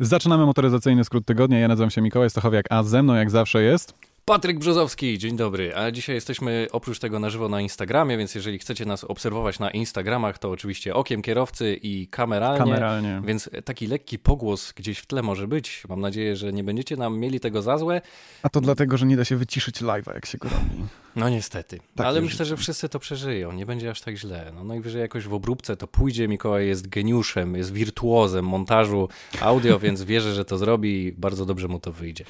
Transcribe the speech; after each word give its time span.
Zaczynamy 0.00 0.46
motoryzacyjny 0.46 1.04
skrót 1.04 1.26
tygodnia. 1.26 1.58
Ja 1.58 1.68
nazywam 1.68 1.90
się 1.90 2.00
Mikołaj 2.00 2.30
Stachowiak, 2.30 2.66
a 2.70 2.82
ze 2.82 3.02
mną 3.02 3.14
jak 3.14 3.30
zawsze 3.30 3.62
jest... 3.62 3.94
Patryk 4.28 4.58
Brzozowski, 4.58 5.18
dzień 5.18 5.36
dobry. 5.36 5.76
A 5.76 5.90
dzisiaj 5.90 6.14
jesteśmy 6.14 6.66
oprócz 6.72 6.98
tego 6.98 7.18
na 7.18 7.30
żywo 7.30 7.48
na 7.48 7.60
Instagramie, 7.60 8.18
więc 8.18 8.34
jeżeli 8.34 8.58
chcecie 8.58 8.86
nas 8.86 9.04
obserwować 9.04 9.58
na 9.58 9.70
Instagramach, 9.70 10.38
to 10.38 10.50
oczywiście 10.50 10.94
okiem 10.94 11.22
kierowcy 11.22 11.78
i 11.82 12.08
kameralnie. 12.08 12.58
Kameralnie. 12.58 13.22
Więc 13.24 13.50
taki 13.64 13.86
lekki 13.86 14.18
pogłos 14.18 14.72
gdzieś 14.72 14.98
w 14.98 15.06
tle 15.06 15.22
może 15.22 15.48
być. 15.48 15.82
Mam 15.88 16.00
nadzieję, 16.00 16.36
że 16.36 16.52
nie 16.52 16.64
będziecie 16.64 16.96
nam 16.96 17.18
mieli 17.18 17.40
tego 17.40 17.62
za 17.62 17.78
złe. 17.78 18.00
A 18.42 18.48
to 18.48 18.60
dlatego, 18.60 18.96
że 18.96 19.06
nie 19.06 19.16
da 19.16 19.24
się 19.24 19.36
wyciszyć 19.36 19.82
live'a, 19.82 20.14
jak 20.14 20.26
się 20.26 20.38
go 20.38 20.48
robi. 20.48 20.84
No 21.16 21.28
niestety. 21.28 21.80
Tak 21.96 22.06
Ale 22.06 22.20
myślę, 22.20 22.44
że 22.44 22.56
wszyscy 22.56 22.88
to 22.88 22.98
przeżyją. 22.98 23.52
Nie 23.52 23.66
będzie 23.66 23.90
aż 23.90 24.00
tak 24.00 24.16
źle. 24.16 24.52
No 24.54 24.64
najwyżej 24.64 25.00
jakoś 25.00 25.26
w 25.26 25.34
obróbce 25.34 25.76
to 25.76 25.86
pójdzie. 25.86 26.28
Mikołaj 26.28 26.66
jest 26.66 26.88
geniuszem, 26.88 27.56
jest 27.56 27.72
wirtuozem 27.72 28.44
montażu 28.44 29.08
audio, 29.40 29.78
więc 29.84 30.02
wierzę, 30.02 30.34
że 30.34 30.44
to 30.44 30.58
zrobi 30.58 31.06
i 31.06 31.12
bardzo 31.12 31.46
dobrze 31.46 31.68
mu 31.68 31.80
to 31.80 31.92
wyjdzie. 31.92 32.24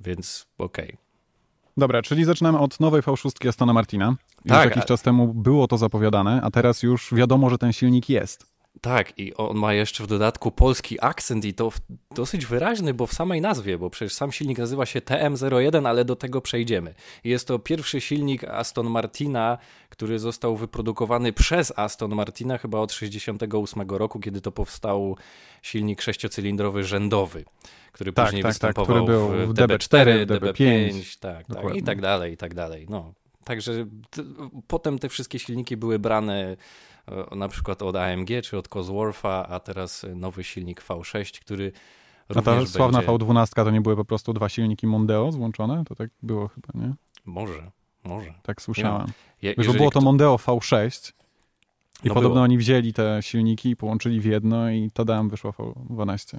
Więc 0.00 0.46
okej. 0.58 1.05
Dobra, 1.76 2.02
czyli 2.02 2.24
zaczynamy 2.24 2.58
od 2.58 2.80
nowej 2.80 3.02
V6 3.02 3.48
Astona 3.48 3.72
Martina. 3.72 4.06
Już 4.44 4.48
Tak, 4.48 4.64
jakiś 4.64 4.84
czas 4.84 5.02
temu 5.02 5.34
było 5.34 5.68
to 5.68 5.78
zapowiadane, 5.78 6.40
a 6.42 6.50
teraz 6.50 6.82
już 6.82 7.14
wiadomo, 7.14 7.50
że 7.50 7.58
ten 7.58 7.72
silnik 7.72 8.08
jest. 8.08 8.55
Tak, 8.86 9.18
i 9.18 9.34
on 9.34 9.56
ma 9.56 9.74
jeszcze 9.74 10.04
w 10.04 10.06
dodatku 10.06 10.50
polski 10.50 10.96
akcent 11.00 11.44
i 11.44 11.54
to 11.54 11.72
dosyć 12.14 12.46
wyraźny, 12.46 12.94
bo 12.94 13.06
w 13.06 13.12
samej 13.12 13.40
nazwie, 13.40 13.78
bo 13.78 13.90
przecież 13.90 14.14
sam 14.14 14.32
silnik 14.32 14.58
nazywa 14.58 14.86
się 14.86 15.00
TM01, 15.00 15.88
ale 15.88 16.04
do 16.04 16.16
tego 16.16 16.40
przejdziemy. 16.40 16.94
Jest 17.24 17.48
to 17.48 17.58
pierwszy 17.58 18.00
silnik 18.00 18.44
Aston 18.44 18.90
Martina, 18.90 19.58
który 19.88 20.18
został 20.18 20.56
wyprodukowany 20.56 21.32
przez 21.32 21.78
Aston 21.78 22.14
Martina 22.14 22.58
chyba 22.58 22.78
od 22.78 22.92
68 22.92 23.90
roku, 23.90 24.20
kiedy 24.20 24.40
to 24.40 24.52
powstał 24.52 25.16
silnik 25.62 26.02
sześciocylindrowy 26.02 26.84
rzędowy, 26.84 27.44
który 27.92 28.12
Tak, 28.12 28.24
później 28.24 28.42
tak, 28.42 28.58
tak, 28.58 28.74
występował 28.74 29.04
który 29.04 29.18
był 29.18 29.28
w 29.28 29.54
w 29.54 29.54
DB4, 29.54 30.26
DB5, 30.26 30.90
DB5, 30.92 31.18
tak, 31.20 31.46
tak, 31.46 31.76
i 31.76 31.82
tak 31.82 32.00
dalej, 32.00 32.32
i 32.32 32.36
tak 32.36 32.54
dalej. 32.54 32.86
No. 32.90 33.14
Także 33.44 33.86
potem 34.66 34.98
te 34.98 35.08
wszystkie 35.08 35.38
silniki 35.38 35.76
były 35.76 35.98
brane 35.98 36.56
na 37.36 37.48
przykład 37.48 37.82
od 37.82 37.96
AMG 37.96 38.28
czy 38.42 38.58
od 38.58 38.68
Coswortha, 38.68 39.48
a 39.48 39.60
teraz 39.60 40.06
nowy 40.14 40.44
silnik 40.44 40.82
V6, 40.82 41.40
który 41.40 41.72
A 42.28 42.42
ta 42.42 42.66
sławna 42.66 42.98
będzie... 42.98 43.12
V12 43.12 43.64
to 43.64 43.70
nie 43.70 43.80
były 43.80 43.96
po 43.96 44.04
prostu 44.04 44.32
dwa 44.32 44.48
silniki 44.48 44.86
Mondeo 44.86 45.32
złączone? 45.32 45.84
To 45.84 45.94
tak 45.94 46.10
było 46.22 46.48
chyba, 46.48 46.68
nie? 46.74 46.94
Może, 47.24 47.70
może. 48.04 48.34
Tak 48.42 48.62
słyszałem. 48.62 49.06
Je, 49.42 49.54
bo 49.54 49.62
było 49.72 49.90
to 49.90 49.90
kto- 49.90 50.00
Mondeo 50.00 50.36
V6 50.36 51.12
i 52.04 52.08
No 52.08 52.14
podobno 52.14 52.34
było. 52.34 52.44
oni 52.44 52.58
wzięli 52.58 52.92
te 52.92 53.18
silniki 53.22 53.70
i 53.70 53.76
połączyli 53.76 54.20
w 54.20 54.24
jedno 54.24 54.70
i 54.70 54.90
tadam 54.90 55.28
wyszło 55.28 55.50
V12. 55.52 56.38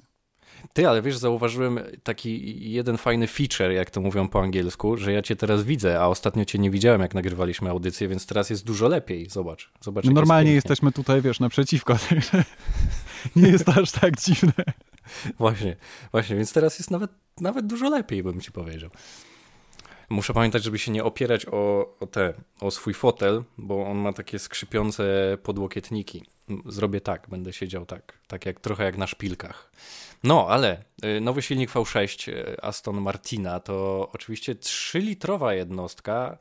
Ty, 0.73 0.87
ale 0.87 1.01
wiesz, 1.01 1.17
zauważyłem 1.17 1.79
taki 2.03 2.71
jeden 2.71 2.97
fajny 2.97 3.27
feature, 3.27 3.71
jak 3.71 3.91
to 3.91 4.01
mówią 4.01 4.27
po 4.27 4.41
angielsku, 4.41 4.97
że 4.97 5.11
ja 5.11 5.21
cię 5.21 5.35
teraz 5.35 5.63
widzę, 5.63 5.99
a 5.99 6.07
ostatnio 6.07 6.45
cię 6.45 6.59
nie 6.59 6.71
widziałem, 6.71 7.01
jak 7.01 7.13
nagrywaliśmy 7.13 7.69
audycję, 7.69 8.07
więc 8.07 8.25
teraz 8.25 8.49
jest 8.49 8.65
dużo 8.65 8.87
lepiej. 8.87 9.29
Zobacz, 9.29 9.69
zobacz. 9.81 10.05
No 10.05 10.11
normalnie 10.11 10.53
jest 10.53 10.65
jesteśmy 10.65 10.91
tutaj, 10.91 11.21
wiesz, 11.21 11.39
naprzeciwko, 11.39 11.95
także 12.09 12.43
nie 13.35 13.49
jest 13.49 13.69
aż 13.69 13.91
tak 13.91 14.21
dziwne. 14.21 14.53
Właśnie, 15.37 15.75
właśnie, 16.11 16.35
więc 16.35 16.53
teraz 16.53 16.79
jest 16.79 16.91
nawet, 16.91 17.11
nawet 17.41 17.67
dużo 17.67 17.89
lepiej, 17.89 18.23
bym 18.23 18.41
ci 18.41 18.51
powiedział. 18.51 18.89
Muszę 20.09 20.33
pamiętać, 20.33 20.63
żeby 20.63 20.79
się 20.79 20.91
nie 20.91 21.03
opierać 21.03 21.45
o, 21.45 21.93
o 21.99 22.07
te, 22.07 22.33
o 22.59 22.71
swój 22.71 22.93
fotel, 22.93 23.43
bo 23.57 23.87
on 23.87 23.97
ma 23.97 24.13
takie 24.13 24.39
skrzypiące 24.39 25.37
podłokietniki. 25.43 26.23
Zrobię 26.65 27.01
tak, 27.01 27.27
będę 27.29 27.53
siedział 27.53 27.85
tak, 27.85 28.13
tak 28.27 28.45
jak 28.45 28.59
trochę 28.59 28.83
jak 28.83 28.97
na 28.97 29.07
szpilkach. 29.07 29.71
No, 30.23 30.47
ale 30.49 30.83
y, 31.05 31.21
nowy 31.21 31.41
silnik 31.41 31.71
V6 31.71 32.31
y, 32.31 32.61
Aston 32.61 33.01
Martina 33.01 33.59
to 33.59 34.09
oczywiście 34.13 34.55
3-litrowa 34.55 35.51
jednostka, 35.51 36.37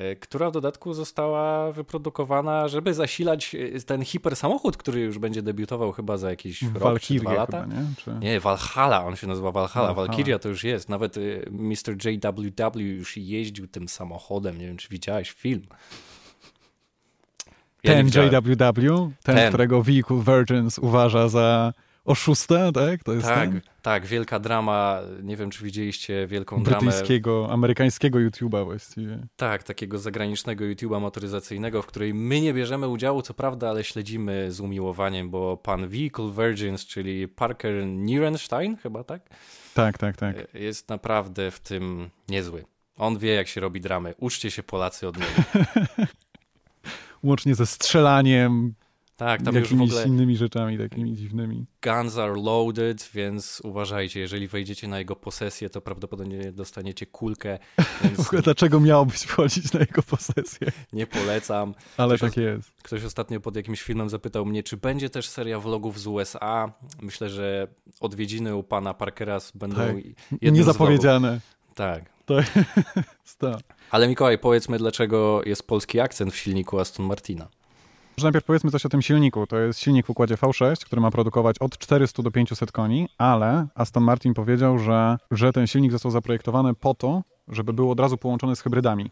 y, 0.00 0.16
która 0.16 0.50
w 0.50 0.52
dodatku 0.52 0.94
została 0.94 1.72
wyprodukowana, 1.72 2.68
żeby 2.68 2.94
zasilać 2.94 3.56
ten 3.86 4.04
hipersamochód, 4.04 4.76
który 4.76 5.00
już 5.00 5.18
będzie 5.18 5.42
debiutował 5.42 5.92
chyba 5.92 6.16
za 6.16 6.30
jakiś 6.30 6.62
rok 6.74 7.00
czy 7.00 7.14
dwa 7.14 7.32
lata. 7.32 7.62
chyba, 7.62 7.74
nie? 7.74 7.86
Czy... 7.96 8.10
Nie, 8.20 8.40
Valhalla, 8.40 9.04
on 9.04 9.16
się 9.16 9.26
nazywa 9.26 9.52
Valhalla. 9.52 9.88
Valhalla. 9.88 10.08
Valkyria 10.08 10.38
to 10.38 10.48
już 10.48 10.64
jest. 10.64 10.88
Nawet 10.88 11.16
Mr. 11.50 12.04
JWW 12.04 12.80
już 12.80 13.16
jeździł 13.16 13.68
tym 13.68 13.88
samochodem. 13.88 14.58
Nie 14.58 14.66
wiem, 14.66 14.76
czy 14.76 14.88
widziałeś 14.88 15.30
film. 15.30 15.66
Ja 17.84 17.94
Ten. 17.94 18.06
JWW, 18.06 19.12
ten, 19.22 19.36
Ten. 19.36 19.48
którego 19.48 19.82
Vehicle 19.82 20.22
Virgins 20.26 20.78
uważa 20.78 21.28
za 21.28 21.72
oszusta, 22.04 22.72
tak? 22.72 23.04
To 23.04 23.12
jest 23.12 23.26
Tak, 23.26 23.50
ten? 23.50 23.60
tak, 23.82 24.06
wielka 24.06 24.38
drama. 24.38 25.00
Nie 25.22 25.36
wiem, 25.36 25.50
czy 25.50 25.64
widzieliście 25.64 26.26
wielką 26.26 26.62
dramę. 26.62 26.80
Brytyjskiego, 26.82 27.48
amerykańskiego 27.50 28.18
YouTube'a 28.18 28.64
właściwie. 28.64 29.18
Tak, 29.36 29.62
takiego 29.62 29.98
zagranicznego 29.98 30.64
YouTube'a 30.64 31.00
motoryzacyjnego, 31.00 31.82
w 31.82 31.86
której 31.86 32.14
my 32.14 32.40
nie 32.40 32.54
bierzemy 32.54 32.88
udziału, 32.88 33.22
co 33.22 33.34
prawda, 33.34 33.68
ale 33.70 33.84
śledzimy 33.84 34.52
z 34.52 34.60
umiłowaniem, 34.60 35.30
bo 35.30 35.56
pan 35.56 35.88
Vehicle 35.88 36.30
Virgins, 36.32 36.86
czyli 36.86 37.28
Parker 37.28 37.86
Nierenstein, 37.86 38.76
chyba 38.76 39.04
tak? 39.04 39.22
Tak, 39.74 39.98
tak, 39.98 40.16
tak. 40.16 40.54
jest 40.54 40.88
naprawdę 40.88 41.50
w 41.50 41.60
tym 41.60 42.10
niezły. 42.28 42.64
On 42.96 43.18
wie, 43.18 43.34
jak 43.34 43.48
się 43.48 43.60
robi 43.60 43.80
dramy. 43.80 44.14
Uczcie 44.18 44.50
się 44.50 44.62
Polacy 44.62 45.08
od 45.08 45.16
niego. 45.16 45.30
Łącznie 47.22 47.54
ze 47.54 47.66
strzelaniem, 47.66 48.74
Tak, 49.16 49.42
tam 49.42 49.54
już 49.54 49.68
w 49.68 49.70
jakimiś 49.70 49.90
ogóle 49.90 50.06
innymi 50.06 50.36
rzeczami 50.36 50.78
takimi 50.78 51.14
dziwnymi. 51.14 51.66
guns 51.82 52.16
are 52.18 52.34
loaded, 52.42 53.10
więc 53.14 53.60
uważajcie, 53.64 54.20
jeżeli 54.20 54.48
wejdziecie 54.48 54.88
na 54.88 54.98
jego 54.98 55.16
posesję, 55.16 55.70
to 55.70 55.80
prawdopodobnie 55.80 56.52
dostaniecie 56.52 57.06
kulkę, 57.06 57.58
W 57.78 58.02
więc 58.04 58.20
ogóle 58.20 58.42
dlaczego 58.42 58.80
miałbyś 58.80 59.20
wchodzić 59.20 59.72
na 59.72 59.80
jego 59.80 60.02
posesję? 60.02 60.68
nie 60.92 61.06
polecam. 61.06 61.74
Ale 61.96 62.16
Ktoś 62.16 62.30
tak 62.30 62.36
jest. 62.42 62.70
Ktoś 62.82 63.04
ostatnio 63.04 63.40
pod 63.40 63.56
jakimś 63.56 63.82
filmem 63.82 64.08
zapytał 64.08 64.46
mnie, 64.46 64.62
czy 64.62 64.76
będzie 64.76 65.10
też 65.10 65.28
seria 65.28 65.60
vlogów 65.60 66.00
z 66.00 66.06
USA. 66.06 66.72
Myślę, 67.02 67.30
że 67.30 67.68
odwiedziny 68.00 68.56
u 68.56 68.62
pana 68.62 68.94
Parkera 68.94 69.38
będą 69.54 69.76
Tak. 69.76 69.96
Niezapowiedziane. 70.42 71.40
Tak. 71.74 72.17
To 72.28 72.34
jest 73.24 73.38
to. 73.38 73.58
Ale 73.90 74.08
Mikołaj, 74.08 74.38
powiedzmy, 74.38 74.78
dlaczego 74.78 75.40
jest 75.46 75.66
polski 75.66 76.00
akcent 76.00 76.32
w 76.32 76.36
silniku 76.36 76.78
Aston 76.78 77.06
Martina. 77.06 77.48
Może 78.16 78.26
najpierw 78.26 78.44
powiedzmy 78.44 78.70
coś 78.70 78.86
o 78.86 78.88
tym 78.88 79.02
silniku. 79.02 79.46
To 79.46 79.58
jest 79.58 79.80
silnik 79.80 80.06
w 80.06 80.10
układzie 80.10 80.34
V6, 80.34 80.84
który 80.84 81.02
ma 81.02 81.10
produkować 81.10 81.58
od 81.58 81.78
400 81.78 82.22
do 82.22 82.30
500 82.30 82.72
koni, 82.72 83.08
ale 83.18 83.66
Aston 83.74 84.02
Martin 84.02 84.34
powiedział, 84.34 84.78
że, 84.78 85.16
że 85.30 85.52
ten 85.52 85.66
silnik 85.66 85.92
został 85.92 86.10
zaprojektowany 86.10 86.74
po 86.74 86.94
to, 86.94 87.22
żeby 87.48 87.72
był 87.72 87.90
od 87.90 88.00
razu 88.00 88.16
połączony 88.16 88.56
z 88.56 88.60
hybrydami. 88.60 89.10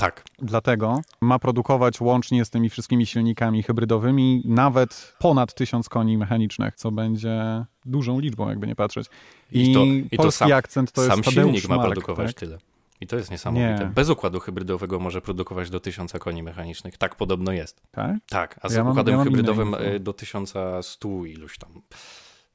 Tak, 0.00 0.24
Dlatego 0.38 1.00
ma 1.20 1.38
produkować 1.38 2.00
łącznie 2.00 2.44
z 2.44 2.50
tymi 2.50 2.68
wszystkimi 2.70 3.06
silnikami 3.06 3.62
hybrydowymi 3.62 4.42
nawet 4.44 5.14
ponad 5.18 5.54
1000 5.54 5.88
koni 5.88 6.18
mechanicznych, 6.18 6.74
co 6.74 6.90
będzie 6.92 7.64
dużą 7.84 8.20
liczbą, 8.20 8.48
jakby 8.48 8.66
nie 8.66 8.74
patrzeć. 8.76 9.06
I, 9.52 9.70
I 9.70 9.74
to- 9.74 9.84
i 9.84 10.16
to 10.16 10.22
polski 10.22 10.38
sam- 10.38 10.52
akcent 10.52 10.92
to 10.92 11.02
jest 11.04 11.14
Sam 11.24 11.32
silnik 11.32 11.68
ma 11.68 11.76
Marek, 11.76 11.92
produkować 11.92 12.26
tak? 12.26 12.40
tyle. 12.40 12.58
I 13.00 13.06
to 13.06 13.16
jest 13.16 13.30
niesamowite. 13.30 13.78
Nie. 13.84 13.86
Bez 13.86 14.10
układu 14.10 14.40
hybrydowego 14.40 14.98
może 14.98 15.20
produkować 15.20 15.70
do 15.70 15.80
1000 15.80 16.12
koni 16.12 16.42
mechanicznych. 16.42 16.98
Tak 16.98 17.16
podobno 17.16 17.52
jest. 17.52 17.82
tak? 17.90 18.16
Tak, 18.28 18.60
a 18.62 18.68
z 18.68 18.74
Ja 18.74 18.84
mam- 18.84 18.92
układem 18.92 19.12
ja 19.12 19.18
mam 19.18 19.28
inne 19.28 19.36
hybrydowym 19.36 19.74
y, 19.74 20.00
do 20.00 20.12
1100 20.12 21.24
iluś 21.24 21.58
tam. 21.58 21.82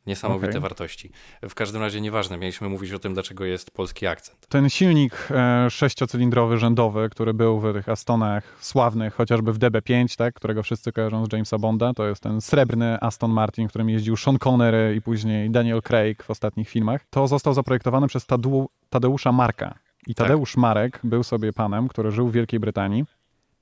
Niesamowite 0.08 0.50
Okej. 0.50 0.62
wartości. 0.62 1.12
W 1.50 1.56
każdym 1.56 1.82
razie 1.82 2.02
nieważne, 2.02 2.38
mieliśmy 2.38 2.70
mówić 2.70 2.92
o 2.92 3.00
tym, 3.00 3.14
dlaczego 3.14 3.46
jest 3.46 3.72
polski 3.72 4.08
akcent. 4.08 4.48
Ten 4.48 4.70
silnik 4.70 5.28
e, 5.32 5.70
sześciocylindrowy, 5.70 6.58
rzędowy, 6.58 7.10
który 7.10 7.34
był 7.34 7.60
w 7.60 7.74
tych 7.74 7.90
Astonach 7.90 8.58
sławnych, 8.60 9.14
chociażby 9.14 9.54
w 9.54 9.60
DB5, 9.60 10.18
tak, 10.18 10.34
którego 10.36 10.64
wszyscy 10.64 10.92
kojarzą 10.92 11.26
z 11.26 11.34
Jamesa 11.34 11.58
Bonda, 11.58 11.94
to 11.94 12.08
jest 12.08 12.24
ten 12.24 12.42
srebrny 12.42 12.98
Aston 13.02 13.32
Martin, 13.32 13.68
którym 13.68 13.90
jeździł 13.90 14.18
Sean 14.18 14.38
Connery 14.48 14.96
i 14.96 15.02
później 15.02 15.50
Daniel 15.50 15.82
Craig 15.82 16.24
w 16.24 16.30
ostatnich 16.30 16.70
filmach, 16.70 17.06
to 17.10 17.28
został 17.28 17.54
zaprojektowany 17.54 18.08
przez 18.08 18.26
Tadu, 18.26 18.70
Tadeusza 18.90 19.32
Marka. 19.32 19.76
I 20.08 20.16
Tak. 20.16 20.28
Tadeusz 20.28 20.58
Marek 20.58 21.00
był 21.04 21.24
sobie 21.24 21.54
panem, 21.54 21.88
który 21.88 22.12
żył 22.12 22.28
w 22.28 22.32
Wielkiej 22.32 22.60
Brytanii 22.60 23.06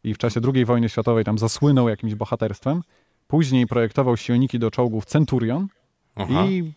i 0.04 0.14
w 0.14 0.18
czasie 0.18 0.40
II 0.54 0.66
wojny 0.66 0.90
światowej 0.90 1.24
tam 1.24 1.38
zasłynął 1.38 1.90
jakimś 1.90 2.16
bohaterstwem. 2.16 2.82
Później 3.28 3.68
projektował 3.68 4.18
silniki 4.18 4.60
do 4.60 4.72
czołgów 4.72 5.06
Centurion, 5.06 5.68
Aha. 6.16 6.46
i 6.46 6.74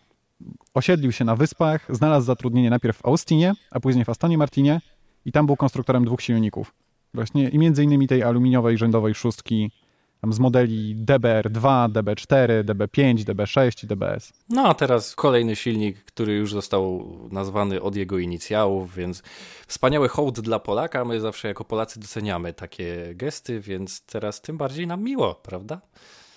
osiedlił 0.73 1.11
się 1.11 1.25
na 1.25 1.35
wyspach, 1.35 1.87
znalazł 1.89 2.25
zatrudnienie 2.25 2.69
najpierw 2.69 2.97
w 2.97 3.05
Austinie, 3.05 3.53
a 3.71 3.79
później 3.79 4.05
w 4.05 4.09
Astonie 4.09 4.37
Martinie 4.37 4.81
i 5.25 5.31
tam 5.31 5.45
był 5.45 5.55
konstruktorem 5.55 6.05
dwóch 6.05 6.21
silników. 6.21 6.73
Właśnie 7.13 7.49
i 7.49 7.59
między 7.59 7.83
innymi 7.83 8.07
tej 8.07 8.23
aluminiowej 8.23 8.77
rzędowej 8.77 9.15
szóstki 9.15 9.71
tam 10.21 10.33
z 10.33 10.39
modeli 10.39 10.95
DBR2, 10.95 11.89
DB4, 11.91 12.63
DB5, 12.63 13.15
DB6 13.15 13.83
i 13.83 13.87
DBS. 13.87 14.33
No 14.49 14.67
a 14.67 14.73
teraz 14.73 15.15
kolejny 15.15 15.55
silnik, 15.55 16.03
który 16.03 16.33
już 16.33 16.53
został 16.53 17.09
nazwany 17.31 17.81
od 17.81 17.95
jego 17.95 18.17
inicjałów, 18.17 18.95
więc 18.95 19.23
wspaniały 19.67 20.09
hołd 20.09 20.39
dla 20.39 20.59
Polaka. 20.59 21.05
My 21.05 21.19
zawsze 21.19 21.47
jako 21.47 21.65
Polacy 21.65 21.99
doceniamy 21.99 22.53
takie 22.53 23.13
gesty, 23.15 23.59
więc 23.59 24.01
teraz 24.01 24.41
tym 24.41 24.57
bardziej 24.57 24.87
nam 24.87 25.03
miło, 25.03 25.35
prawda? 25.35 25.81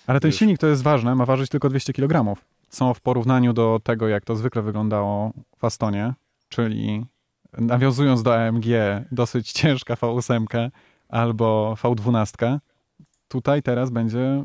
Ale 0.07 0.19
ten 0.19 0.29
Już. 0.29 0.39
silnik 0.39 0.57
to 0.57 0.67
jest 0.67 0.83
ważne, 0.83 1.15
ma 1.15 1.25
ważyć 1.25 1.49
tylko 1.49 1.69
200 1.69 1.93
kg. 1.93 2.35
Są 2.69 2.93
w 2.93 3.01
porównaniu 3.01 3.53
do 3.53 3.79
tego, 3.83 4.07
jak 4.07 4.25
to 4.25 4.35
zwykle 4.35 4.61
wyglądało 4.61 5.31
w 5.57 5.65
Astonie, 5.65 6.13
czyli 6.49 7.05
nawiązując 7.57 8.23
do 8.23 8.35
AMG, 8.35 8.65
dosyć 9.11 9.51
ciężka 9.61 9.93
V8 9.93 10.69
albo 11.09 11.75
V12. 11.83 12.59
Tutaj 13.27 13.63
teraz 13.63 13.89
będzie 13.89 14.43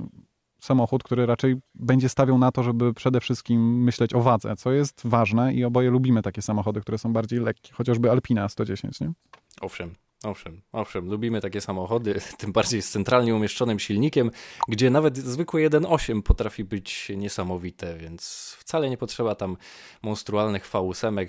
samochód, 0.60 1.02
który 1.02 1.26
raczej 1.26 1.56
będzie 1.74 2.08
stawiał 2.08 2.38
na 2.38 2.52
to, 2.52 2.62
żeby 2.62 2.94
przede 2.94 3.20
wszystkim 3.20 3.82
myśleć 3.82 4.14
o 4.14 4.20
wadze, 4.20 4.56
co 4.56 4.72
jest 4.72 5.00
ważne 5.04 5.54
i 5.54 5.64
oboje 5.64 5.90
lubimy 5.90 6.22
takie 6.22 6.42
samochody, 6.42 6.80
które 6.80 6.98
są 6.98 7.12
bardziej 7.12 7.40
lekkie, 7.40 7.72
chociażby 7.72 8.10
Alpina 8.10 8.48
110, 8.48 9.00
nie? 9.00 9.12
Owszem, 9.60 9.94
Owszem, 10.24 10.60
owszem, 10.72 11.08
lubimy 11.10 11.40
takie 11.40 11.60
samochody, 11.60 12.20
tym 12.38 12.52
bardziej 12.52 12.82
z 12.82 12.90
centralnie 12.90 13.34
umieszczonym 13.34 13.78
silnikiem, 13.78 14.30
gdzie 14.68 14.90
nawet 14.90 15.16
zwykły 15.16 15.68
1.8 15.68 16.22
potrafi 16.22 16.64
być 16.64 17.12
niesamowite, 17.16 17.96
więc 17.96 18.54
wcale 18.58 18.90
nie 18.90 18.96
potrzeba 18.96 19.34
tam 19.34 19.56
monstrualnych 20.02 20.70
V8 20.70 21.28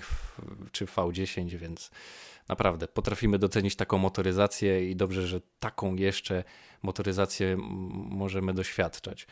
czy 0.72 0.86
V10, 0.86 1.56
więc 1.56 1.90
naprawdę 2.48 2.88
potrafimy 2.88 3.38
docenić 3.38 3.76
taką 3.76 3.98
motoryzację 3.98 4.90
i 4.90 4.96
dobrze, 4.96 5.26
że 5.26 5.40
taką 5.60 5.94
jeszcze 5.94 6.44
motoryzację 6.82 7.56
możemy 7.94 8.54
doświadczać. 8.54 9.26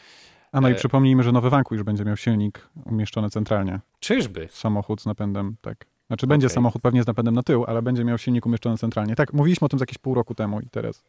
A 0.53 0.61
no 0.61 0.69
i 0.69 0.73
e... 0.73 0.75
przypomnijmy, 0.75 1.23
że 1.23 1.33
nowy 1.33 1.51
Vanquish 1.51 1.83
będzie 1.83 2.05
miał 2.05 2.17
silnik 2.17 2.69
umieszczony 2.85 3.31
centralnie. 3.31 3.81
Czyżby? 4.01 4.49
Samochód 4.51 5.03
z 5.03 5.07
napędem, 5.07 5.57
tak. 5.61 5.87
Znaczy 6.07 6.27
będzie 6.27 6.47
okay. 6.47 6.55
samochód 6.55 6.83
pewnie 6.83 7.03
z 7.03 7.07
napędem 7.07 7.35
na 7.35 7.43
tył, 7.43 7.65
ale 7.65 7.83
będzie 7.83 8.05
miał 8.05 8.19
silnik 8.19 8.47
umieszczony 8.47 8.79
centralnie. 8.79 9.17
Tak, 9.17 9.33
mówiliśmy 9.33 9.65
o 9.65 9.69
tym 9.69 9.79
z 9.79 9.83
jakieś 9.83 9.99
pół 9.99 10.15
roku 10.15 10.35
temu 10.35 10.61
i 10.61 10.67
teraz. 10.71 11.05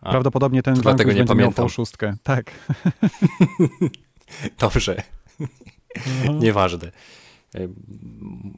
A, 0.00 0.10
Prawdopodobnie 0.10 0.62
ten 0.62 0.74
Vanquish 0.74 0.98
nie 0.98 1.14
będzie 1.14 1.24
pamiętam. 1.24 1.64
miał 1.64 1.68
V6. 1.68 2.16
Tak. 2.22 2.50
Dobrze. 4.58 5.02
No. 6.26 6.32
Nieważne. 6.32 6.90
E, 7.54 7.68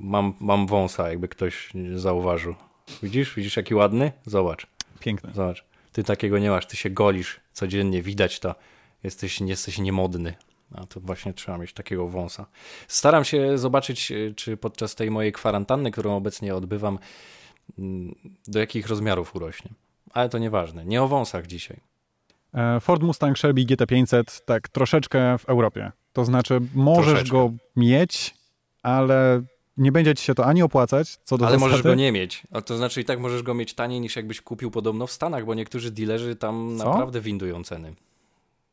mam, 0.00 0.34
mam 0.40 0.67
wąsa, 0.67 1.08
jakby 1.08 1.28
ktoś 1.28 1.73
zauważył. 1.94 2.55
Widzisz? 3.02 3.34
Widzisz, 3.34 3.56
jaki 3.56 3.75
ładny? 3.75 4.12
Zobacz. 4.26 4.67
Piękny. 5.00 5.31
Zobacz. 5.34 5.64
Ty 5.93 6.05
takiego 6.05 6.38
nie 6.38 6.50
masz, 6.50 6.67
ty 6.67 6.76
się 6.76 6.90
golisz 6.90 7.40
codziennie, 7.52 8.02
widać 8.02 8.40
to. 8.40 8.55
Jesteś, 9.05 9.40
jesteś 9.40 9.78
niemodny. 9.78 10.34
A 10.74 10.86
to 10.86 11.00
właśnie 11.00 11.32
trzeba 11.32 11.58
mieć 11.58 11.72
takiego 11.72 12.08
wąsa. 12.08 12.46
Staram 12.88 13.24
się 13.24 13.58
zobaczyć, 13.58 14.12
e, 14.12 14.34
czy 14.34 14.56
podczas 14.56 14.94
tej 14.94 15.10
mojej 15.10 15.32
kwarantanny, 15.32 15.90
którą 15.90 16.16
obecnie 16.16 16.54
odbywam, 16.54 16.98
mm, 17.78 18.14
do 18.48 18.58
jakich 18.58 18.86
rozmiarów 18.88 19.36
urośnie. 19.36 19.70
Ale 20.12 20.28
to 20.28 20.38
nieważne. 20.38 20.84
Nie 20.84 21.02
o 21.02 21.08
wąsach 21.08 21.46
dzisiaj. 21.46 21.80
E, 22.54 22.80
Ford 22.80 23.02
Mustang 23.02 23.38
Shelby 23.38 23.64
GT500 23.64 24.44
tak 24.44 24.68
troszeczkę 24.68 25.38
w 25.38 25.44
Europie. 25.48 25.92
To 26.12 26.24
znaczy 26.24 26.60
możesz 26.74 27.06
troszeczkę. 27.06 27.30
go 27.36 27.52
mieć, 27.76 28.34
ale 28.82 29.42
nie 29.76 29.92
będzie 29.92 30.14
ci 30.14 30.24
się 30.24 30.34
to 30.34 30.46
ani 30.46 30.62
opłacać, 30.62 31.16
co 31.24 31.38
do 31.38 31.46
Ale 31.46 31.54
zasady. 31.58 31.70
możesz 31.70 31.82
go 31.82 31.94
nie 31.94 32.12
mieć. 32.12 32.42
To 32.66 32.76
znaczy 32.76 33.00
i 33.00 33.04
tak 33.04 33.20
możesz 33.20 33.42
go 33.42 33.54
mieć 33.54 33.74
taniej 33.74 34.00
niż 34.00 34.16
jakbyś 34.16 34.40
kupił 34.40 34.70
podobno 34.70 35.06
w 35.06 35.12
Stanach, 35.12 35.44
bo 35.44 35.54
niektórzy 35.54 35.90
dealerzy 35.90 36.36
tam 36.36 36.76
co? 36.78 36.84
naprawdę 36.90 37.20
windują 37.20 37.64
ceny. 37.64 37.94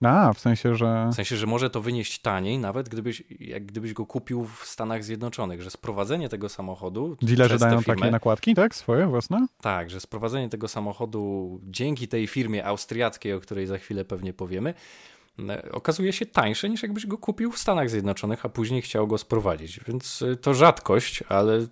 A, 0.06 0.34
w 0.34 0.40
sensie, 0.40 0.76
że... 0.76 1.10
W 1.12 1.16
sensie, 1.16 1.38
że 1.38 1.48
może 1.48 1.70
to 1.70 1.82
wynieść 1.82 2.20
taniej, 2.20 2.60
nawet 2.60 2.90
gdybyś, 2.90 3.24
jak 3.40 3.66
gdybyś 3.66 3.94
go 3.94 4.06
kupił 4.06 4.46
w 4.46 4.66
Stanach 4.66 5.04
Zjednoczonych, 5.04 5.62
że 5.62 5.70
sprowadzenie 5.70 6.30
tego 6.30 6.50
samochodu... 6.50 7.18
Dealerzy 7.22 7.58
dają 7.58 7.84
takie 7.84 8.12
nakładki, 8.12 8.56
tak? 8.56 8.76
Swoje 8.76 9.08
własne? 9.08 9.48
Tak, 9.62 9.90
że 9.90 10.00
sprowadzenie 10.00 10.50
tego 10.50 10.68
samochodu 10.68 11.60
dzięki 11.64 12.08
tej 12.08 12.28
firmie 12.28 12.66
austriackiej, 12.66 13.34
o 13.34 13.40
której 13.40 13.68
za 13.68 13.78
chwilę 13.78 14.06
pewnie 14.06 14.34
powiemy, 14.34 14.74
okazuje 15.72 16.14
się 16.14 16.26
tańsze 16.26 16.70
niż 16.70 16.84
jakbyś 16.84 17.08
go 17.08 17.18
kupił 17.18 17.52
w 17.52 17.58
Stanach 17.58 17.90
Zjednoczonych, 17.90 18.46
a 18.46 18.50
później 18.50 18.82
chciał 18.82 19.08
go 19.08 19.18
sprowadzić. 19.18 19.80
Więc 19.88 20.22
e, 20.22 20.36
to 20.36 20.54
rzadkość, 20.54 21.24
ale, 21.30 21.68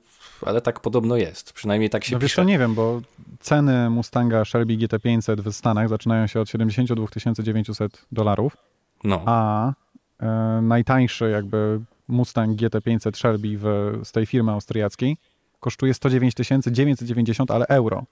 ale 0.45 0.61
tak 0.61 0.79
podobno 0.79 1.17
jest. 1.17 1.53
Przynajmniej 1.53 1.89
tak 1.89 2.03
się 2.03 2.15
no 2.15 2.19
pisze. 2.19 2.25
Wiesz, 2.25 2.35
to 2.35 2.43
nie 2.43 2.59
wiem, 2.59 2.75
bo 2.75 3.01
ceny 3.41 3.89
Mustanga 3.89 4.45
Shelby 4.45 4.77
GT500 4.77 5.41
w 5.41 5.53
Stanach 5.53 5.89
zaczynają 5.89 6.27
się 6.27 6.39
od 6.39 6.49
72 6.49 7.07
900 7.43 8.05
dolarów, 8.11 8.57
no. 9.03 9.23
a 9.25 9.73
e, 10.19 10.59
najtańszy 10.61 11.29
jakby 11.29 11.81
Mustang 12.07 12.59
GT500 12.59 13.17
Shelby 13.17 13.57
w, 13.57 13.99
z 14.03 14.11
tej 14.11 14.25
firmy 14.25 14.51
austriackiej 14.51 15.17
kosztuje 15.59 15.93
109 15.93 16.33
990, 16.71 17.51
ale 17.51 17.67
euro. 17.67 18.03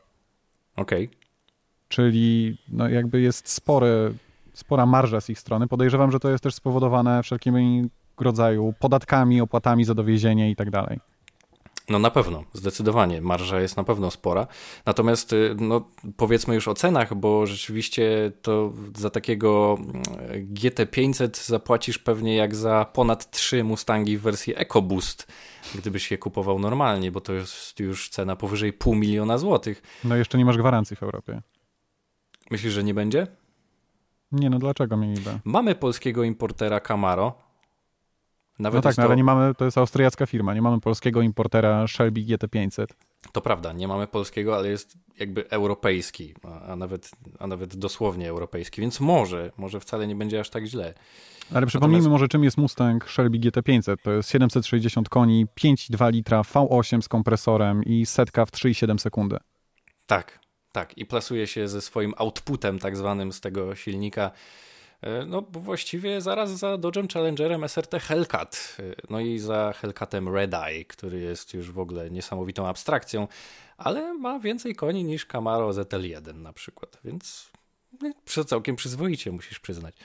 Okej. 0.75 1.05
Okay. 1.05 1.19
Czyli 1.87 2.57
no 2.67 2.89
jakby 2.89 3.21
jest 3.21 3.49
spory 3.49 4.13
spora 4.53 4.85
marża 4.85 5.21
z 5.21 5.29
ich 5.29 5.39
strony. 5.39 5.67
Podejrzewam, 5.67 6.11
że 6.11 6.19
to 6.19 6.29
jest 6.29 6.43
też 6.43 6.55
spowodowane 6.55 7.23
wszelkimi 7.23 7.89
rodzaju 8.19 8.73
podatkami, 8.79 9.41
opłatami 9.41 9.85
za 9.85 9.95
dowiezienie 9.95 10.51
i 10.51 10.55
tak 10.55 10.69
dalej. 10.69 10.99
No 11.89 11.99
na 11.99 12.11
pewno, 12.11 12.43
zdecydowanie. 12.53 13.21
Marża 13.21 13.61
jest 13.61 13.77
na 13.77 13.83
pewno 13.83 14.11
spora. 14.11 14.47
Natomiast 14.85 15.33
y, 15.33 15.55
no, 15.59 15.89
powiedzmy 16.17 16.55
już 16.55 16.67
o 16.67 16.73
cenach, 16.73 17.15
bo 17.15 17.45
rzeczywiście 17.45 18.31
to 18.41 18.73
za 18.95 19.09
takiego 19.09 19.77
mm, 19.79 20.03
GT500 20.53 21.45
zapłacisz 21.47 21.99
pewnie 21.99 22.35
jak 22.35 22.55
za 22.55 22.85
ponad 22.93 23.31
trzy 23.31 23.63
Mustangi 23.63 24.17
w 24.17 24.21
wersji 24.21 24.53
EcoBoost, 24.57 25.27
gdybyś 25.75 26.11
je 26.11 26.17
kupował 26.17 26.59
normalnie, 26.59 27.11
bo 27.11 27.21
to 27.21 27.33
jest 27.33 27.79
już 27.79 28.09
cena 28.09 28.35
powyżej 28.35 28.73
pół 28.73 28.95
miliona 28.95 29.37
złotych. 29.37 29.81
No 30.03 30.15
jeszcze 30.15 30.37
nie 30.37 30.45
masz 30.45 30.57
gwarancji 30.57 30.95
w 30.95 31.03
Europie. 31.03 31.41
Myślisz, 32.51 32.73
że 32.73 32.83
nie 32.83 32.93
będzie? 32.93 33.27
Nie, 34.31 34.49
no 34.49 34.59
dlaczego 34.59 34.97
mieliby? 34.97 35.39
Mamy 35.43 35.75
polskiego 35.75 36.23
importera 36.23 36.79
Camaro. 36.79 37.48
Nawet 38.59 38.75
no 38.75 38.81
tak, 38.81 38.97
no, 38.97 39.03
to... 39.03 39.07
ale 39.07 39.15
nie 39.15 39.23
mamy, 39.23 39.55
to 39.55 39.65
jest 39.65 39.77
austriacka 39.77 40.25
firma, 40.25 40.53
nie 40.53 40.61
mamy 40.61 40.79
polskiego 40.79 41.21
importera 41.21 41.87
Shelby 41.87 42.21
GT500. 42.21 42.85
To 43.31 43.41
prawda, 43.41 43.73
nie 43.73 43.87
mamy 43.87 44.07
polskiego, 44.07 44.55
ale 44.55 44.69
jest 44.69 44.97
jakby 45.19 45.49
europejski, 45.49 46.33
a, 46.67 46.75
nawet, 46.75 47.11
a 47.39 47.47
nawet 47.47 47.75
dosłownie 47.75 48.29
europejski, 48.29 48.81
więc 48.81 48.99
może, 48.99 49.51
może 49.57 49.79
wcale 49.79 50.07
nie 50.07 50.15
będzie 50.15 50.39
aż 50.39 50.49
tak 50.49 50.65
źle. 50.65 50.93
Ale 51.53 51.67
przypomnijmy 51.67 51.97
Natomiast... 51.97 52.11
może, 52.11 52.27
czym 52.27 52.43
jest 52.43 52.57
Mustang 52.57 53.09
Shelby 53.09 53.39
GT500. 53.39 53.97
To 54.03 54.11
jest 54.11 54.29
760 54.29 55.09
koni, 55.09 55.45
5,2 55.61 56.11
litra, 56.11 56.41
V8 56.41 57.01
z 57.01 57.07
kompresorem 57.07 57.83
i 57.83 58.05
setka 58.05 58.45
w 58.45 58.51
3,7 58.51 58.97
sekundy. 58.97 59.37
Tak, 60.05 60.39
tak, 60.71 60.97
i 60.97 61.05
plasuje 61.05 61.47
się 61.47 61.67
ze 61.67 61.81
swoim 61.81 62.13
outputem 62.17 62.79
tak 62.79 62.97
zwanym 62.97 63.33
z 63.33 63.41
tego 63.41 63.75
silnika. 63.75 64.31
E, 65.01 65.25
no 65.25 65.41
bo 65.41 65.59
właściwie 65.59 66.21
zaraz 66.21 66.49
za 66.49 66.77
Dodge'em 66.77 67.13
Challengerem 67.13 67.63
SRT 67.69 67.99
Hellcat, 67.99 68.77
e, 68.79 68.83
no 69.09 69.19
i 69.19 69.39
za 69.39 69.73
Hellcatem 69.73 70.29
Red 70.35 70.53
Eye, 70.53 70.85
który 70.85 71.19
jest 71.19 71.53
już 71.53 71.71
w 71.71 71.79
ogóle 71.79 72.09
niesamowitą 72.09 72.67
abstrakcją, 72.67 73.27
ale 73.77 74.13
ma 74.13 74.39
więcej 74.39 74.75
koni 74.75 75.03
niż 75.03 75.25
Camaro 75.25 75.69
ZL1 75.69 76.35
na 76.35 76.53
przykład, 76.53 76.97
więc 77.03 77.51
no, 78.01 78.43
całkiem 78.43 78.75
przyzwoicie 78.75 79.31
musisz 79.31 79.59
przyznać. 79.59 79.95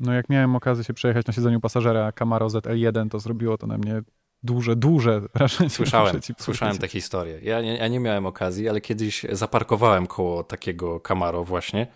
No 0.00 0.12
jak 0.12 0.28
miałem 0.28 0.56
okazję 0.56 0.84
się 0.84 0.94
przejechać 0.94 1.26
na 1.26 1.32
siedzeniu 1.32 1.60
pasażera 1.60 2.12
Camaro 2.12 2.46
ZL1, 2.46 3.10
to 3.10 3.18
zrobiło 3.18 3.58
to 3.58 3.66
na 3.66 3.78
mnie 3.78 4.02
duże, 4.42 4.76
duże 4.76 5.20
wrażenie. 5.34 5.70
Słyszałem, 5.70 6.20
słyszałem 6.38 6.78
te 6.78 6.88
historie. 6.88 7.40
Ja 7.42 7.60
nie, 7.62 7.76
ja 7.76 7.88
nie 7.88 8.00
miałem 8.00 8.26
okazji, 8.26 8.68
ale 8.68 8.80
kiedyś 8.80 9.26
zaparkowałem 9.32 10.06
koło 10.06 10.44
takiego 10.44 11.00
Camaro 11.00 11.44
właśnie. 11.44 11.86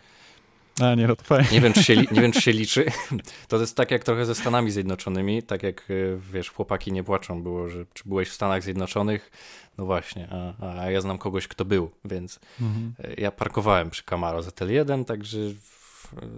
A 0.82 0.94
nie, 0.94 1.06
no 1.06 1.16
to 1.16 1.24
fajnie. 1.24 1.48
Nie 1.52 1.60
wiem, 1.60 1.72
czy 1.72 1.82
się, 1.82 1.96
nie 1.96 2.20
wiem, 2.22 2.32
czy 2.32 2.40
się 2.40 2.52
liczy. 2.52 2.86
To 3.48 3.56
jest 3.56 3.76
tak 3.76 3.90
jak 3.90 4.04
trochę 4.04 4.26
ze 4.26 4.34
Stanami 4.34 4.70
Zjednoczonymi, 4.70 5.42
tak 5.42 5.62
jak 5.62 5.80
e, 5.90 5.94
wiesz, 6.32 6.50
chłopaki 6.50 6.92
nie 6.92 7.04
płaczą 7.04 7.42
było, 7.42 7.68
że 7.68 7.84
czy 7.94 8.08
byłeś 8.08 8.28
w 8.28 8.32
Stanach 8.32 8.62
Zjednoczonych, 8.62 9.30
no 9.78 9.84
właśnie, 9.84 10.28
a, 10.30 10.80
a 10.80 10.90
ja 10.90 11.00
znam 11.00 11.18
kogoś, 11.18 11.48
kto 11.48 11.64
był, 11.64 11.90
więc 12.04 12.40
mhm. 12.60 12.94
E, 12.98 13.20
ja 13.20 13.30
parkowałem 13.30 13.90
przy 13.90 14.04
Camaro 14.04 14.40
ZL1, 14.40 15.04
także 15.04 15.38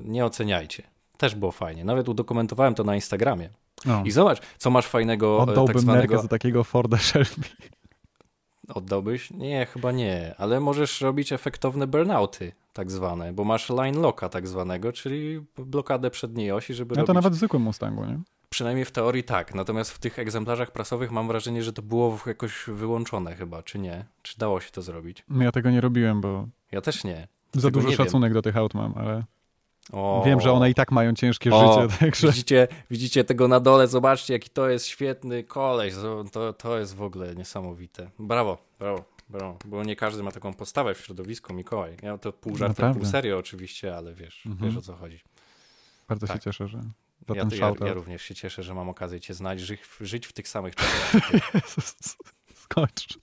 nie 0.04 0.24
oceniajcie. 0.24 0.82
Też 1.16 1.34
było 1.34 1.52
fajnie. 1.52 1.84
Nawet 1.84 2.08
udokumentowałem 2.08 2.74
to 2.74 2.84
na 2.84 2.94
Instagramie. 2.94 3.48
No. 3.84 4.02
I 4.04 4.10
zobacz, 4.10 4.40
co 4.58 4.70
masz 4.70 4.86
fajnego 4.86 5.38
e, 5.38 5.42
Oddałbym 5.42 5.74
tak 5.74 5.82
zwanego... 5.82 6.22
za 6.22 6.28
takiego 6.28 6.64
Forda 6.64 6.98
Shelby. 6.98 7.48
Oddałbyś? 8.68 9.30
Nie, 9.30 9.66
chyba 9.66 9.92
nie, 9.92 10.34
ale 10.38 10.60
możesz 10.60 11.00
robić 11.00 11.32
efektowne 11.32 11.86
burnouty, 11.86 12.52
tak 12.72 12.90
zwane, 12.90 13.32
bo 13.32 13.44
masz 13.44 13.70
line 13.70 14.00
locka 14.00 14.28
tak 14.28 14.48
zwanego, 14.48 14.92
czyli 14.92 15.40
blokadę 15.58 16.10
przedniej 16.10 16.52
osi, 16.52 16.74
żeby 16.74 16.94
No 16.94 16.96
robić... 16.96 17.06
to 17.06 17.14
nawet 17.14 17.32
w 17.32 17.36
zwykłym 17.36 17.62
Mustangu, 17.62 18.04
nie? 18.04 18.18
Przynajmniej 18.50 18.84
w 18.84 18.90
teorii 18.90 19.24
tak, 19.24 19.54
natomiast 19.54 19.90
w 19.90 19.98
tych 19.98 20.18
egzemplarzach 20.18 20.70
prasowych 20.70 21.10
mam 21.10 21.28
wrażenie, 21.28 21.62
że 21.62 21.72
to 21.72 21.82
było 21.82 22.18
jakoś 22.26 22.64
wyłączone 22.66 23.34
chyba, 23.34 23.62
czy 23.62 23.78
nie? 23.78 24.04
Czy 24.22 24.38
dało 24.38 24.60
się 24.60 24.70
to 24.70 24.82
zrobić? 24.82 25.24
No 25.28 25.44
ja 25.44 25.52
tego 25.52 25.70
nie 25.70 25.80
robiłem, 25.80 26.20
bo... 26.20 26.46
Ja 26.72 26.80
też 26.80 27.04
nie. 27.04 27.28
Za 27.52 27.70
duży 27.70 27.92
szacunek 27.92 28.30
wiem. 28.30 28.34
do 28.34 28.42
tych 28.42 28.56
aut 28.56 28.74
mam, 28.74 28.94
ale... 28.96 29.24
O, 29.92 30.22
Wiem, 30.26 30.40
że 30.40 30.52
one 30.52 30.70
i 30.70 30.74
tak 30.74 30.92
mają 30.92 31.14
ciężkie 31.14 31.54
o, 31.54 31.82
życie. 31.82 31.96
Także... 32.00 32.26
Widzicie, 32.26 32.68
widzicie 32.90 33.24
tego 33.24 33.48
na 33.48 33.60
dole, 33.60 33.88
zobaczcie, 33.88 34.32
jaki 34.32 34.50
to 34.50 34.68
jest 34.68 34.86
świetny 34.86 35.44
koleś. 35.44 35.94
To, 36.32 36.52
to 36.52 36.78
jest 36.78 36.96
w 36.96 37.02
ogóle 37.02 37.34
niesamowite. 37.34 38.10
Brawo, 38.18 38.58
brawo, 38.78 39.04
brawo. 39.32 39.58
Bo 39.64 39.84
nie 39.84 39.96
każdy 39.96 40.22
ma 40.22 40.32
taką 40.32 40.54
postawę 40.54 40.94
w 40.94 41.00
środowisku, 41.00 41.54
Mikołaj. 41.54 41.96
Ja 42.02 42.18
to 42.18 42.32
pół 42.32 42.56
żartem, 42.56 42.94
pół 42.94 43.04
serio 43.04 43.38
oczywiście, 43.38 43.96
ale 43.96 44.14
wiesz, 44.14 44.46
mhm. 44.46 44.70
wiesz 44.70 44.78
o 44.78 44.82
co 44.82 44.96
chodzi. 44.96 45.20
Bardzo 46.08 46.26
tak. 46.26 46.36
się 46.36 46.40
cieszę, 46.40 46.68
że 46.68 46.78
za 47.28 47.34
ja, 47.34 47.46
ten 47.46 47.58
ja, 47.58 47.86
ja 47.86 47.92
również 47.92 48.22
się 48.22 48.34
cieszę, 48.34 48.62
że 48.62 48.74
mam 48.74 48.88
okazję 48.88 49.20
cię 49.20 49.34
znać, 49.34 49.60
żyć, 49.60 49.80
żyć 50.00 50.26
w 50.26 50.32
tych 50.32 50.48
samych 50.48 50.74
czasach. 50.80 51.30
Skocz. 52.54 53.18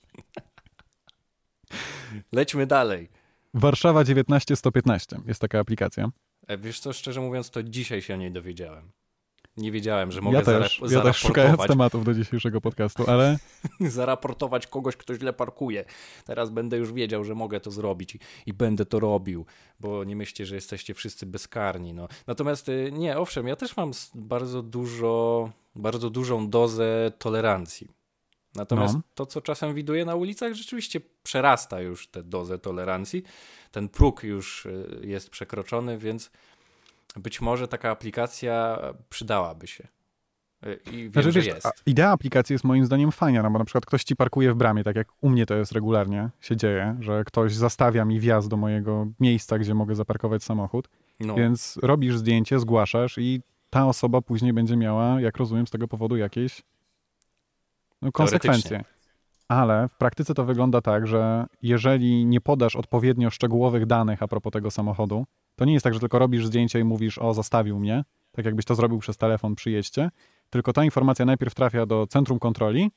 Lećmy 2.32 2.68
dalej. 2.68 3.10
Warszawa 3.54 4.04
19115 4.04 5.22
jest 5.26 5.42
taka 5.42 5.60
aplikacja. 5.60 6.10
E, 6.48 6.58
Wiesz 6.58 6.80
co, 6.80 6.94
szczerze 6.94 7.22
mówiąc, 7.22 7.50
to 7.50 7.64
dzisiaj 7.64 8.02
się 8.02 8.14
o 8.14 8.18
niej 8.18 8.32
dowiedziałem. 8.32 8.92
Nie 9.60 9.72
wiedziałem, 9.72 10.12
że 10.12 10.22
mogę 10.22 10.38
Ja 10.38 10.44
też, 10.46 10.82
zarap- 10.82 10.92
ja 10.92 11.02
też 11.02 11.18
szukając 11.18 11.62
tematów 11.62 12.06
do 12.06 12.14
dzisiejszego 12.14 12.62
podcastu, 12.62 13.04
ale 13.08 13.38
zaraportować 13.80 14.68
kogoś, 14.68 14.96
kto 14.96 15.16
źle 15.16 15.34
parkuje. 15.34 15.86
Teraz 16.26 16.50
będę 16.50 16.78
już 16.78 16.94
wiedział, 16.94 17.24
że 17.24 17.36
mogę 17.36 17.60
to 17.60 17.72
zrobić 17.72 18.16
i, 18.16 18.20
i 18.46 18.54
będę 18.54 18.86
to 18.86 19.00
robił, 19.00 19.46
bo 19.80 20.04
nie 20.04 20.16
myślcie, 20.16 20.46
że 20.46 20.56
jesteście 20.56 20.94
wszyscy 20.94 21.26
bezkarni. 21.26 21.94
No. 21.94 22.08
Natomiast 22.28 22.70
y, 22.70 22.90
nie, 22.94 23.18
owszem, 23.18 23.48
ja 23.48 23.56
też 23.56 23.78
mam 23.78 23.92
bardzo 24.16 24.62
dużo, 24.62 25.50
bardzo 25.76 26.10
dużą 26.10 26.50
dozę 26.50 27.12
tolerancji. 27.18 27.88
Natomiast 28.56 28.94
No. 28.96 29.02
to, 29.16 29.26
co 29.26 29.42
czasem 29.42 29.74
widuję 29.74 30.06
na 30.06 30.16
ulicach, 30.16 30.54
rzeczywiście 30.54 31.02
przerasta 31.24 31.82
już 31.82 32.08
tę 32.08 32.24
dozę 32.24 32.60
tolerancji. 32.60 33.24
Ten 33.72 33.90
próg 33.90 34.24
już 34.24 34.66
y, 34.66 35.02
jest 35.04 35.30
przekroczony, 35.30 35.98
więc 35.98 36.32
być 37.16 37.42
może 37.42 37.68
taka 37.68 37.92
aplikacja 37.92 38.80
przydałaby 39.10 39.68
się. 39.68 39.88
Y, 40.66 40.80
I 40.92 41.04
wiem, 41.04 41.12
Znaczy, 41.12 41.32
że 41.32 41.40
wiesz, 41.42 41.56
jest. 41.56 41.68
idea 41.86 42.12
aplikacji 42.12 42.54
jest 42.54 42.64
moim 42.66 42.86
zdaniem 42.86 43.12
fajna, 43.12 43.44
no 43.44 43.52
bo 43.52 43.60
na 43.60 43.66
przykład 43.66 43.86
ktoś 43.86 44.04
ci 44.04 44.16
parkuje 44.16 44.54
w 44.54 44.56
bramie, 44.56 44.84
tak 44.84 44.96
jak 44.96 45.08
u 45.22 45.30
mnie 45.30 45.46
to 45.46 45.56
jest 45.56 45.72
regularnie, 45.72 46.30
się 46.42 46.56
dzieje, 46.56 46.98
że 47.00 47.24
ktoś 47.24 47.56
zastawia 47.56 48.06
mi 48.06 48.20
wjazd 48.20 48.50
do 48.50 48.58
mojego 48.58 49.08
miejsca, 49.20 49.60
gdzie 49.60 49.74
mogę 49.74 49.96
zaparkować 49.96 50.44
samochód, 50.44 50.88
No. 51.20 51.36
więc 51.36 51.80
robisz 51.84 52.18
zdjęcie, 52.18 52.60
zgłaszasz 52.60 53.18
i 53.18 53.42
ta 53.70 53.88
osoba 53.88 54.22
później 54.22 54.54
będzie 54.54 54.78
miała, 54.78 55.22
jak 55.22 55.38
rozumiem, 55.38 55.68
z 55.68 55.70
tego 55.72 55.88
powodu 55.88 56.18
jakieś 56.18 56.62
no, 58.02 58.12
konsekwencje. 58.12 58.84
Ale 59.48 59.88
w 59.88 59.98
praktyce 59.98 60.34
to 60.34 60.46
wygląda 60.46 60.82
tak, 60.82 61.08
że 61.08 61.46
jeżeli 61.62 62.26
nie 62.26 62.42
podasz 62.42 62.76
odpowiednio 62.76 63.30
szczegółowych 63.30 63.86
danych 63.86 64.24
a 64.24 64.28
propos 64.28 64.54
tego 64.54 64.72
samochodu, 64.72 65.26
to 65.60 65.66
nie 65.66 65.74
jest 65.74 65.84
tak, 65.84 65.94
że 65.94 66.00
tylko 66.00 66.20
robisz 66.20 66.46
zdjęcie 66.46 66.80
i 66.80 66.84
mówisz, 66.84 67.18
o, 67.18 67.34
zastawił 67.34 67.80
mnie, 67.80 68.04
tak 68.32 68.46
jakbyś 68.46 68.66
to 68.66 68.76
zrobił 68.76 69.00
przez 69.00 69.18
telefon 69.18 69.56
przy 69.56 69.72
jeździe, 69.72 70.10
tylko 70.50 70.74
ta 70.74 70.86
informacja 70.86 71.26
najpierw 71.26 71.56
trafia 71.56 71.86
do 71.86 72.08
centrum 72.08 72.40
kontroli 72.40 72.92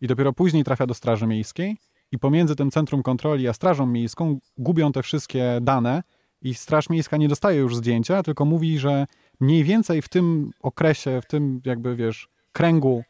i 0.00 0.06
dopiero 0.06 0.32
później 0.32 0.64
trafia 0.64 0.86
do 0.86 0.94
Straży 0.94 1.26
Miejskiej 1.26 1.76
i 2.12 2.18
pomiędzy 2.18 2.56
tym 2.56 2.70
centrum 2.70 3.02
kontroli 3.02 3.48
a 3.48 3.52
Strażą 3.52 3.86
Miejską 3.86 4.38
gubią 4.58 4.92
te 4.92 5.02
wszystkie 5.02 5.58
dane 5.62 6.02
i 6.42 6.54
Straż 6.54 6.90
Miejska 6.90 7.16
nie 7.16 7.28
dostaje 7.28 7.58
już 7.58 7.76
zdjęcia, 7.76 8.22
tylko 8.22 8.44
mówi, 8.44 8.78
że 8.78 9.06
mniej 9.40 9.64
więcej 9.64 10.02
w 10.02 10.08
tym 10.08 10.50
okresie, 10.60 11.20
w 11.20 11.26
tym 11.26 11.60
jakby, 11.64 11.96
wiesz, 11.96 12.28
kręgu, 12.52 13.04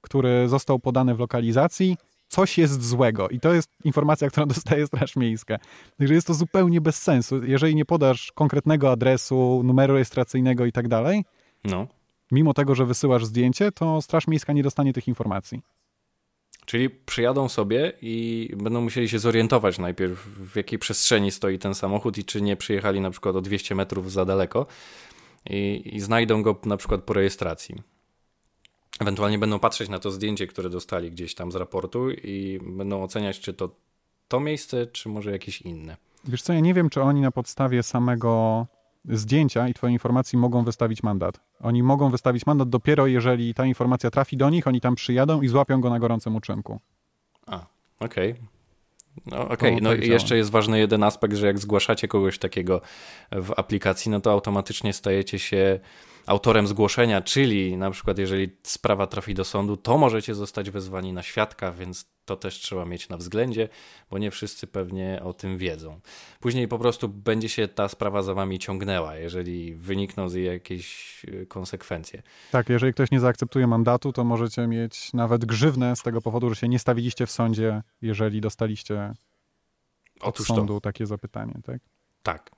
który 0.00 0.48
został 0.48 0.78
podany 0.78 1.14
w 1.14 1.18
lokalizacji, 1.18 1.96
coś 2.36 2.58
jest 2.58 2.84
złego. 2.84 3.28
I 3.28 3.40
to 3.40 3.54
jest 3.54 3.70
informacja, 3.84 4.30
którą 4.30 4.46
dostaje 4.56 4.86
Straż 4.86 5.16
Miejska. 5.16 5.58
Także 5.98 6.14
jest 6.14 6.26
to 6.26 6.34
zupełnie 6.34 6.80
bez 6.80 7.02
sensu. 7.02 7.44
Jeżeli 7.44 7.74
nie 7.74 7.84
podasz 7.84 8.32
konkretnego 8.32 8.90
adresu, 8.90 9.62
numeru 9.64 9.94
rejestracyjnego 9.94 10.66
i 10.66 10.72
tak 10.72 10.88
dalej, 10.88 11.24
no. 11.64 11.86
mimo 12.32 12.54
tego, 12.54 12.74
że 12.74 12.86
wysyłasz 12.86 13.24
zdjęcie, 13.24 13.72
to 13.72 14.02
Straż 14.02 14.26
Miejska 14.26 14.52
nie 14.52 14.62
dostanie 14.62 14.92
tych 14.92 15.08
informacji. 15.08 15.62
Czyli 16.66 16.90
przyjadą 16.90 17.48
sobie 17.48 17.92
i 18.02 18.50
będą 18.56 18.80
musieli 18.80 19.08
się 19.08 19.18
zorientować 19.18 19.78
najpierw, 19.78 20.26
w 20.26 20.56
jakiej 20.56 20.78
przestrzeni 20.78 21.30
stoi 21.30 21.58
ten 21.58 21.74
samochód 21.74 22.18
i 22.18 22.24
czy 22.24 22.42
nie 22.42 22.56
przyjechali 22.56 23.00
na 23.00 23.10
przykład 23.10 23.36
o 23.36 23.40
200 23.40 23.74
metrów 23.74 24.12
za 24.12 24.24
daleko 24.24 24.66
i, 25.50 25.90
i 25.92 26.00
znajdą 26.00 26.42
go 26.42 26.56
na 26.64 26.76
przykład 26.76 27.02
po 27.02 27.12
rejestracji. 27.12 27.95
Ewentualnie 29.00 29.38
będą 29.38 29.58
patrzeć 29.58 29.88
na 29.88 29.98
to 29.98 30.10
zdjęcie, 30.10 30.46
które 30.46 30.70
dostali 30.70 31.10
gdzieś 31.10 31.34
tam 31.34 31.52
z 31.52 31.54
raportu 31.54 32.10
i 32.10 32.60
będą 32.62 33.02
oceniać, 33.02 33.40
czy 33.40 33.54
to 33.54 33.70
to 34.28 34.40
miejsce, 34.40 34.86
czy 34.86 35.08
może 35.08 35.30
jakieś 35.30 35.60
inne. 35.62 35.96
Wiesz 36.24 36.42
co, 36.42 36.52
ja 36.52 36.60
nie 36.60 36.74
wiem, 36.74 36.90
czy 36.90 37.02
oni 37.02 37.20
na 37.20 37.30
podstawie 37.30 37.82
samego 37.82 38.66
zdjęcia 39.04 39.68
i 39.68 39.74
twojej 39.74 39.92
informacji 39.92 40.38
mogą 40.38 40.64
wystawić 40.64 41.02
mandat. 41.02 41.40
Oni 41.60 41.82
mogą 41.82 42.10
wystawić 42.10 42.46
mandat 42.46 42.68
dopiero, 42.68 43.06
jeżeli 43.06 43.54
ta 43.54 43.66
informacja 43.66 44.10
trafi 44.10 44.36
do 44.36 44.50
nich, 44.50 44.66
oni 44.66 44.80
tam 44.80 44.94
przyjadą 44.94 45.42
i 45.42 45.48
złapią 45.48 45.80
go 45.80 45.90
na 45.90 45.98
gorącym 45.98 46.36
uczynku. 46.36 46.80
A, 47.46 47.66
okej. 48.00 48.34
No, 49.26 49.48
okej. 49.48 49.76
To 49.76 49.82
no 49.82 49.90
tak 49.90 50.04
jeszcze 50.04 50.36
jest 50.36 50.50
ważny 50.50 50.78
jeden 50.78 51.02
aspekt, 51.02 51.34
że 51.36 51.46
jak 51.46 51.58
zgłaszacie 51.58 52.08
kogoś 52.08 52.38
takiego 52.38 52.80
w 53.32 53.52
aplikacji, 53.56 54.10
no 54.10 54.20
to 54.20 54.30
automatycznie 54.30 54.92
stajecie 54.92 55.38
się 55.38 55.80
autorem 56.26 56.66
zgłoszenia, 56.66 57.22
czyli 57.22 57.76
na 57.76 57.90
przykład 57.90 58.18
jeżeli 58.18 58.48
sprawa 58.62 59.06
trafi 59.06 59.34
do 59.34 59.44
sądu, 59.44 59.76
to 59.76 59.98
możecie 59.98 60.34
zostać 60.34 60.70
wezwani 60.70 61.12
na 61.12 61.22
świadka, 61.22 61.72
więc 61.72 62.15
to 62.26 62.36
też 62.36 62.54
trzeba 62.54 62.84
mieć 62.84 63.08
na 63.08 63.16
względzie, 63.16 63.68
bo 64.10 64.18
nie 64.18 64.30
wszyscy 64.30 64.66
pewnie 64.66 65.20
o 65.22 65.32
tym 65.32 65.58
wiedzą. 65.58 66.00
Później 66.40 66.68
po 66.68 66.78
prostu 66.78 67.08
będzie 67.08 67.48
się 67.48 67.68
ta 67.68 67.88
sprawa 67.88 68.22
za 68.22 68.34
wami 68.34 68.58
ciągnęła, 68.58 69.16
jeżeli 69.16 69.74
wynikną 69.74 70.28
z 70.28 70.34
jej 70.34 70.44
jakieś 70.46 71.24
y, 71.24 71.46
konsekwencje. 71.46 72.22
Tak, 72.52 72.68
jeżeli 72.68 72.92
ktoś 72.92 73.10
nie 73.10 73.20
zaakceptuje 73.20 73.66
mandatu, 73.66 74.12
to 74.12 74.24
możecie 74.24 74.66
mieć 74.66 75.12
nawet 75.12 75.44
grzywnę 75.44 75.96
z 75.96 76.02
tego 76.02 76.22
powodu, 76.22 76.48
że 76.50 76.56
się 76.56 76.68
nie 76.68 76.78
stawiliście 76.78 77.26
w 77.26 77.30
sądzie, 77.30 77.82
jeżeli 78.02 78.40
dostaliście 78.40 79.14
od 80.20 80.28
Otóż 80.28 80.48
to, 80.48 80.54
sądu 80.54 80.80
takie 80.80 81.06
zapytanie, 81.06 81.54
tak? 81.64 81.80
tak. 82.22 82.50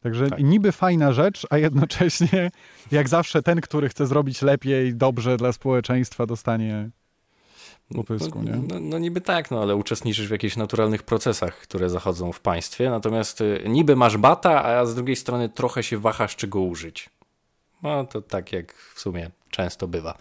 Także 0.00 0.30
Tak. 0.30 0.40
niby 0.42 0.72
fajna 0.72 1.12
rzecz, 1.12 1.46
a 1.50 1.58
jednocześnie 1.58 2.50
jak 2.90 3.08
zawsze 3.08 3.42
ten, 3.42 3.60
który 3.60 3.88
chce 3.88 4.06
zrobić 4.06 4.42
lepiej, 4.42 4.94
dobrze 4.94 5.36
dla 5.36 5.52
społeczeństwa 5.52 6.26
dostanie 6.26 6.90
po 7.94 8.04
pysku, 8.04 8.42
no, 8.42 8.56
nie? 8.56 8.62
No, 8.68 8.80
no 8.80 8.98
niby 8.98 9.20
tak, 9.20 9.50
no 9.50 9.62
ale 9.62 9.76
uczestniczysz 9.76 10.28
w 10.28 10.30
jakichś 10.30 10.56
naturalnych 10.56 11.02
procesach, 11.02 11.58
które 11.58 11.90
zachodzą 11.90 12.32
w 12.32 12.40
państwie, 12.40 12.90
natomiast 12.90 13.40
y, 13.40 13.64
niby 13.68 13.96
masz 13.96 14.16
bata, 14.16 14.64
a 14.64 14.86
z 14.86 14.94
drugiej 14.94 15.16
strony 15.16 15.48
trochę 15.48 15.82
się 15.82 15.98
wahasz, 15.98 16.36
czego 16.36 16.60
użyć. 16.60 17.10
No 17.82 18.04
to 18.04 18.22
tak 18.22 18.52
jak 18.52 18.74
w 18.74 19.00
sumie 19.00 19.30
często 19.50 19.88
bywa. 19.88 20.18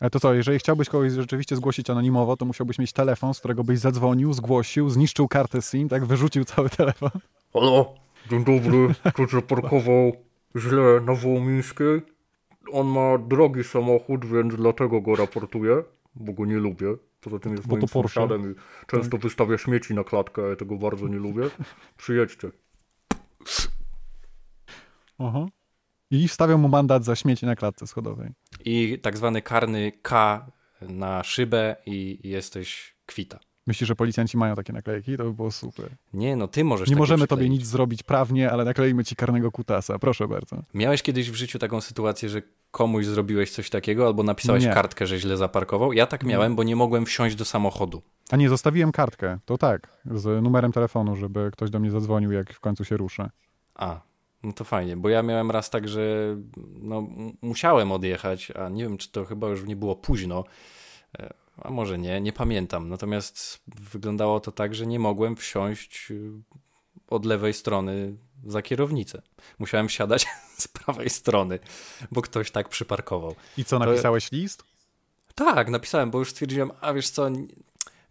Ale 0.00 0.10
to 0.10 0.20
co, 0.20 0.34
jeżeli 0.34 0.58
chciałbyś 0.58 0.88
kogoś 0.88 1.12
rzeczywiście 1.12 1.56
zgłosić 1.56 1.90
anonimowo, 1.90 2.36
to 2.36 2.44
musiałbyś 2.44 2.78
mieć 2.78 2.92
telefon, 2.92 3.34
z 3.34 3.38
którego 3.38 3.64
byś 3.64 3.78
zadzwonił, 3.78 4.32
zgłosił, 4.32 4.90
zniszczył 4.90 5.28
kartę 5.28 5.62
SIM, 5.62 5.88
tak, 5.88 6.04
wyrzucił 6.04 6.44
cały 6.44 6.70
telefon. 6.70 7.10
Halo, 7.52 7.94
dzień 8.30 8.44
dobry, 8.44 8.94
ktoś 9.12 9.30
zaparkował 9.30 10.12
źle 10.56 11.00
na 11.00 11.14
Wołomińskiej. 11.14 12.15
On 12.72 12.86
ma 12.86 13.18
drogi 13.18 13.64
samochód, 13.64 14.24
więc 14.24 14.56
dlatego 14.56 15.00
go 15.00 15.16
raportuję, 15.16 15.82
bo 16.14 16.32
go 16.32 16.44
nie 16.44 16.56
lubię. 16.56 16.96
Poza 17.20 17.38
tym 17.38 17.52
jest 17.52 17.66
Bo 17.66 17.76
moim 17.76 17.88
sąsiadem 17.88 18.52
i 18.52 18.54
często 18.86 19.18
wystawia 19.18 19.58
śmieci 19.58 19.94
na 19.94 20.04
klatkę, 20.04 20.42
a 20.44 20.48
ja 20.48 20.56
tego 20.56 20.76
bardzo 20.76 21.08
nie 21.08 21.16
lubię. 21.16 21.42
Przyjedźcie. 21.96 22.50
Aha. 25.18 25.46
I 26.10 26.28
wstawiał 26.28 26.58
mu 26.58 26.68
mandat 26.68 27.04
za 27.04 27.16
śmieci 27.16 27.46
na 27.46 27.56
klatce 27.56 27.86
schodowej. 27.86 28.30
I 28.64 28.98
tak 29.02 29.16
zwany 29.16 29.42
karny 29.42 29.92
K 30.02 30.46
na 30.80 31.24
szybę 31.24 31.76
i 31.86 32.28
jesteś 32.28 32.96
kwita. 33.06 33.38
Myślisz, 33.66 33.88
że 33.88 33.96
policjanci 33.96 34.36
mają 34.36 34.54
takie 34.54 34.72
naklejki? 34.72 35.16
To 35.16 35.24
by 35.24 35.32
było 35.32 35.50
super. 35.50 35.90
Nie, 36.14 36.36
no 36.36 36.48
ty 36.48 36.64
możesz 36.64 36.88
Nie 36.90 36.96
możemy 36.96 37.26
tobie 37.26 37.40
przykleić. 37.40 37.60
nic 37.60 37.68
zrobić 37.70 38.02
prawnie, 38.02 38.50
ale 38.50 38.64
nakleimy 38.64 39.04
ci 39.04 39.16
karnego 39.16 39.50
kutasa. 39.52 39.98
Proszę 39.98 40.28
bardzo. 40.28 40.62
Miałeś 40.74 41.02
kiedyś 41.02 41.30
w 41.30 41.34
życiu 41.34 41.58
taką 41.58 41.80
sytuację, 41.80 42.28
że 42.28 42.42
komuś 42.70 43.06
zrobiłeś 43.06 43.50
coś 43.50 43.70
takiego 43.70 44.06
albo 44.06 44.22
napisałeś 44.22 44.64
Nie. 44.64 44.70
kartkę, 44.74 45.06
że 45.06 45.18
źle 45.18 45.36
zaparkował? 45.36 45.92
Ja 45.92 46.06
tak 46.06 46.24
miałem, 46.24 46.56
bo 46.56 46.62
nie 46.62 46.76
mogłem 46.76 47.06
wsiąść 47.06 47.36
do 47.36 47.44
samochodu. 47.44 48.02
A 48.30 48.36
nie, 48.36 48.48
zostawiłem 48.48 48.92
kartkę. 48.92 49.38
To 49.44 49.58
tak, 49.58 49.88
z 50.10 50.42
numerem 50.42 50.72
telefonu, 50.72 51.16
żeby 51.16 51.50
ktoś 51.52 51.70
do 51.70 51.78
mnie 51.78 51.90
zadzwonił, 51.90 52.32
jak 52.32 52.52
w 52.52 52.60
końcu 52.60 52.84
się 52.84 52.96
ruszę. 52.96 53.30
A, 53.74 54.00
no 54.42 54.52
to 54.52 54.64
fajnie, 54.64 54.96
bo 54.96 55.08
ja 55.08 55.22
miałem 55.22 55.50
raz 55.50 55.70
tak, 55.70 55.88
że 55.88 56.36
no, 56.80 57.06
musiałem 57.42 57.92
odjechać, 57.92 58.50
a 58.50 58.68
nie 58.68 58.82
wiem, 58.82 58.98
czy 58.98 59.10
to 59.12 59.24
chyba 59.24 59.48
już 59.48 59.64
nie 59.64 59.76
było 59.76 59.96
późno, 59.96 60.44
e, 61.18 61.34
a 61.58 61.70
może 61.70 61.98
nie, 61.98 62.20
nie 62.20 62.32
pamiętam. 62.32 62.88
Natomiast 62.88 63.62
wyglądało 63.66 64.40
to 64.40 64.52
tak, 64.52 64.74
że 64.74 64.86
nie 64.86 64.98
mogłem 64.98 65.36
wsiąść 65.36 66.10
y, 66.10 66.30
od 67.08 67.24
lewej 67.24 67.54
strony 67.54 68.16
za 68.46 68.62
kierownicę. 68.62 69.22
Musiałem 69.58 69.88
wsiadać 69.88 70.26
z 70.58 70.68
prawej 70.68 71.10
strony, 71.10 71.58
bo 72.12 72.22
ktoś 72.22 72.50
tak 72.50 72.68
przyparkował. 72.68 73.34
I 73.56 73.64
co, 73.64 73.78
To- 73.78 73.84
napisałeś 73.84 74.32
list? 74.32 74.64
Tak, 75.34 75.68
napisałem, 75.68 76.10
bo 76.10 76.18
już 76.18 76.30
stwierdziłem, 76.30 76.70
a 76.80 76.92
wiesz 76.92 77.10
co, 77.10 77.30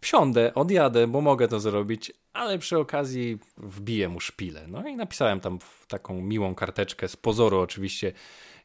wsiądę, 0.00 0.54
odjadę, 0.54 1.06
bo 1.06 1.20
mogę 1.20 1.48
to 1.48 1.60
zrobić, 1.60 2.12
ale 2.32 2.58
przy 2.58 2.78
okazji 2.78 3.38
wbiję 3.56 4.08
mu 4.08 4.20
szpilę. 4.20 4.64
No 4.68 4.88
i 4.88 4.96
napisałem 4.96 5.40
tam 5.40 5.58
taką 5.88 6.20
miłą 6.20 6.54
karteczkę, 6.54 7.08
z 7.08 7.16
pozoru 7.16 7.58
oczywiście 7.60 8.12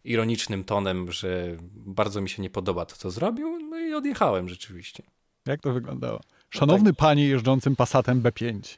ironicznym 0.03 0.63
tonem, 0.63 1.11
że 1.11 1.57
bardzo 1.73 2.21
mi 2.21 2.29
się 2.29 2.41
nie 2.41 2.49
podoba 2.49 2.85
to, 2.85 2.95
co 2.95 3.11
zrobił, 3.11 3.59
no 3.59 3.79
i 3.79 3.93
odjechałem 3.93 4.49
rzeczywiście. 4.49 5.03
Jak 5.45 5.61
to 5.61 5.73
wyglądało? 5.73 6.19
Szanowny 6.49 6.93
panie 6.93 7.27
jeżdżącym 7.27 7.75
Passatem 7.75 8.21
B5. 8.21 8.77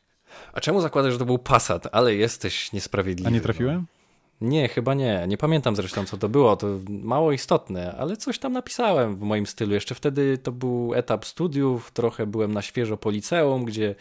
A 0.54 0.62
czemu 0.62 0.82
zakładasz, 0.82 1.14
że 1.14 1.20
to 1.20 1.26
był 1.26 1.38
Passat, 1.38 1.88
ale 1.92 2.16
jesteś 2.16 2.74
niesprawiedliwy? 2.74 3.28
A 3.28 3.32
nie 3.32 3.42
trafiłem? 3.42 3.86
Nie, 4.44 4.68
chyba 4.68 4.94
nie. 4.94 5.26
Nie 5.28 5.38
pamiętam 5.38 5.76
zresztą, 5.76 6.06
co 6.06 6.18
to 6.18 6.30
było. 6.30 6.56
To 6.56 6.68
mało 6.90 7.32
istotne, 7.32 7.96
ale 7.98 8.18
coś 8.18 8.40
tam 8.40 8.54
napisałem 8.54 9.16
w 9.16 9.22
moim 9.22 9.46
stylu. 9.46 9.74
Jeszcze 9.74 9.96
wtedy 9.96 10.38
to 10.38 10.52
był 10.52 10.94
etap 10.94 11.26
studiów, 11.26 11.92
trochę 11.92 12.28
byłem 12.28 12.54
na 12.54 12.62
świeżo 12.62 12.98
po 12.98 13.10
liceum, 13.10 13.66
gdzie 13.66 13.96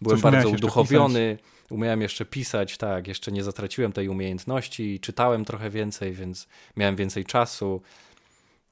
byłem 0.00 0.16
Coś 0.16 0.22
bardzo 0.22 0.48
uduchowiony. 0.48 1.38
Umiałem 1.70 2.02
jeszcze 2.02 2.24
pisać, 2.24 2.78
tak, 2.78 3.08
jeszcze 3.08 3.32
nie 3.32 3.44
zatraciłem 3.44 3.92
tej 3.92 4.08
umiejętności, 4.08 5.00
czytałem 5.00 5.44
trochę 5.44 5.70
więcej, 5.70 6.12
więc 6.12 6.48
miałem 6.76 6.96
więcej 6.96 7.24
czasu. 7.24 7.82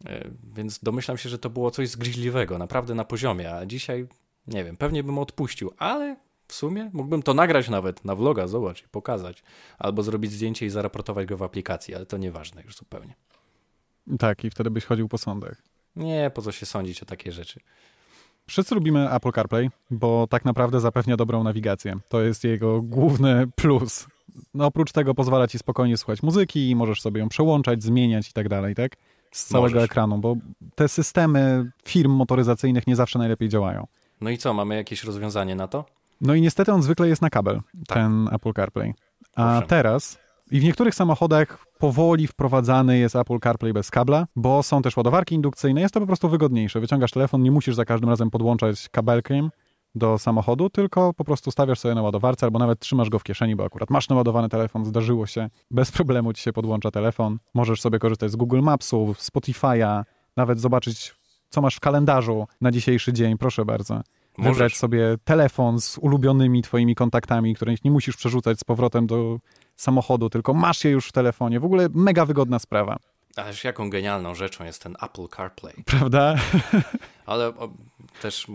E, 0.06 0.28
Więc 0.56 0.78
domyślam 0.78 1.18
się, 1.18 1.28
że 1.28 1.38
to 1.38 1.50
było 1.50 1.70
coś 1.70 1.88
zgryźliwego, 1.88 2.58
naprawdę 2.58 2.94
na 2.94 3.04
poziomie, 3.04 3.54
a 3.54 3.66
dzisiaj 3.66 4.06
nie 4.46 4.64
wiem, 4.64 4.76
pewnie 4.76 5.02
bym 5.04 5.18
odpuścił, 5.18 5.70
ale 5.78 6.16
w 6.48 6.54
sumie 6.54 6.90
mógłbym 6.92 7.22
to 7.22 7.34
nagrać 7.34 7.68
nawet 7.68 8.04
na 8.04 8.14
vloga, 8.14 8.46
zobacz 8.46 8.82
i 8.82 8.88
pokazać. 8.88 9.42
Albo 9.78 10.02
zrobić 10.02 10.32
zdjęcie 10.32 10.66
i 10.66 10.70
zaraportować 10.70 11.26
go 11.26 11.36
w 11.36 11.42
aplikacji, 11.42 11.94
ale 11.94 12.06
to 12.06 12.16
nieważne 12.16 12.62
już 12.62 12.76
zupełnie. 12.76 13.14
Tak, 14.18 14.44
i 14.44 14.50
wtedy 14.50 14.70
byś 14.70 14.84
chodził 14.84 15.08
po 15.08 15.18
sądach. 15.18 15.62
Nie, 15.96 16.30
po 16.34 16.42
co 16.42 16.52
się 16.52 16.66
sądzić 16.66 17.02
o 17.02 17.06
takie 17.06 17.32
rzeczy. 17.32 17.60
Wszyscy 18.46 18.74
lubimy 18.74 19.10
Apple 19.10 19.32
CarPlay, 19.32 19.70
bo 19.90 20.26
tak 20.26 20.44
naprawdę 20.44 20.80
zapewnia 20.80 21.16
dobrą 21.16 21.44
nawigację. 21.44 21.96
To 22.08 22.22
jest 22.22 22.44
jego 22.44 22.82
główny 22.82 23.46
plus. 23.56 24.06
No, 24.54 24.66
oprócz 24.66 24.92
tego 24.92 25.14
pozwala 25.14 25.46
ci 25.48 25.58
spokojnie 25.58 25.96
słuchać 25.96 26.22
muzyki 26.22 26.70
i 26.70 26.76
możesz 26.76 27.02
sobie 27.02 27.20
ją 27.20 27.28
przełączać, 27.28 27.82
zmieniać 27.82 28.30
i 28.30 28.32
tak 28.32 28.48
dalej, 28.48 28.74
tak? 28.74 28.96
Z 29.32 29.44
całego 29.44 29.74
Możesz. 29.74 29.90
ekranu, 29.90 30.18
bo 30.18 30.36
te 30.74 30.88
systemy 30.88 31.70
firm 31.84 32.12
motoryzacyjnych 32.12 32.86
nie 32.86 32.96
zawsze 32.96 33.18
najlepiej 33.18 33.48
działają. 33.48 33.86
No 34.20 34.30
i 34.30 34.38
co, 34.38 34.54
mamy 34.54 34.76
jakieś 34.76 35.04
rozwiązanie 35.04 35.54
na 35.56 35.68
to? 35.68 35.84
No 36.20 36.34
i 36.34 36.40
niestety 36.40 36.72
on 36.72 36.82
zwykle 36.82 37.08
jest 37.08 37.22
na 37.22 37.30
kabel, 37.30 37.60
Tak. 37.86 37.98
ten 37.98 38.28
Apple 38.32 38.52
CarPlay. 38.52 38.94
A 39.36 39.54
Owszem. 39.54 39.68
teraz 39.68 40.18
i 40.50 40.60
w 40.60 40.64
niektórych 40.64 40.94
samochodach 40.94 41.66
powoli 41.78 42.26
wprowadzany 42.26 42.98
jest 42.98 43.16
Apple 43.16 43.38
CarPlay 43.40 43.72
bez 43.72 43.90
kabla, 43.90 44.26
bo 44.36 44.62
są 44.62 44.82
też 44.82 44.96
ładowarki 44.96 45.34
indukcyjne, 45.34 45.80
jest 45.80 45.94
to 45.94 46.00
po 46.00 46.06
prostu 46.06 46.28
wygodniejsze. 46.28 46.80
Wyciągasz 46.80 47.10
telefon, 47.10 47.42
nie 47.42 47.50
musisz 47.50 47.74
za 47.74 47.84
każdym 47.84 48.10
razem 48.10 48.30
podłączać 48.30 48.88
kabelkiem 48.88 49.50
do 49.94 50.18
samochodu, 50.18 50.70
tylko 50.70 51.12
po 51.14 51.24
prostu 51.24 51.50
stawiasz 51.50 51.78
sobie 51.78 51.94
na 51.94 52.02
ładowarce 52.02 52.46
albo 52.46 52.58
nawet 52.58 52.78
trzymasz 52.78 53.10
go 53.10 53.18
w 53.18 53.24
kieszeni, 53.24 53.56
bo 53.56 53.64
akurat 53.64 53.90
masz 53.90 54.08
naładowany 54.08 54.48
telefon, 54.48 54.84
zdarzyło 54.84 55.26
się, 55.26 55.50
bez 55.70 55.92
problemu 55.92 56.32
ci 56.32 56.42
się 56.42 56.52
podłącza 56.52 56.90
telefon. 56.90 57.38
Możesz 57.54 57.80
sobie 57.80 57.98
korzystać 57.98 58.30
z 58.30 58.36
Google 58.36 58.60
Mapsów, 58.60 59.18
Spotify'a, 59.18 60.04
nawet 60.36 60.60
zobaczyć, 60.60 61.14
co 61.48 61.60
masz 61.60 61.76
w 61.76 61.80
kalendarzu 61.80 62.46
na 62.60 62.70
dzisiejszy 62.70 63.12
dzień, 63.12 63.38
proszę 63.38 63.64
bardzo. 63.64 64.00
Wybrać 64.38 64.54
Możesz. 64.54 64.76
sobie 64.76 65.16
telefon 65.24 65.80
z 65.80 65.98
ulubionymi 65.98 66.62
twoimi 66.62 66.94
kontaktami, 66.94 67.54
których 67.54 67.84
nie 67.84 67.90
musisz 67.90 68.16
przerzucać 68.16 68.58
z 68.58 68.64
powrotem 68.64 69.06
do 69.06 69.38
samochodu, 69.76 70.30
tylko 70.30 70.54
masz 70.54 70.84
je 70.84 70.90
już 70.90 71.08
w 71.08 71.12
telefonie. 71.12 71.60
W 71.60 71.64
ogóle 71.64 71.88
mega 71.94 72.26
wygodna 72.26 72.58
sprawa, 72.58 72.98
Ależ 73.36 73.64
jaką 73.64 73.90
genialną 73.90 74.34
rzeczą 74.34 74.64
jest 74.64 74.82
ten 74.82 74.96
Apple 75.02 75.28
CarPlay. 75.36 75.74
prawda? 75.86 76.34
Ale 77.26 77.48
o, 77.48 77.68
też, 78.22 78.46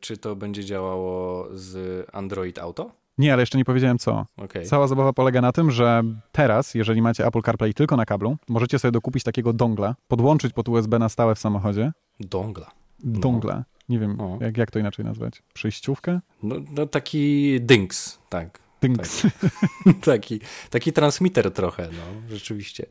czy 0.00 0.16
to 0.16 0.36
będzie 0.36 0.64
działało 0.64 1.46
z 1.52 2.06
Android 2.12 2.58
Auto? 2.58 2.90
Nie, 3.18 3.32
ale 3.32 3.42
jeszcze 3.42 3.58
nie 3.58 3.64
powiedziałem 3.64 3.98
co. 3.98 4.26
Okej. 4.36 4.66
Cała 4.66 4.86
zabawa 4.86 5.12
polega 5.12 5.40
na 5.40 5.52
tym, 5.52 5.70
że 5.70 6.02
teraz, 6.32 6.74
jeżeli 6.74 7.02
macie 7.02 7.26
Apple 7.26 7.42
CarPlay 7.42 7.74
tylko 7.74 7.96
na 7.96 8.06
kablu, 8.06 8.36
możecie 8.48 8.78
sobie 8.78 8.92
dokupić 8.92 9.24
takiego 9.24 9.52
dongla, 9.52 9.94
podłączyć 10.08 10.52
pod 10.52 10.68
USB 10.68 10.98
na 10.98 11.08
stałe 11.08 11.34
w 11.34 11.38
samochodzie. 11.38 11.92
Dongla. 12.20 12.70
Dongla. 12.98 13.64
Nie 13.88 13.98
wiem, 13.98 14.18
jak, 14.40 14.56
jak 14.56 14.70
to 14.70 14.78
inaczej 14.78 15.04
nazwać. 15.04 15.42
Przejściówkę? 15.54 16.20
No, 16.42 16.54
no 16.70 16.86
taki 16.86 17.56
dynks, 17.60 18.18
tak. 18.28 18.64
Dings. 18.82 19.26
taki, 20.04 20.40
taki 20.70 20.92
transmitter 20.92 21.52
trochę, 21.52 21.82
no, 21.82 22.28
rzeczywiście. 22.30 22.86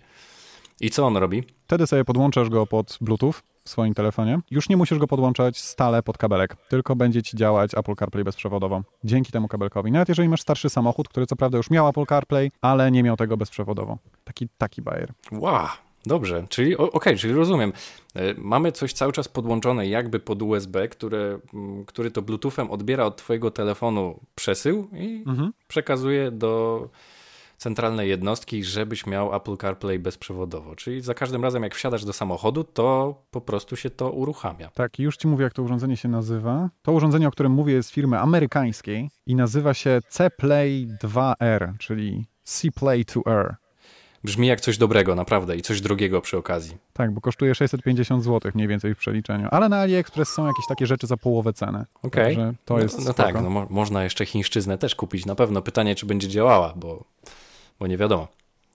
I 0.82 0.90
co 0.90 1.06
on 1.06 1.18
robi? 1.18 1.44
Wtedy 1.68 1.88
sobie 1.88 2.06
podłączasz 2.06 2.50
go 2.50 2.68
pod 2.68 2.98
Bluetooth 3.02 3.34
w 3.64 3.70
swoim 3.70 3.94
telefonie. 3.94 4.40
Już 4.52 4.70
nie 4.70 4.78
musisz 4.78 4.98
go 4.98 5.08
podłączać 5.08 5.62
stale 5.62 6.04
pod 6.04 6.18
kabelek, 6.18 6.56
tylko 6.70 6.96
będzie 6.96 7.24
ci 7.24 7.38
działać 7.38 7.72
Apple 7.78 7.96
CarPlay 7.96 8.24
bezprzewodowo. 8.24 8.82
Dzięki 9.04 9.32
temu 9.32 9.48
kabelkowi. 9.48 9.92
Nawet 9.92 10.10
jeżeli 10.10 10.30
masz 10.30 10.42
starszy 10.42 10.70
samochód, 10.70 11.10
który 11.10 11.26
co 11.26 11.36
prawda 11.36 11.58
już 11.58 11.70
miał 11.70 11.90
Apple 11.90 12.06
CarPlay, 12.06 12.52
ale 12.62 12.92
nie 12.92 13.04
miał 13.04 13.18
tego 13.18 13.38
bezprzewodowo. 13.38 13.98
Taki, 14.24 14.48
taki 14.58 14.82
bajer. 14.82 15.14
Wow, 15.32 15.68
dobrze, 16.06 16.46
czyli 16.50 16.78
okej, 16.78 17.18
czyli 17.18 17.34
rozumiem. 17.34 17.74
E, 18.16 18.22
Mamy 18.38 18.72
coś 18.72 18.94
cały 18.94 19.14
czas 19.14 19.28
podłączone 19.28 19.88
jakby 19.88 20.20
pod 20.20 20.42
USB, 20.42 20.88
które, 20.88 21.40
mm, 21.54 21.86
który 21.86 22.12
to 22.12 22.22
Bluetoothem 22.22 22.72
odbiera 22.72 23.06
od 23.06 23.18
twojego 23.18 23.52
telefonu 23.52 24.20
przesył 24.36 24.88
i 24.94 25.24
Mhm. 25.28 25.54
przekazuje 25.68 26.32
do 26.32 26.90
centralnej 27.58 28.10
jednostki, 28.10 28.64
żebyś 28.64 29.06
miał 29.06 29.36
Apple 29.36 29.58
CarPlay 29.58 30.00
bezprzewodowo. 30.00 30.76
Czyli 30.76 31.02
za 31.02 31.14
każdym 31.14 31.44
razem 31.44 31.64
jak 31.64 31.76
wsiadasz 31.76 32.06
do 32.06 32.14
samochodu, 32.14 32.64
to 32.64 33.16
po 33.32 33.42
prostu 33.42 33.76
się 33.76 33.90
to 33.90 34.12
uruchamia. 34.12 34.70
Tak, 34.70 35.00
już 35.00 35.18
ci 35.18 35.28
mówię, 35.28 35.44
jak 35.44 35.54
to 35.54 35.64
urządzenie 35.64 35.98
się 35.98 36.10
nazywa. 36.10 36.70
To 36.82 36.92
urządzenie, 36.92 37.28
o 37.28 37.32
którym 37.32 37.52
mówię, 37.52 37.74
jest 37.74 37.90
firmy 37.92 38.20
amerykańskiej 38.20 39.10
i 39.26 39.36
nazywa 39.36 39.74
się 39.74 40.00
C-Play 40.10 40.88
2R, 41.04 41.74
czyli 41.80 42.26
C-Play 42.44 43.06
2R. 43.06 43.54
Brzmi 44.24 44.48
jak 44.48 44.62
coś 44.62 44.78
dobrego, 44.78 45.16
naprawdę, 45.16 45.56
i 45.58 45.62
coś 45.62 45.82
drugiego 45.82 46.22
przy 46.22 46.38
okazji. 46.38 46.78
Tak, 46.94 47.12
bo 47.12 47.22
kosztuje 47.22 47.56
650 47.56 48.24
zł 48.24 48.52
mniej 48.56 48.68
więcej 48.68 48.96
w 48.96 48.98
przeliczeniu. 48.98 49.48
Ale 49.52 49.70
na 49.70 49.78
AliExpress 49.78 50.30
są 50.30 50.48
jakieś 50.48 50.68
takie 50.68 50.86
rzeczy 50.86 51.08
za 51.08 51.18
połowę 51.18 51.54
ceny. 51.54 51.86
Okej. 52.04 52.36
Także 52.36 52.54
to 52.66 52.80
jest 52.80 53.00
No, 53.00 53.06
no 53.06 53.14
tak, 53.14 53.36
no, 53.36 53.50
mo- 53.50 53.68
można 53.70 54.04
jeszcze 54.04 54.26
chińszczyznę 54.26 54.78
też 54.78 54.96
kupić. 54.96 55.26
Na 55.26 55.36
pewno 55.36 55.62
pytanie, 55.62 55.96
czy 55.96 56.06
będzie 56.06 56.28
działała, 56.28 56.74
bo, 56.76 57.04
bo 57.80 57.88
nie 57.88 57.98
wiadomo. 57.98 58.28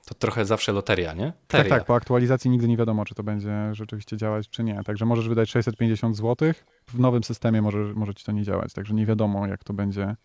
To 0.07 0.15
trochę 0.15 0.45
zawsze 0.45 0.73
loteria, 0.73 1.13
nie? 1.15 1.25
Tak, 1.27 1.63
Teria. 1.63 1.71
tak, 1.71 1.85
po 1.85 1.95
aktualizacji 1.95 2.51
nigdy 2.51 2.69
nie 2.69 2.77
wiadomo, 2.77 3.05
czy 3.05 3.15
to 3.15 3.23
będzie 3.23 3.71
rzeczywiście 3.73 4.17
działać, 4.17 4.49
czy 4.49 4.65
nie. 4.65 4.81
Także 4.85 5.05
możesz 5.05 5.29
wydać 5.29 5.51
650 5.51 6.17
zł, 6.17 6.53
w 6.87 7.01
nowym 7.01 7.25
systemie 7.25 7.63
może, 7.63 7.79
może 7.79 8.15
ci 8.15 8.25
to 8.25 8.33
nie 8.33 8.43
działać, 8.43 8.73
także 8.73 8.95
nie 8.95 9.07
wiadomo, 9.07 9.47
jak 9.47 9.65
to 9.65 9.73
będzie 9.73 10.17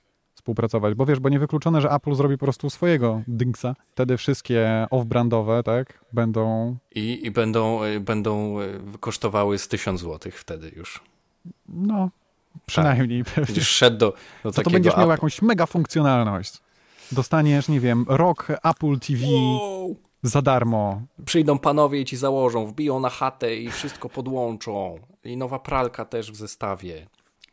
współpracować. 0.48 0.94
Bo 0.94 1.06
wiesz, 1.06 1.20
bo 1.20 1.30
niewykluczone, 1.30 1.82
że 1.82 1.90
Apple 1.92 2.16
zrobi 2.16 2.38
po 2.38 2.46
prostu 2.46 2.70
swojego 2.70 3.22
dingsa. 3.28 3.76
Wtedy 3.92 4.18
wszystkie 4.18 4.88
off-brandowe, 4.92 5.64
tak, 5.64 6.00
będą, 6.14 6.76
I, 6.96 7.26
I 7.26 7.32
będą, 7.32 7.84
y, 7.84 8.00
będą 8.00 8.62
y, 8.62 8.80
kosztowały 9.00 9.58
z 9.58 9.68
1000 9.68 10.02
zł 10.02 10.32
wtedy 10.36 10.72
już. 10.76 11.02
no, 11.70 12.10
przynajmniej 12.66 13.24
pewnie. 13.24 13.46
Będziesz 13.46 13.70
szedł 13.70 13.98
do, 13.98 14.12
do 14.12 14.16
to 14.44 14.52
takiego 14.52 14.70
będziesz 14.72 14.98
miał 14.98 15.08
Apple- 15.08 15.12
jakąś 15.12 15.42
mega 15.42 15.66
funkcjonalność. 15.66 16.62
Dostaniesz, 17.12 17.68
nie 17.68 17.80
wiem, 17.80 18.06
rok 18.08 18.48
Apple 18.64 19.00
TV 19.00 19.26
Wow. 19.28 19.96
za 20.24 20.42
darmo. 20.42 21.02
Przyjdą 21.26 21.60
panowie 21.60 22.02
i 22.02 22.06
ci 22.06 22.18
założą, 22.18 22.66
wbiją 22.66 23.00
na 23.00 23.10
chatę 23.10 23.56
i 23.56 23.72
wszystko 23.72 24.10
podłączą. 24.10 25.00
I 25.24 25.38
nowa 25.38 25.60
pralka 25.60 26.06
też 26.06 26.32
w 26.32 26.36
zestawie. 26.36 27.08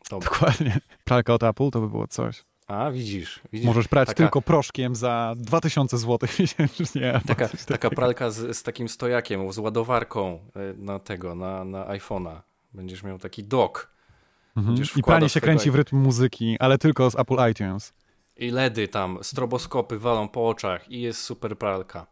To... 0.09 0.19
Dokładnie. 0.19 0.79
Pralka 1.03 1.33
od 1.33 1.43
Apple 1.43 1.69
to 1.71 1.81
by 1.81 1.89
było 1.89 2.07
coś. 2.07 2.43
A, 2.71 2.91
widzisz. 2.91 3.39
widzisz 3.51 3.65
Możesz 3.65 3.87
prać 3.87 4.07
taka, 4.07 4.17
tylko 4.17 4.41
proszkiem 4.41 4.95
za 4.95 5.33
2000 5.37 5.97
zł 5.97 6.29
miesięcznie. 6.39 7.21
Taka, 7.27 7.49
taka 7.67 7.89
pralka 7.89 8.31
z, 8.31 8.57
z 8.57 8.63
takim 8.63 8.89
stojakiem, 8.89 9.53
z 9.53 9.57
ładowarką 9.57 10.39
y, 10.73 10.77
na 10.77 10.99
tego, 10.99 11.35
na, 11.35 11.63
na 11.63 11.85
iPhone'a. 11.85 12.41
Będziesz 12.73 13.03
miał 13.03 13.19
taki 13.19 13.43
dock. 13.43 13.91
Mhm. 14.57 14.77
I 14.95 15.03
pranie 15.03 15.29
się 15.29 15.41
kręci 15.41 15.71
w 15.71 15.75
rytm 15.75 15.97
muzyki, 15.97 16.57
ale 16.59 16.77
tylko 16.77 17.11
z 17.11 17.19
Apple 17.19 17.49
iTunes. 17.51 17.93
I 18.37 18.51
LEDy 18.51 18.87
tam, 18.87 19.17
stroboskopy 19.21 19.99
walą 19.99 20.27
po 20.27 20.49
oczach 20.49 20.91
i 20.91 21.01
jest 21.01 21.21
super 21.21 21.57
pralka. 21.57 22.07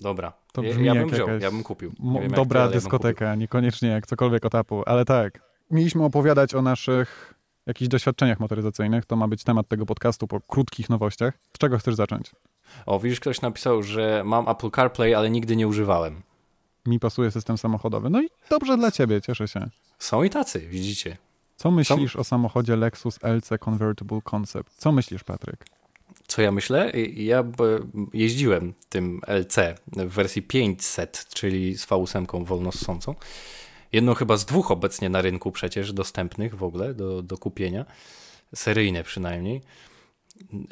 Dobra, 0.00 0.32
To 0.52 0.62
ja, 0.62 0.70
brzmi 0.70 0.86
ja 0.86 0.94
jak 0.94 1.06
bym 1.06 1.14
wziął, 1.14 1.28
ja 1.28 1.50
bym 1.50 1.62
kupił. 1.62 1.92
Wiem, 2.00 2.22
jak 2.22 2.32
dobra 2.32 2.60
ty, 2.60 2.64
ale 2.64 2.74
ja 2.74 2.80
dyskoteka, 2.80 3.34
niekoniecznie 3.34 3.88
jak 3.88 4.06
cokolwiek 4.06 4.44
od 4.44 4.54
Apple, 4.54 4.82
ale 4.86 5.04
tak. 5.04 5.50
Mieliśmy 5.70 6.04
opowiadać 6.04 6.54
o 6.54 6.62
naszych 6.62 7.34
jakichś 7.66 7.88
doświadczeniach 7.88 8.40
motoryzacyjnych. 8.40 9.06
To 9.06 9.16
ma 9.16 9.28
być 9.28 9.44
temat 9.44 9.68
tego 9.68 9.86
podcastu 9.86 10.26
po 10.26 10.40
krótkich 10.40 10.90
nowościach. 10.90 11.38
Z 11.56 11.58
czego 11.58 11.78
chcesz 11.78 11.94
zacząć? 11.94 12.30
O, 12.86 12.98
widzisz, 12.98 13.20
ktoś 13.20 13.40
napisał, 13.40 13.82
że 13.82 14.22
mam 14.24 14.48
Apple 14.48 14.70
CarPlay, 14.70 15.14
ale 15.14 15.30
nigdy 15.30 15.56
nie 15.56 15.68
używałem. 15.68 16.22
Mi 16.86 17.00
pasuje 17.00 17.30
system 17.30 17.58
samochodowy. 17.58 18.10
No 18.10 18.22
i 18.22 18.28
dobrze 18.50 18.76
dla 18.76 18.90
ciebie, 18.90 19.20
cieszę 19.22 19.48
się. 19.48 19.68
Są 19.98 20.22
i 20.22 20.30
tacy, 20.30 20.60
widzicie. 20.60 21.16
Co 21.56 21.70
myślisz 21.70 22.16
o 22.16 22.24
samochodzie 22.24 22.76
Lexus 22.76 23.18
LC 23.22 23.58
Convertible 23.60 24.20
Concept? 24.24 24.74
Co 24.76 24.92
myślisz, 24.92 25.24
Patryk? 25.24 25.64
Co 26.26 26.42
ja 26.42 26.52
myślę? 26.52 26.92
Ja 27.14 27.44
jeździłem 28.12 28.74
tym 28.88 29.20
LC 29.26 29.56
w 29.86 30.08
wersji 30.12 30.42
500, 30.42 31.26
czyli 31.34 31.78
z 31.78 31.86
V8 31.86 32.44
wolno 32.44 32.72
ssącą. 32.72 33.14
Jedną 33.92 34.14
chyba 34.14 34.36
z 34.36 34.44
dwóch 34.44 34.70
obecnie 34.70 35.08
na 35.08 35.22
rynku 35.22 35.52
przecież 35.52 35.92
dostępnych 35.92 36.56
w 36.56 36.62
ogóle 36.62 36.94
do, 36.94 37.22
do 37.22 37.38
kupienia. 37.38 37.86
Seryjne 38.54 39.04
przynajmniej. 39.04 39.62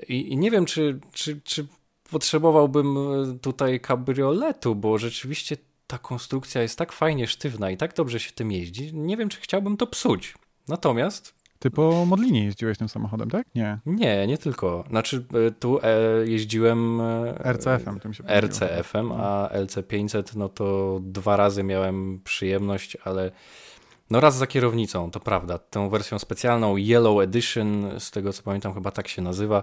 I, 0.08 0.32
i 0.32 0.36
nie 0.36 0.50
wiem, 0.50 0.66
czy, 0.66 1.00
czy, 1.12 1.40
czy 1.44 1.66
potrzebowałbym 2.10 2.98
e, 2.98 3.38
tutaj 3.38 3.80
kabrioletu, 3.80 4.74
bo 4.74 4.98
rzeczywiście 4.98 5.56
ta 5.86 5.98
konstrukcja 5.98 6.62
jest 6.62 6.78
tak 6.78 6.92
fajnie 6.92 7.26
sztywna 7.26 7.70
i 7.70 7.76
tak 7.76 7.94
dobrze 7.94 8.20
się 8.20 8.32
tym 8.32 8.52
jeździ. 8.52 8.94
Nie 8.94 9.16
wiem, 9.16 9.28
czy 9.28 9.40
chciałbym 9.40 9.76
to 9.76 9.86
psuć. 9.86 10.34
Natomiast 10.68 11.34
Ty 11.58 11.70
po 11.70 12.04
Modlinie 12.06 12.44
jeździłeś 12.44 12.78
tym 12.78 12.88
samochodem, 12.88 13.30
tak? 13.30 13.46
Nie. 13.54 13.78
Nie, 13.86 14.26
nie 14.26 14.38
tylko. 14.38 14.84
Znaczy 14.90 15.24
e, 15.46 15.50
tu 15.50 15.78
e, 15.82 15.90
jeździłem 16.26 17.00
e, 17.00 17.52
RCF-em, 17.52 18.00
tym 18.00 18.14
się 18.14 18.24
RCF-em, 18.24 19.12
a 19.12 19.48
LC500 19.54 20.36
no 20.36 20.48
to 20.48 20.98
dwa 21.02 21.36
razy 21.36 21.62
miałem 21.62 22.20
przyjemność, 22.24 22.96
ale 23.04 23.30
no 24.10 24.20
raz 24.20 24.36
za 24.36 24.46
kierownicą, 24.46 25.10
to 25.10 25.20
prawda. 25.20 25.58
Tą 25.58 25.88
wersją 25.88 26.18
specjalną 26.18 26.76
Yellow 26.76 27.22
Edition, 27.22 27.90
z 27.98 28.10
tego 28.10 28.32
co 28.32 28.42
pamiętam 28.42 28.74
chyba 28.74 28.90
tak 28.90 29.08
się 29.08 29.22
nazywa. 29.22 29.62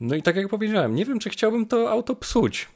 No 0.00 0.14
i 0.14 0.22
tak 0.22 0.36
jak 0.36 0.48
powiedziałem, 0.48 0.94
nie 0.94 1.04
wiem 1.04 1.18
czy 1.18 1.30
chciałbym 1.30 1.66
to 1.66 1.90
auto 1.90 2.16
psuć. 2.16 2.68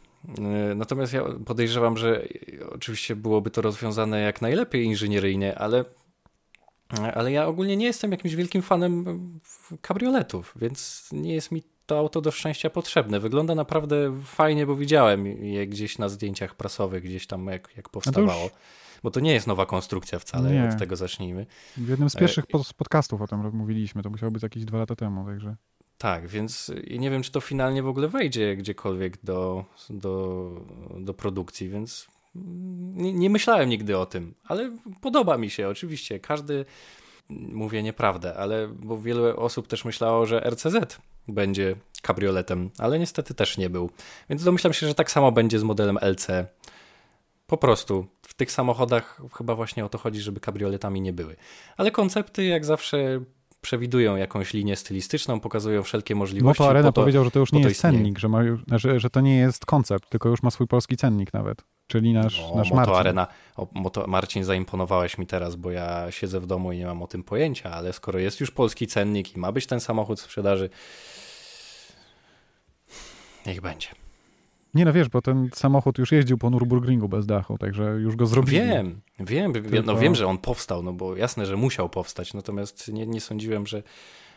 Natomiast 0.77 1.13
ja 1.13 1.23
podejrzewam, 1.47 1.97
że 1.97 2.23
oczywiście 2.71 3.17
byłoby 3.17 3.51
to 3.51 3.63
rozwiązane 3.63 4.21
jak 4.21 4.43
najlepiej 4.43 4.85
inżynieryjnie, 4.85 5.59
ale 5.59 5.85
ale 7.15 7.33
ja 7.33 7.47
ogólnie 7.47 7.77
nie 7.77 7.87
jestem 7.87 8.13
jakimś 8.13 8.35
wielkim 8.35 8.63
fanem 8.63 9.05
kabrioletów, 9.81 10.55
więc 10.57 11.09
nie 11.13 11.35
jest 11.35 11.51
mi 11.51 11.63
to 11.87 11.99
auto 11.99 12.21
do 12.21 12.31
szczęścia 12.31 12.71
potrzebne. 12.71 13.21
Wygląda 13.21 13.55
naprawdę 13.55 14.23
fajnie, 14.25 14.67
bo 14.67 14.77
widziałem 14.77 15.27
je 15.27 15.67
gdzieś 15.67 15.99
na 15.99 16.09
zdjęciach 16.09 16.55
prasowych, 16.55 17.03
gdzieś 17.03 17.27
tam 17.27 17.47
jak, 17.47 17.77
jak 17.77 17.89
powstawało. 17.89 18.43
Już... 18.43 18.53
Bo 19.03 19.11
to 19.11 19.21
nie 19.21 19.33
jest 19.33 19.47
nowa 19.47 19.67
konstrukcja 19.67 20.19
wcale, 20.19 20.53
nie. 20.53 20.69
od 20.69 20.79
tego 20.79 20.97
zacznijmy. 20.97 21.47
W 21.77 21.89
jednym 21.89 22.11
z 22.11 22.17
pierwszych 22.17 22.45
e... 22.45 22.59
podcastów 22.77 23.23
o 23.23 23.27
tym 23.27 23.57
mówiliśmy, 23.57 24.03
to 24.03 24.11
musiało 24.11 24.33
być 24.33 24.43
jakieś 24.43 24.65
dwa 24.65 24.79
lata 24.79 24.97
temu, 24.97 25.27
także... 25.27 25.57
Tak, 25.99 26.29
więc 26.29 26.73
nie 26.99 27.11
wiem, 27.11 27.23
czy 27.23 27.33
to 27.33 27.41
finalnie 27.41 27.83
w 27.83 27.89
ogóle 27.89 28.09
wejdzie 28.09 28.57
gdziekolwiek 28.57 29.25
do, 29.25 29.65
do, 29.91 30.51
do 31.01 31.15
produkcji, 31.15 31.69
więc 31.69 32.09
nie, 32.95 33.13
nie, 33.13 33.31
myślałem 33.31 33.69
nigdy 33.69 33.99
o 33.99 34.07
tym, 34.07 34.35
ale 34.45 34.77
podoba 35.01 35.39
mi 35.39 35.51
się 35.51 35.69
oczywiście. 35.69 36.21
Każdy 36.21 36.65
mówię 37.31 37.83
nieprawdę, 37.83 38.35
ale 38.35 38.69
bo 38.69 38.99
wiele 38.99 39.37
osób 39.37 39.67
też 39.67 39.85
myślało, 39.85 40.27
że 40.27 40.41
RCZ 40.51 40.99
będzie 41.29 41.77
kabrioletem, 42.03 42.71
ale 42.79 42.99
niestety 42.99 43.35
też 43.35 43.59
nie 43.59 43.71
był. 43.71 43.91
Więc 44.31 44.45
domyślam 44.45 44.73
się, 44.73 44.89
że 44.89 44.95
tak 44.95 45.11
samo 45.11 45.33
będzie 45.33 45.59
z 45.59 45.63
modelem 45.63 45.99
LC. 46.03 46.47
Po 47.47 47.57
prostu 47.57 48.07
w 48.23 48.35
tych 48.35 48.53
samochodach 48.53 49.23
chyba 49.33 49.55
właśnie 49.55 49.85
o 49.85 49.89
to 49.89 49.99
chodzi, 49.99 50.21
żeby 50.21 50.41
kabrioletami 50.41 51.01
nie 51.01 51.13
były. 51.13 51.37
Ale 51.77 51.91
koncepty 51.91 52.45
jak 52.45 52.65
zawsze 52.65 53.21
przewidują 53.61 54.17
jakąś 54.17 54.55
linię 54.55 54.77
stylistyczną, 54.77 55.41
pokazują 55.41 55.83
wszelkie 55.83 56.15
możliwości. 56.15 56.63
Moto 56.63 56.71
Arena 56.71 56.93
to, 56.93 57.01
powiedział, 57.01 57.25
że 57.25 57.31
to 57.31 57.39
już 57.39 57.53
nie 57.53 57.61
jest 57.61 57.81
cennik, 57.81 58.19
że, 58.19 58.29
ma, 58.29 58.43
że, 58.73 59.01
że 59.01 59.11
to 59.11 59.21
nie 59.21 59.37
jest 59.37 59.67
koncept, 59.67 60.11
tylko 60.11 60.29
już 60.29 60.43
ma 60.43 60.51
swój 60.51 60.67
polski 60.67 60.97
cennik 60.97 61.33
nawet. 61.33 61.65
Czyli 61.87 62.13
nasz, 62.13 62.41
o, 62.41 62.57
nasz 62.57 62.71
Moto 62.71 62.77
Marcin. 62.77 62.95
Arena. 62.95 63.27
O, 63.57 63.69
Moto, 63.73 64.07
Marcin, 64.07 64.45
zaimponowałeś 64.45 65.19
mi 65.19 65.27
teraz, 65.27 65.57
bo 65.57 65.71
ja 65.71 66.11
siedzę 66.11 66.41
w 66.41 66.47
domu 66.47 66.73
i 66.73 66.79
nie 66.79 66.87
mam 66.87 67.03
o 67.03 67.07
tym 67.07 67.23
pojęcia, 67.23 67.71
ale 67.71 67.93
skoro 67.93 68.19
jest 68.19 68.41
już 68.41 68.51
polski 68.51 68.87
cennik 68.87 69.37
i 69.37 69.39
ma 69.39 69.53
być 69.53 69.67
ten 69.67 69.81
samochód 69.81 70.21
w 70.21 70.23
sprzedaży, 70.23 70.71
niech 73.47 73.61
będzie. 73.61 73.89
Nie 74.75 74.85
no 74.85 74.93
wiesz, 74.93 75.09
bo 75.09 75.23
ten 75.23 75.51
samochód 75.55 75.99
już 75.99 76.13
jeździł 76.13 76.39
po 76.39 76.51
Nürburgringu 76.51 77.09
bez 77.09 77.27
dachu, 77.27 77.59
także 77.59 77.85
już 77.85 78.17
go 78.17 78.27
zrobili. 78.27 78.59
Wiem, 78.59 79.01
wiem, 79.21 79.53
Tylko... 79.53 79.83
no 79.83 79.97
wiem, 79.97 80.15
że 80.15 80.27
on 80.27 80.39
powstał, 80.39 80.83
no 80.83 80.93
bo 80.93 81.17
jasne, 81.17 81.47
że 81.47 81.57
musiał 81.57 81.89
powstać, 81.89 82.35
natomiast 82.35 82.93
nie, 82.93 83.07
nie 83.07 83.21
sądziłem, 83.21 83.67
że, 83.67 83.83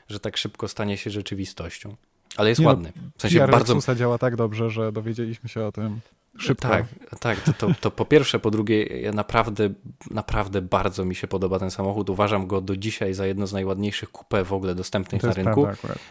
że 0.07 0.19
tak 0.19 0.37
szybko 0.37 0.67
stanie 0.67 0.97
się 0.97 1.09
rzeczywistością. 1.09 1.95
Ale 2.37 2.49
jest 2.49 2.61
nie 2.61 2.65
no, 2.65 2.69
ładny. 2.69 2.91
W 3.17 3.21
sensie 3.21 3.39
PR 3.39 3.51
bardzo... 3.51 3.95
działa 3.95 4.17
tak 4.17 4.35
dobrze, 4.35 4.69
że 4.69 4.91
dowiedzieliśmy 4.91 5.49
się 5.49 5.65
o 5.65 5.71
tym 5.71 5.99
szybko. 6.39 6.67
Tak, 6.67 6.85
tak 7.19 7.41
to, 7.41 7.53
to, 7.53 7.67
to, 7.81 7.91
po 7.91 8.05
pierwsze, 8.05 8.39
po 8.39 8.51
drugie, 8.51 9.01
ja 9.01 9.11
naprawdę, 9.11 9.69
naprawdę 10.11 10.61
bardzo 10.61 11.05
mi 11.05 11.15
się 11.15 11.27
podoba 11.27 11.59
ten 11.59 11.71
samochód. 11.71 12.09
Uważam 12.09 12.47
go 12.47 12.61
do 12.61 12.77
dzisiaj 12.77 13.13
za 13.13 13.25
jedno 13.25 13.47
z 13.47 13.53
najładniejszych 13.53 14.11
coupé 14.11 14.45
w 14.45 14.53
ogóle 14.53 14.75
dostępnych 14.75 15.23
na 15.23 15.33
rynku. 15.33 15.67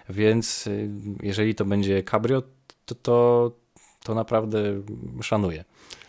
Więc 0.08 0.66
y, 0.66 0.90
jeżeli 1.22 1.54
to 1.54 1.64
będzie 1.64 2.02
cabrio, 2.02 2.42
to, 2.84 2.94
to, 2.94 3.50
to 4.04 4.14
naprawdę 4.14 4.58
szanuję. 5.22 5.64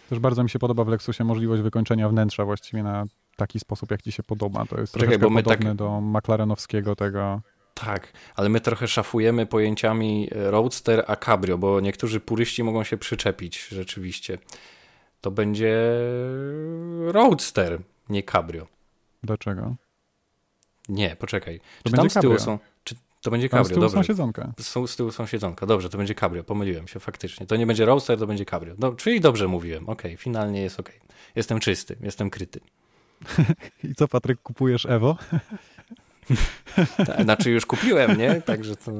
Też 0.09 0.19
bardzo 0.19 0.43
mi 0.43 0.49
się 0.49 0.59
podoba 0.59 0.83
w 0.83 0.87
Lexusie 0.87 1.23
możliwość 1.23 1.61
wykończenia 1.61 2.09
wnętrza 2.09 2.45
właściwie 2.45 2.83
na 2.83 3.05
taki 3.35 3.59
sposób, 3.59 3.91
jak 3.91 4.01
ci 4.01 4.11
się 4.11 4.23
podoba. 4.23 4.65
To 4.65 4.79
jest 4.79 4.93
Czekaj, 4.93 5.07
troszeczkę 5.07 5.43
podobne 5.43 5.69
tak... 5.69 5.75
do 5.75 6.01
McLarenowskiego 6.01 6.95
tego 6.95 7.41
tak, 7.85 8.13
ale 8.35 8.49
my 8.49 8.61
trochę 8.61 8.87
szafujemy 8.87 9.45
pojęciami 9.45 10.29
e, 10.31 10.51
roadster 10.51 11.03
a 11.07 11.15
cabrio, 11.15 11.57
bo 11.57 11.79
niektórzy 11.79 12.19
puryści 12.19 12.63
mogą 12.63 12.83
się 12.83 12.97
przyczepić 12.97 13.67
rzeczywiście. 13.67 14.37
To 15.21 15.31
będzie 15.31 15.77
roadster, 17.05 17.79
nie 18.09 18.23
cabrio. 18.23 18.67
Dlaczego? 19.23 19.75
Nie, 20.89 21.15
poczekaj. 21.15 21.59
To 21.83 21.89
czy 21.89 21.95
tam 21.95 22.09
z 22.09 22.13
tyłu 22.13 22.21
cabrio. 22.23 22.39
są... 22.39 22.59
Czy 22.83 22.95
to 23.21 23.31
będzie 23.31 23.49
cabrio, 23.49 23.65
z 23.65 23.69
tyłu 23.69 23.89
są 23.89 24.03
siedzonka. 24.03 24.53
Są, 24.59 24.87
z 24.87 24.95
tyłu 24.95 25.11
są 25.11 25.25
siedzonka. 25.25 25.65
Dobrze, 25.65 25.89
to 25.89 25.97
będzie 25.97 26.15
cabrio. 26.15 26.43
Pomyliłem 26.43 26.87
się 26.87 26.99
faktycznie. 26.99 27.47
To 27.47 27.55
nie 27.55 27.67
będzie 27.67 27.85
roadster, 27.85 28.19
to 28.19 28.27
będzie 28.27 28.45
cabrio. 28.45 28.75
No, 28.79 28.91
czyli 28.91 29.21
dobrze 29.21 29.47
mówiłem. 29.47 29.83
Okej, 29.83 30.11
okay, 30.11 30.17
finalnie 30.17 30.61
jest 30.61 30.79
okej. 30.79 30.95
Okay. 30.95 31.09
Jestem 31.35 31.59
czysty, 31.59 31.97
jestem 32.01 32.29
kryty. 32.29 32.59
I 33.83 33.95
co, 33.95 34.07
Patryk, 34.07 34.41
kupujesz 34.41 34.85
Evo? 34.85 35.17
Znaczy 37.23 37.51
już 37.51 37.65
kupiłem, 37.65 38.17
nie? 38.17 38.41
Także 38.41 38.75
to, 38.75 38.91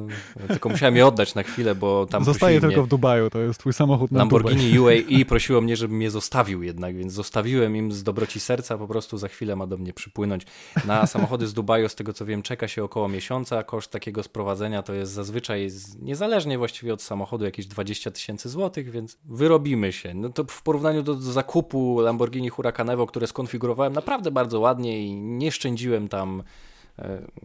tylko 0.48 0.70
musiałem 0.70 0.96
je 0.96 1.08
oddać 1.08 1.36
na 1.36 1.44
chwilę, 1.44 1.76
bo 1.76 2.06
tam 2.06 2.24
Zostaje 2.24 2.62
tylko 2.62 2.76
mnie, 2.76 2.86
w 2.86 2.90
Dubaju, 2.90 3.30
to 3.30 3.40
jest 3.40 3.60
twój 3.60 3.74
samochód 3.74 4.12
na 4.12 4.20
Lamborghini 4.20 4.74
Dubaj. 4.74 5.06
UAE 5.06 5.26
prosiło 5.30 5.62
mnie, 5.62 5.76
żebym 5.76 6.02
je 6.02 6.12
zostawił 6.12 6.64
jednak, 6.64 6.96
więc 6.96 7.14
zostawiłem 7.14 7.76
im 7.76 7.92
z 7.92 8.04
dobroci 8.04 8.40
serca, 8.40 8.78
po 8.78 8.88
prostu 8.88 9.18
za 9.18 9.28
chwilę 9.28 9.56
ma 9.56 9.68
do 9.68 9.78
mnie 9.78 9.94
przypłynąć. 9.94 10.44
Na 10.86 11.08
samochody 11.08 11.48
z 11.48 11.54
Dubaju, 11.54 11.90
z 11.90 11.96
tego 11.96 12.14
co 12.14 12.26
wiem, 12.26 12.42
czeka 12.42 12.68
się 12.68 12.84
około 12.84 13.08
miesiąca, 13.08 13.64
koszt 13.64 13.92
takiego 13.92 14.24
sprowadzenia 14.24 14.84
to 14.84 14.94
jest 14.94 15.12
zazwyczaj, 15.12 15.70
niezależnie 16.02 16.58
właściwie 16.58 16.94
od 16.94 17.02
samochodu, 17.02 17.46
jakieś 17.46 17.68
20 17.68 18.12
tysięcy 18.12 18.50
złotych, 18.50 18.92
więc 18.92 19.18
wyrobimy 19.26 19.94
się. 19.94 20.14
No 20.14 20.30
to 20.30 20.44
w 20.44 20.64
porównaniu 20.64 21.04
do, 21.04 21.16
do 21.16 21.32
zakupu 21.32 22.00
Lamborghini 22.00 22.50
Huracan 22.50 22.90
Evo, 22.90 23.08
które 23.08 23.28
skonfigurowałem 23.28 23.94
naprawdę 23.94 24.32
bardzo 24.32 24.60
ładnie 24.60 25.06
i 25.06 25.16
nie 25.16 25.52
szczędziłem 25.52 26.08
tam 26.08 26.44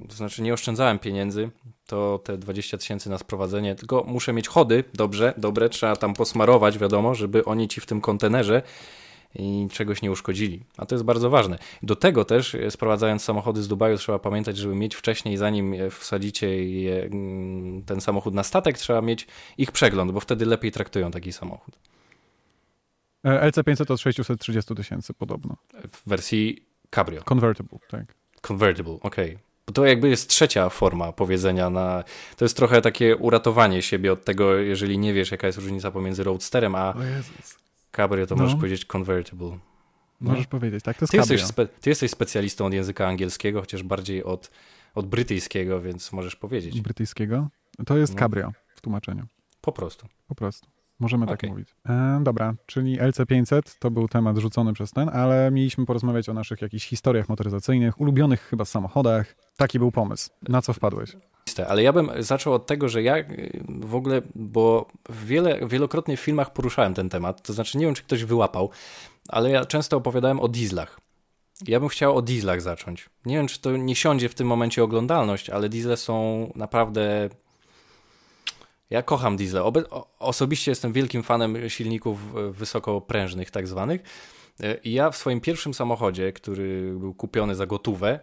to 0.09 0.15
znaczy 0.15 0.43
nie 0.43 0.55
oszczędzałem 0.55 0.99
pieniędzy, 0.99 1.51
to 1.87 2.21
te 2.25 2.39
20 2.39 2.79
tysięcy 2.79 3.11
na 3.11 3.19
sprowadzenie, 3.19 3.75
tylko 3.75 4.05
muszę 4.07 4.33
mieć 4.33 4.49
chody, 4.49 4.85
dobrze, 4.95 5.35
dobre, 5.37 5.69
trzeba 5.69 5.97
tam 5.97 6.15
posmarować, 6.15 6.79
wiadomo, 6.79 7.15
żeby 7.15 7.45
oni 7.45 7.69
ci 7.69 7.81
w 7.81 7.87
tym 7.87 8.01
kontenerze 8.01 8.63
i 9.35 9.69
czegoś 9.73 10.03
nie 10.03 10.11
uszkodzili. 10.11 10.65
A 10.77 10.87
to 10.87 10.95
jest 10.95 11.05
bardzo 11.05 11.31
ważne. 11.31 11.59
Do 11.83 11.97
tego 11.97 12.25
też, 12.25 12.55
e, 12.55 12.71
sprowadzając 12.71 13.25
samochody 13.25 13.63
z 13.63 13.69
Dubaju, 13.69 13.99
trzeba 13.99 14.19
pamiętać, 14.19 14.57
żeby 14.57 14.75
mieć 14.75 14.95
wcześniej, 14.95 15.37
zanim 15.37 15.75
wsadzicie 15.91 16.65
je, 16.65 17.03
mm, 17.03 17.83
ten 17.83 18.01
samochód 18.01 18.35
na 18.35 18.43
statek, 18.43 18.79
trzeba 18.79 19.03
mieć 19.03 19.27
ich 19.59 19.73
przegląd, 19.73 20.13
bo 20.13 20.21
wtedy 20.21 20.47
lepiej 20.47 20.73
traktują 20.73 21.11
taki 21.11 21.33
samochód. 21.33 21.79
E, 23.25 23.51
LC500 23.51 23.93
od 23.93 24.01
630 24.01 24.75
tysięcy 24.75 25.15
podobno. 25.15 25.57
W 25.93 26.09
wersji 26.09 26.67
Cabrio. 26.91 27.23
Convertible, 27.23 27.79
tak. 27.91 28.24
Convertible, 28.49 28.99
okej. 29.01 29.31
Okay. 29.31 29.39
Bo 29.67 29.73
to 29.73 29.87
jakby 29.87 30.09
jest 30.09 30.29
trzecia 30.29 30.69
forma 30.69 31.13
powiedzenia 31.13 31.71
na. 31.71 32.05
To 32.37 32.45
jest 32.45 32.57
trochę 32.57 32.81
takie 32.81 33.17
uratowanie 33.17 33.83
siebie 33.83 34.13
od 34.13 34.25
tego, 34.25 34.55
jeżeli 34.55 34.99
nie 34.99 35.15
wiesz, 35.15 35.31
jaka 35.31 35.47
jest 35.47 35.59
różnica 35.59 35.91
pomiędzy 35.91 36.25
Roadsterem 36.25 36.75
a 36.75 36.95
Cabrio, 37.93 38.27
to 38.27 38.35
no. 38.35 38.43
możesz 38.43 38.59
powiedzieć 38.59 38.85
convertible. 38.85 39.59
No. 40.21 40.31
Możesz 40.31 40.47
powiedzieć, 40.47 40.85
tak? 40.85 40.97
To 40.97 41.03
jest 41.03 41.11
ty, 41.11 41.17
jesteś 41.17 41.45
spe, 41.45 41.67
ty 41.67 41.91
jesteś 41.91 42.11
specjalistą 42.11 42.67
od 42.67 42.73
języka 42.73 43.09
angielskiego, 43.09 43.61
chociaż 43.61 43.83
bardziej 43.83 44.25
od, 44.25 44.51
od 44.95 45.07
brytyjskiego, 45.07 45.81
więc 45.81 46.13
możesz 46.13 46.37
powiedzieć. 46.37 46.81
Brytyjskiego? 46.81 47.49
To 47.87 47.97
jest 47.97 48.15
no. 48.15 48.19
Cabrio 48.19 48.53
w 48.75 48.81
tłumaczeniu. 48.81 49.27
Po 49.61 49.73
prostu. 49.73 50.07
Po 50.29 50.35
prostu. 50.35 50.74
Możemy 51.01 51.25
okay. 51.25 51.37
tak 51.37 51.51
mówić. 51.51 51.75
E, 51.89 52.21
dobra, 52.23 52.55
czyli 52.67 52.99
LC500 52.99 53.63
to 53.79 53.91
był 53.91 54.09
temat 54.09 54.39
rzucony 54.39 54.73
przez 54.73 54.91
ten, 54.91 55.09
ale 55.09 55.51
mieliśmy 55.51 55.87
porozmawiać 55.87 56.29
o 56.29 56.35
naszych 56.35 56.63
jakichś 56.63 56.87
historiach 56.87 57.29
motoryzacyjnych, 57.29 58.01
ulubionych 58.01 58.41
chyba 58.41 58.65
samochodach. 58.65 59.37
Taki 59.57 59.79
był 59.79 59.93
pomysł. 59.93 60.31
Na 60.49 60.63
co 60.63 60.73
wpadłeś? 60.73 61.17
Ale 61.69 61.83
ja 61.83 61.93
bym 61.93 62.11
zaczął 62.19 62.53
od 62.53 62.67
tego, 62.67 62.89
że 62.89 63.03
ja 63.03 63.17
y, 63.17 63.65
w 63.69 63.95
ogóle, 63.95 64.23
bo 64.35 64.89
wiele, 65.11 65.69
wielokrotnie 65.69 66.17
w 66.17 66.21
filmach 66.21 66.53
poruszałem 66.53 66.95
ten 66.95 67.09
temat, 67.09 67.43
to 67.43 67.53
znaczy 67.53 67.79
nie 67.79 67.87
wiem, 67.87 67.95
czy 67.95 68.03
ktoś 68.03 68.25
wyłapał, 68.25 68.71
ale 69.29 69.51
ja 69.51 69.65
często 69.65 69.97
opowiadałem 69.97 70.41
o 70.41 70.49
dieslach. 70.49 71.01
Ja 71.67 71.81
bym 71.81 71.89
chciał 71.89 72.17
o 72.17 72.23
dieslach 72.23 72.63
zacząć. 72.63 73.11
Nie 73.27 73.37
wiem, 73.37 73.47
czy 73.47 73.61
to 73.61 73.77
nie 73.77 73.95
siądzie 73.95 74.29
w 74.29 74.35
tym 74.35 74.47
momencie 74.47 74.85
oglądalność, 74.85 75.51
ale 75.51 75.69
diesle 75.69 75.97
są 75.97 76.53
naprawdę 76.55 77.29
ja 78.91 79.03
kocham 79.03 79.37
diesle. 79.37 79.63
Obe 79.63 79.83
osobiście 80.19 80.71
jestem 80.71 80.93
wielkim 80.93 81.23
fanem 81.23 81.71
silników 81.71 82.19
e, 82.37 82.51
wysokoprężnych, 82.51 83.51
tak 83.51 83.69
zwanych. 83.69 84.01
E, 84.63 84.75
I 84.75 84.93
ja 84.93 85.11
w 85.11 85.17
swoim 85.17 85.41
pierwszym 85.41 85.75
samochodzie, 85.75 86.33
który 86.33 86.95
był 86.99 87.15
kupiony 87.15 87.55
za 87.55 87.67
gotówę, 87.67 88.21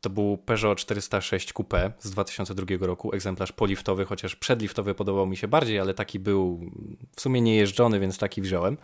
to 0.00 0.10
był 0.10 0.38
Peugeot 0.38 0.78
406 0.78 1.52
Coupé 1.52 1.90
z 1.98 2.10
2002 2.10 2.86
roku, 2.86 3.14
egzemplarz 3.14 3.52
poliftowy, 3.52 4.04
chociaż 4.04 4.36
przedliftowy 4.36 4.94
podobał 4.94 5.26
mi 5.26 5.36
się 5.36 5.48
bardziej, 5.48 5.78
ale 5.78 5.94
taki 5.94 6.18
był 6.18 6.70
w 7.16 7.20
sumie 7.20 7.40
niejeżdżony, 7.40 8.00
więc 8.00 8.18
taki 8.18 8.42
wziąłem. 8.42 8.76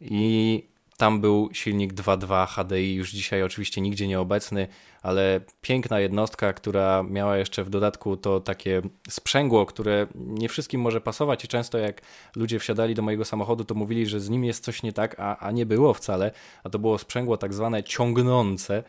I 0.00 0.69
Tam 1.00 1.20
był 1.20 1.48
silnik 1.52 1.94
2.2 1.94 2.46
HDI, 2.46 2.94
już 2.94 3.10
dzisiaj 3.10 3.42
oczywiście 3.42 3.80
nigdzie 3.80 4.08
nieobecny, 4.08 4.68
ale 5.02 5.40
piękna 5.60 6.00
jednostka, 6.00 6.52
która 6.52 7.02
miała 7.02 7.36
jeszcze 7.36 7.64
w 7.64 7.70
dodatku 7.70 8.16
to 8.16 8.40
takie 8.40 8.82
sprzęgło, 9.08 9.66
które 9.66 10.06
nie 10.14 10.48
wszystkim 10.48 10.80
może 10.80 11.00
pasować 11.00 11.44
i 11.44 11.48
często 11.48 11.78
jak 11.78 12.02
ludzie 12.36 12.58
wsiadali 12.58 12.94
do 12.94 13.02
mojego 13.02 13.24
samochodu, 13.24 13.64
to 13.64 13.74
mówili, 13.74 14.06
że 14.06 14.20
z 14.20 14.30
nim 14.30 14.44
jest 14.44 14.64
coś 14.64 14.82
nie 14.82 14.92
tak, 14.92 15.16
a, 15.18 15.36
a 15.38 15.50
nie 15.50 15.66
było 15.66 15.94
wcale, 15.94 16.30
a 16.64 16.70
to 16.70 16.78
było 16.78 16.98
sprzęgło 16.98 17.36
tak 17.36 17.54
zwane 17.54 17.82
ciągnące. 17.84 18.82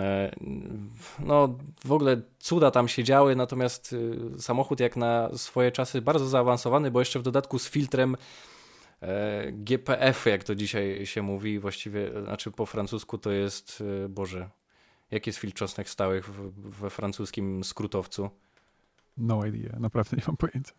E, 0.00 0.34
no, 1.18 1.58
w 1.84 1.92
ogóle 1.92 2.20
cuda 2.38 2.70
tam 2.70 2.88
się 2.88 3.04
działy, 3.04 3.36
natomiast 3.36 3.92
y, 3.92 4.42
samochód 4.42 4.80
jak 4.80 4.96
na 4.96 5.30
swoje 5.36 5.72
czasy 5.72 6.02
bardzo 6.02 6.28
zaawansowany, 6.28 6.90
bo 6.90 6.98
jeszcze 6.98 7.18
w 7.18 7.22
dodatku 7.22 7.58
z 7.58 7.68
filtrem 7.68 8.16
GPF, 9.52 10.26
jak 10.26 10.44
to 10.44 10.54
dzisiaj 10.54 11.06
się 11.06 11.22
mówi, 11.22 11.58
właściwie, 11.58 12.22
znaczy 12.22 12.50
po 12.50 12.66
francusku 12.66 13.18
to 13.18 13.30
jest, 13.30 13.80
y, 14.04 14.08
Boże, 14.08 14.50
jaki 15.10 15.28
jest 15.28 15.38
filtr 15.38 15.56
cząstek 15.56 15.88
stałych 15.88 16.30
we 16.56 16.90
francuskim 16.90 17.64
skrótowcu? 17.64 18.30
No 19.16 19.46
idea, 19.46 19.78
naprawdę 19.78 20.16
nie 20.16 20.22
mam 20.26 20.36
pojęcia 20.36 20.72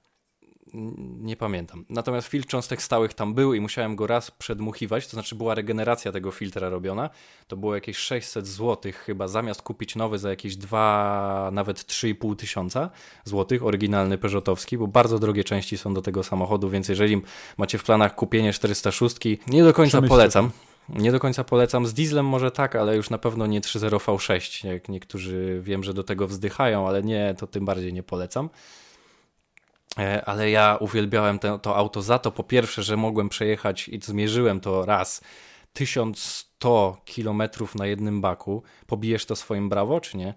nie 1.19 1.35
pamiętam. 1.35 1.85
Natomiast 1.89 2.27
filtr 2.27 2.47
cząstek 2.47 2.81
stałych 2.81 3.13
tam 3.13 3.33
był 3.33 3.53
i 3.53 3.61
musiałem 3.61 3.95
go 3.95 4.07
raz 4.07 4.31
przedmuchiwać, 4.31 5.07
to 5.07 5.11
znaczy 5.11 5.35
była 5.35 5.55
regeneracja 5.55 6.11
tego 6.11 6.31
filtra 6.31 6.69
robiona. 6.69 7.09
To 7.47 7.57
było 7.57 7.75
jakieś 7.75 7.97
600 7.97 8.47
zł 8.47 8.91
chyba, 9.05 9.27
zamiast 9.27 9.61
kupić 9.61 9.95
nowy 9.95 10.19
za 10.19 10.29
jakieś 10.29 10.55
2, 10.55 11.49
nawet 11.53 11.77
3,5 11.79 12.35
tysiąca 12.35 12.89
złotych, 13.23 13.63
oryginalny 13.63 14.17
Peugeotowski, 14.17 14.77
bo 14.77 14.87
bardzo 14.87 15.19
drogie 15.19 15.43
części 15.43 15.77
są 15.77 15.93
do 15.93 16.01
tego 16.01 16.23
samochodu, 16.23 16.69
więc 16.69 16.89
jeżeli 16.89 17.21
macie 17.57 17.77
w 17.77 17.83
planach 17.83 18.15
kupienie 18.15 18.53
406, 18.53 19.17
nie 19.47 19.63
do 19.63 19.73
końca 19.73 20.01
polecam. 20.01 20.51
Nie 20.89 21.11
do 21.11 21.19
końca 21.19 21.43
polecam. 21.43 21.85
Z 21.85 21.93
dieslem 21.93 22.25
może 22.25 22.51
tak, 22.51 22.75
ale 22.75 22.95
już 22.95 23.09
na 23.09 23.17
pewno 23.17 23.45
nie 23.47 23.61
3.0 23.61 23.97
V6. 23.97 24.67
Jak 24.67 24.89
niektórzy 24.89 25.59
wiem, 25.63 25.83
że 25.83 25.93
do 25.93 26.03
tego 26.03 26.27
wzdychają, 26.27 26.87
ale 26.87 27.03
nie, 27.03 27.35
to 27.37 27.47
tym 27.47 27.65
bardziej 27.65 27.93
nie 27.93 28.03
polecam. 28.03 28.49
E, 29.99 30.25
ale 30.25 30.49
ja 30.49 30.77
uwielbiałem 30.79 31.39
te, 31.39 31.59
to 31.59 31.75
auto 31.75 32.01
za 32.01 32.19
to, 32.19 32.31
po 32.31 32.43
pierwsze, 32.43 32.83
że 32.83 32.97
mogłem 32.97 33.29
przejechać 33.29 33.87
i 33.87 33.99
zmierzyłem 34.03 34.59
to 34.59 34.85
raz 34.85 35.21
1100 35.73 36.97
km 37.15 37.41
na 37.75 37.85
jednym 37.85 38.21
baku. 38.21 38.63
Pobijesz 38.87 39.25
to 39.25 39.35
swoim 39.35 39.69
brawo, 39.69 40.01
czy 40.01 40.17
nie? 40.17 40.33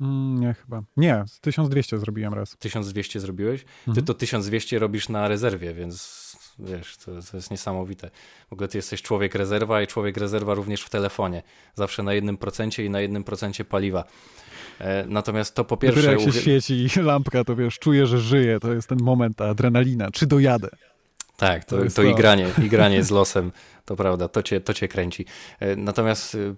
Mm, 0.00 0.38
nie, 0.38 0.54
chyba. 0.54 0.82
Nie, 0.96 1.24
1200 1.40 1.98
zrobiłem 1.98 2.34
raz. 2.34 2.56
1200 2.56 3.20
zrobiłeś? 3.20 3.64
Mhm. 3.78 3.94
Ty 3.94 4.02
to 4.02 4.14
1200 4.14 4.78
robisz 4.78 5.08
na 5.08 5.28
rezerwie, 5.28 5.74
więc 5.74 6.18
wiesz, 6.58 6.96
to, 6.96 7.12
to, 7.30 7.36
jest 7.36 7.50
niesamowite. 7.50 8.10
W 8.48 8.52
ogóle 8.52 8.68
ty 8.68 8.78
jesteś 8.78 9.02
człowiek 9.02 9.34
rezerwa 9.34 9.82
i 9.82 9.86
człowiek 9.86 10.16
rezerwa 10.16 10.54
również 10.54 10.82
w 10.82 10.90
telefonie. 10.90 11.42
Zawsze 11.74 12.02
na 12.02 12.14
jednym 12.14 12.36
procencie 12.36 12.84
i 12.84 12.90
na 12.90 13.00
jednym 13.00 13.24
procencie 13.24 13.64
paliwa. 13.64 14.04
E, 14.80 15.04
natomiast 15.08 15.54
to 15.54 15.64
po 15.64 15.76
pierwsze... 15.76 16.02
Dopiero 16.02 16.20
jak 16.20 16.32
się 16.34 16.40
świeci 16.40 17.00
lampka, 17.00 17.44
to 17.44 17.56
wiesz, 17.56 17.78
czuję, 17.78 18.06
że 18.06 18.18
żyję. 18.18 18.60
To 18.60 18.74
jest 18.74 18.88
ten 18.88 18.98
moment, 19.02 19.36
ta 19.36 19.48
adrenalina. 19.48 20.10
Czy 20.10 20.26
dojadę? 20.26 20.68
Tak, 21.36 21.64
to, 21.64 21.76
to, 21.78 21.90
to, 21.90 22.02
igranie, 22.02 22.46
igranie 22.66 23.04
z 23.04 23.10
losem, 23.10 23.52
to 23.84 23.96
prawda, 23.96 24.28
to 24.28 24.42
cię, 24.42 24.60
to 24.60 24.74
cię 24.74 24.88
kręci. 24.88 25.26
E, 25.60 25.76
natomiast 25.76 26.34
y, 26.34 26.54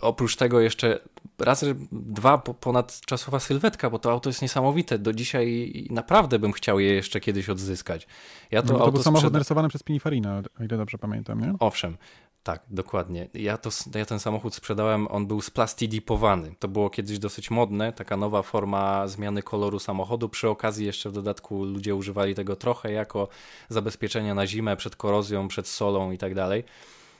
oprócz 0.00 0.36
tego 0.36 0.60
jeszcze 0.60 1.00
raz, 1.38 1.64
dwa 1.92 2.38
ponadczasowa 2.38 3.40
sylwetka, 3.40 3.90
bo 3.90 3.98
to 3.98 4.10
auto 4.12 4.30
jest 4.30 4.42
niesamowite. 4.42 4.98
Do 4.98 5.12
dzisiaj 5.12 5.72
naprawdę 5.90 6.38
bym 6.38 6.52
chciał 6.52 6.80
je 6.80 6.94
jeszcze 6.94 7.20
kiedyś 7.20 7.48
odzyskać. 7.48 8.06
Ja 8.50 8.62
to, 8.62 8.72
no, 8.72 8.78
to 8.78 8.84
auto 8.84 8.92
był 8.92 9.02
samochód 9.02 9.20
sprzeda... 9.20 9.32
narysowany 9.32 9.68
przez 9.68 9.82
Pininfarina, 9.82 10.42
o 10.60 10.64
ile 10.64 10.76
dobrze 10.76 10.98
pamiętam, 10.98 11.40
nie? 11.40 11.54
Owszem, 11.58 11.96
tak, 12.42 12.62
dokładnie. 12.70 13.28
Ja, 13.34 13.58
to, 13.58 13.70
ja 13.94 14.04
ten 14.04 14.20
samochód 14.20 14.54
sprzedałem, 14.54 15.08
on 15.10 15.26
był 15.26 15.40
splastidipowany. 15.40 16.54
To 16.58 16.68
było 16.68 16.90
kiedyś 16.90 17.18
dosyć 17.18 17.50
modne, 17.50 17.92
taka 17.92 18.16
nowa 18.16 18.42
forma 18.42 19.08
zmiany 19.08 19.42
koloru 19.42 19.78
samochodu. 19.78 20.28
Przy 20.28 20.48
okazji 20.48 20.86
jeszcze 20.86 21.10
w 21.10 21.12
dodatku 21.12 21.64
ludzie 21.64 21.94
używali 21.94 22.34
tego 22.34 22.56
trochę 22.56 22.92
jako 22.92 23.28
zabezpieczenia 23.68 24.34
na 24.34 24.46
zimę, 24.46 24.76
przed 24.76 24.96
korozją, 24.96 25.48
przed 25.48 25.68
solą 25.68 26.10
i 26.10 26.18
tak 26.18 26.34
dalej. 26.34 26.64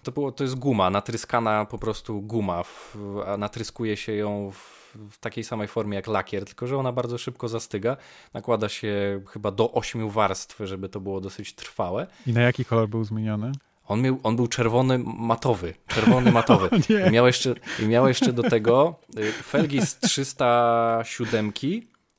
To, 0.03 0.13
było, 0.13 0.33
to 0.33 0.45
jest 0.45 0.55
guma, 0.55 0.91
natryskana 0.91 1.65
po 1.65 1.79
prostu 1.79 2.21
guma, 2.21 2.63
w, 2.63 2.97
a 3.27 3.37
natryskuje 3.37 3.97
się 3.97 4.13
ją 4.13 4.51
w, 4.51 4.99
w 5.11 5.19
takiej 5.19 5.45
samej 5.45 5.69
formie 5.69 5.97
jak 5.97 6.07
lakier, 6.07 6.45
tylko 6.45 6.67
że 6.67 6.77
ona 6.77 6.93
bardzo 6.93 7.19
szybko 7.19 7.49
zastyga. 7.49 7.97
Nakłada 8.35 8.69
się 8.69 9.23
chyba 9.29 9.51
do 9.51 9.73
ośmiu 9.73 10.11
warstw, 10.11 10.61
żeby 10.65 10.89
to 10.89 11.01
było 11.01 11.21
dosyć 11.21 11.55
trwałe. 11.55 12.07
I 12.27 12.33
na 12.33 12.41
jaki 12.41 12.65
kolor 12.65 12.89
był 12.89 13.05
zmieniony? 13.05 13.53
On, 13.89 14.03
miał, 14.03 14.19
on 14.23 14.37
był 14.37 14.47
czerwony 14.47 14.99
matowy, 14.99 15.75
czerwony 15.87 16.33
matowy. 16.33 16.71
I 17.09 17.13
miał, 17.13 17.27
jeszcze, 17.27 17.55
I 17.83 17.87
miał 17.87 18.09
jeszcze 18.09 18.33
do 18.33 18.43
tego 18.43 19.01
felgi 19.43 19.87
z 19.87 19.99
307, 19.99 21.53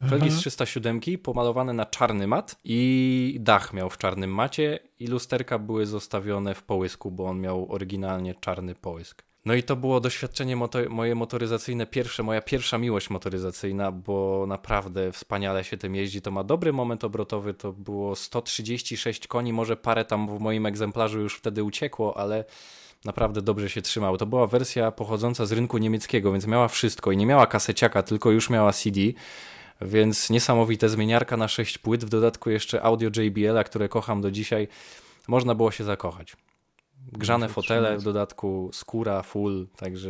felgi 0.10 0.32
z 0.32 0.36
307 0.36 0.99
pomalowane 1.23 1.73
na 1.73 1.86
czarny 1.86 2.28
mat 2.28 2.56
i 2.63 3.38
dach 3.39 3.73
miał 3.73 3.89
w 3.89 3.97
czarnym 3.97 4.34
macie 4.34 4.80
i 4.99 5.08
lusterka 5.08 5.60
były 5.60 5.86
zostawione 5.86 6.56
w 6.56 6.63
połysku, 6.63 7.12
bo 7.12 7.26
on 7.26 7.41
miał 7.41 7.71
oryginalnie 7.71 8.36
czarny 8.36 8.76
połysk. 8.76 9.23
No 9.46 9.54
i 9.54 9.64
to 9.64 9.76
było 9.76 10.00
doświadczenie 10.00 10.56
moto 10.56 10.80
moje 10.90 11.16
motoryzacyjne 11.16 11.86
pierwsze, 11.86 12.24
moja 12.24 12.42
pierwsza 12.42 12.78
miłość 12.78 13.10
motoryzacyjna, 13.10 13.92
bo 13.92 14.46
naprawdę 14.48 15.12
wspaniale 15.12 15.64
się 15.64 15.78
tym 15.78 15.96
jeździ. 15.96 16.22
To 16.22 16.32
ma 16.32 16.44
dobry 16.44 16.74
moment 16.74 17.04
obrotowy, 17.04 17.54
to 17.54 17.74
było 17.74 18.16
136 18.16 19.28
koni, 19.28 19.54
może 19.54 19.78
parę 19.78 20.06
tam 20.06 20.38
w 20.38 20.40
moim 20.40 20.66
egzemplarzu 20.66 21.22
już 21.22 21.36
wtedy 21.36 21.64
uciekło, 21.64 22.18
ale 22.18 22.46
naprawdę 23.06 23.42
dobrze 23.42 23.70
się 23.70 23.82
trzymał. 23.82 24.18
To 24.18 24.26
była 24.26 24.48
wersja 24.48 24.92
pochodząca 24.92 25.46
z 25.46 25.52
rynku 25.52 25.78
niemieckiego, 25.78 26.32
więc 26.32 26.48
miała 26.48 26.68
wszystko 26.68 27.12
i 27.12 27.18
nie 27.18 27.26
miała 27.26 27.48
kaseciaka, 27.48 28.04
tylko 28.04 28.32
już 28.32 28.50
miała 28.50 28.74
CD. 28.74 29.02
Więc 29.82 30.30
niesamowite 30.30 30.90
zmieniarka 30.90 31.38
na 31.38 31.48
6 31.48 31.78
płyt, 31.78 32.06
w 32.06 32.10
dodatku 32.10 32.50
jeszcze 32.50 32.84
audio 32.84 33.10
JBL-a, 33.18 33.64
które 33.64 33.90
kocham 33.90 34.22
do 34.22 34.32
dzisiaj. 34.32 34.68
Można 35.28 35.56
było 35.56 35.72
się 35.72 35.84
zakochać. 35.84 36.36
Grzane 37.12 37.50
fotele, 37.50 37.98
w 37.98 38.04
dodatku 38.04 38.70
skóra, 38.74 39.22
full, 39.22 39.68
także 39.76 40.10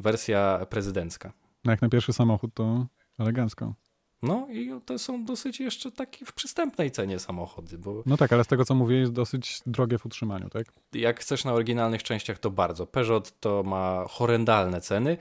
wersja 0.00 0.66
prezydencka. 0.70 1.32
No 1.64 1.70
jak 1.70 1.82
na 1.82 1.88
pierwszy 1.88 2.12
samochód 2.12 2.54
to 2.54 2.86
elegancko. 3.18 3.74
No 4.22 4.46
i 4.50 4.70
to 4.86 4.98
są 4.98 5.24
dosyć 5.24 5.60
jeszcze 5.60 5.92
takie 5.92 6.26
w 6.26 6.32
przystępnej 6.32 6.90
cenie 6.90 7.18
samochody. 7.18 7.78
Bo... 7.78 8.02
No 8.06 8.16
tak, 8.16 8.32
ale 8.32 8.44
z 8.44 8.46
tego 8.46 8.64
co 8.64 8.74
mówię 8.74 8.96
jest 8.96 9.12
dosyć 9.12 9.60
drogie 9.66 9.98
w 9.98 10.06
utrzymaniu, 10.06 10.48
tak? 10.48 10.66
Jak 10.92 11.20
chcesz 11.20 11.44
na 11.44 11.52
oryginalnych 11.52 12.02
częściach 12.02 12.38
to 12.38 12.50
bardzo. 12.50 12.86
Peugeot 12.86 13.40
to 13.40 13.62
ma 13.62 14.04
horrendalne 14.08 14.80
ceny 14.80 15.16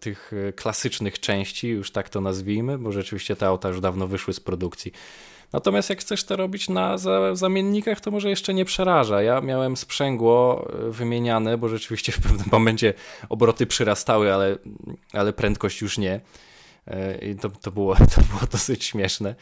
tych 0.00 0.32
klasycznych 0.56 1.20
części, 1.20 1.68
już 1.68 1.92
tak 1.92 2.08
to 2.08 2.20
nazwijmy, 2.20 2.78
bo 2.78 2.92
rzeczywiście 2.92 3.36
te 3.36 3.46
auta 3.46 3.68
już 3.68 3.80
dawno 3.80 4.06
wyszły 4.06 4.34
z 4.34 4.40
produkcji. 4.40 4.92
Natomiast 5.52 5.90
jak 5.90 6.00
chcesz 6.00 6.24
to 6.24 6.36
robić 6.36 6.68
na 6.68 6.98
zamiennikach, 7.32 8.00
to 8.00 8.10
może 8.10 8.30
jeszcze 8.30 8.54
nie 8.54 8.64
przeraża. 8.64 9.22
Ja 9.22 9.40
miałem 9.40 9.76
sprzęgło 9.76 10.68
e, 10.72 10.90
wymieniane, 10.90 11.58
bo 11.58 11.68
rzeczywiście 11.68 12.12
w 12.18 12.20
pewnym 12.20 12.46
momencie 12.52 12.94
obroty 13.28 13.66
przyrastały, 13.66 14.34
ale, 14.34 14.58
ale 15.12 15.32
prędkość 15.32 15.80
już 15.80 15.98
nie. 15.98 16.20
E, 16.86 17.18
I 17.18 17.36
to, 17.36 17.50
to, 17.50 17.70
było, 17.70 17.94
to 18.14 18.20
było 18.20 18.40
dosyć 18.52 18.84
śmieszne. 18.84 19.34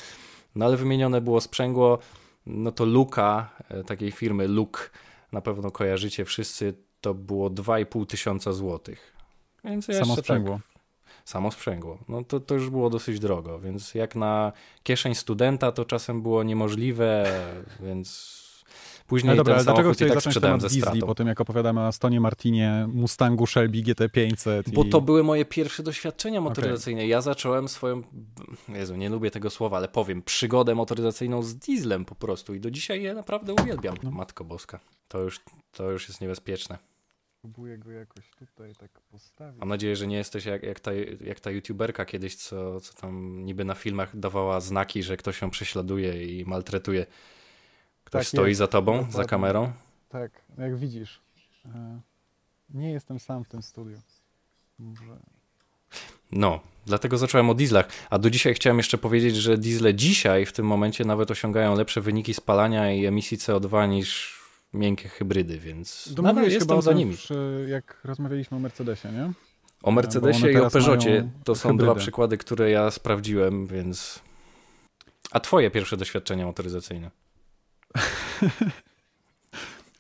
No 0.55 0.64
ale 0.64 0.77
wymienione 0.77 1.21
było 1.21 1.40
sprzęgło, 1.40 1.99
no 2.47 2.73
to 2.73 2.85
Luka, 2.85 3.51
e, 3.68 3.85
takiej 3.85 4.11
firmy 4.11 4.49
Luk, 4.49 4.90
na 5.33 5.40
pewno 5.40 5.71
kojarzycie 5.71 6.25
wszyscy, 6.25 6.75
to 7.01 7.14
było 7.14 7.51
2,5 7.51 8.07
tysiąca 8.07 8.53
złotych. 8.53 9.17
Więc 9.64 9.87
Samo 9.87 10.16
sprzęgło. 10.16 10.55
Tak, 10.55 10.83
samo 11.25 11.51
sprzęgło. 11.51 11.99
No 12.09 12.25
to, 12.25 12.40
to 12.40 12.55
już 12.55 12.71
było 12.71 12.90
dosyć 12.90 13.21
drogo, 13.21 13.61
więc 13.61 13.94
jak 13.94 14.16
na 14.16 14.53
kieszeń 14.83 15.14
studenta 15.14 15.73
to 15.73 15.85
czasem 15.85 16.23
było 16.23 16.42
niemożliwe, 16.42 17.40
więc 17.81 18.38
Później 19.09 19.31
no 19.31 19.37
dobra, 19.37 19.55
ten 19.55 19.64
dlaczego 19.64 19.92
chciałeś 19.92 20.14
tak 20.14 20.23
sprzedałem 20.23 20.61
ze 20.61 20.71
stratą. 20.71 21.07
po 21.07 21.14
tym, 21.14 21.29
jak 21.29 21.40
opowiadamy 21.40 21.81
o 21.81 21.87
Astonie 21.87 22.21
Martinie, 22.21 22.88
Mustangu 22.92 23.47
Shelby 23.47 23.79
GT500. 23.83 24.71
Bo 24.73 24.85
i... 24.85 24.88
to 24.88 25.01
były 25.01 25.23
moje 25.23 25.44
pierwsze 25.44 25.83
doświadczenia 25.83 26.40
motoryzacyjne. 26.40 27.01
Okay. 27.01 27.09
Ja 27.09 27.21
zacząłem 27.21 27.68
swoją, 27.68 28.03
Jezu, 28.68 28.97
nie 28.97 29.09
lubię 29.09 29.31
tego 29.31 29.51
słowa, 29.51 29.77
ale 29.77 29.88
powiem, 29.88 30.23
przygodę 30.23 30.75
motoryzacyjną 30.75 31.42
z 31.42 31.57
dieslem 31.57 32.05
po 32.05 32.14
prostu 32.14 32.55
i 32.55 32.61
do 32.61 32.71
dzisiaj 32.71 33.03
je 33.03 33.14
naprawdę 33.14 33.55
uwielbiam. 33.62 33.97
No. 34.03 34.11
Matko 34.11 34.44
Boska, 34.44 34.81
to 35.09 35.18
już, 35.18 35.40
to 35.73 35.90
już 35.90 36.09
jest 36.09 36.21
niebezpieczne. 36.21 36.79
Próbuję 37.40 37.79
go 37.79 37.90
jakoś 37.90 38.31
tutaj 38.31 38.74
tak 38.74 38.90
postawić. 39.01 39.61
Mam 39.61 39.68
nadzieję, 39.68 39.96
że 39.96 40.07
nie 40.07 40.16
jesteś 40.16 40.44
jak, 40.44 40.62
jak, 40.62 40.81
ta, 40.81 40.90
jak 41.20 41.40
ta 41.40 41.51
youtuberka 41.51 42.05
kiedyś, 42.05 42.37
co, 42.37 42.81
co 42.81 42.94
tam 42.94 43.44
niby 43.44 43.64
na 43.64 43.74
filmach 43.74 44.18
dawała 44.18 44.61
znaki, 44.61 45.03
że 45.03 45.16
ktoś 45.16 45.42
ją 45.42 45.51
prześladuje 45.51 46.38
i 46.38 46.44
maltretuje. 46.44 47.07
Ktoś 48.05 48.24
tak 48.24 48.29
stoi 48.29 48.48
jest. 48.48 48.59
za 48.59 48.66
tobą, 48.66 48.92
Dokładnie. 48.92 49.16
za 49.16 49.24
kamerą? 49.24 49.72
Tak, 50.09 50.31
jak 50.59 50.77
widzisz. 50.77 51.20
E, 51.74 52.01
nie 52.70 52.92
jestem 52.92 53.20
sam 53.20 53.44
w 53.44 53.48
tym 53.48 53.62
studiu. 53.62 54.01
Może... 54.79 55.18
No, 56.33 56.61
dlatego 56.87 57.18
zacząłem 57.18 57.51
o 57.51 57.55
dieslach. 57.55 57.88
A 58.11 58.18
do 58.18 58.31
dzisiaj 58.31 58.55
chciałem 58.55 58.77
jeszcze 58.77 58.98
powiedzieć, 58.98 59.37
że 59.37 59.59
diesle 59.59 59.94
dzisiaj 59.94 60.46
w 60.46 60.53
tym 60.53 60.66
momencie 60.66 61.05
nawet 61.05 61.31
osiągają 61.31 61.77
lepsze 61.77 62.01
wyniki 62.01 62.35
spalania 62.35 62.92
i 62.92 63.07
emisji 63.07 63.38
CO2 63.38 63.88
niż 63.88 64.38
miękkie 64.72 65.09
hybrydy, 65.09 65.59
więc 65.59 66.09
Domówiłeś 66.14 66.24
nadal 66.37 66.44
chyba 66.44 66.54
jestem 66.54 66.78
o 66.78 66.83
za 66.83 66.92
nimi. 66.92 67.14
przy- 67.16 67.66
jak 67.70 68.00
rozmawialiśmy 68.04 68.57
o 68.57 68.61
Mercedesie, 68.61 69.09
nie? 69.12 69.33
O 69.83 69.90
Mercedesie 69.90 70.50
i 70.52 70.57
o 70.57 70.70
Peugeotie 70.70 71.31
to 71.44 71.54
są 71.54 71.68
hybrydy. 71.68 71.85
dwa 71.85 71.94
przykłady, 71.94 72.38
które 72.38 72.70
ja 72.70 72.90
sprawdziłem, 72.90 73.66
więc... 73.66 74.22
A 75.31 75.40
twoje 75.40 75.70
pierwsze 75.70 75.96
doświadczenia 75.96 76.46
motoryzacyjne? 76.46 77.11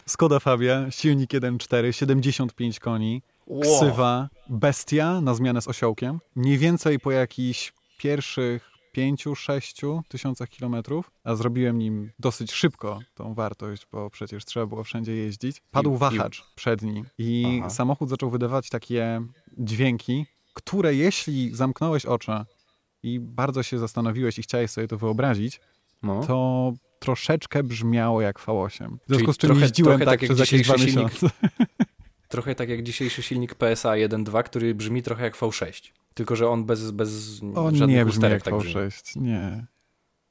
Skoda 0.06 0.38
Fabia, 0.40 0.90
silnik 0.90 1.30
1.4, 1.30 1.92
75 1.92 2.80
koni, 2.80 3.22
ksywa, 3.62 4.28
bestia 4.48 5.20
na 5.20 5.34
zmianę 5.34 5.62
z 5.62 5.68
osiołkiem. 5.68 6.18
Mniej 6.36 6.58
więcej 6.58 6.98
po 7.00 7.10
jakichś 7.10 7.72
pierwszych 7.98 8.67
5-6 8.98 10.00
tysiącach 10.08 10.48
kilometrów, 10.48 11.10
a 11.24 11.34
zrobiłem 11.34 11.78
nim 11.78 12.10
dosyć 12.18 12.52
szybko 12.52 12.98
tą 13.14 13.34
wartość, 13.34 13.86
bo 13.92 14.10
przecież 14.10 14.44
trzeba 14.44 14.66
było 14.66 14.84
wszędzie 14.84 15.12
jeździć. 15.16 15.62
Padł 15.70 15.96
wahacz 15.96 16.44
przedni 16.54 17.04
i 17.18 17.56
Aha. 17.60 17.70
samochód 17.70 18.08
zaczął 18.08 18.30
wydawać 18.30 18.68
takie 18.68 19.20
dźwięki, 19.58 20.26
które 20.54 20.94
jeśli 20.94 21.54
zamknąłeś 21.54 22.06
oczy 22.06 22.32
i 23.02 23.20
bardzo 23.20 23.62
się 23.62 23.78
zastanowiłeś 23.78 24.38
i 24.38 24.42
chciałeś 24.42 24.70
sobie 24.70 24.88
to 24.88 24.98
wyobrazić, 24.98 25.60
No. 26.02 26.24
to 26.26 26.72
troszeczkę 26.98 27.62
brzmiało 27.62 28.20
jak 28.20 28.38
V8. 28.40 28.96
W 29.06 29.08
związku 29.08 29.32
z 29.32 29.36
czym 29.36 29.48
trochę- 29.48 29.62
jeździłem 29.62 29.90
trochę 29.98 30.04
tak 30.04 30.20
tak 30.20 30.26
przez 30.28 30.38
jakieś 30.38 30.62
dwa 30.68 30.74
miesiące. 30.76 31.30
Trochę 32.28 32.54
tak 32.54 32.68
jak 32.68 32.82
dzisiejszy 32.82 33.22
silnik 33.22 33.54
PSA 33.54 33.92
1.2, 33.92 34.42
który 34.42 34.74
brzmi 34.74 35.02
trochę 35.02 35.24
jak 35.24 35.36
V6. 35.36 35.92
Tylko, 36.14 36.36
że 36.36 36.48
on 36.48 36.64
bez, 36.64 36.90
bez 36.90 37.40
On 37.54 37.76
żadnych 37.76 37.96
nie 37.96 38.04
brzmi 38.04 38.30
jak 38.30 38.42
tak 38.42 38.58
brzmi. 38.58 38.74
V6, 38.74 39.20
nie. 39.20 39.66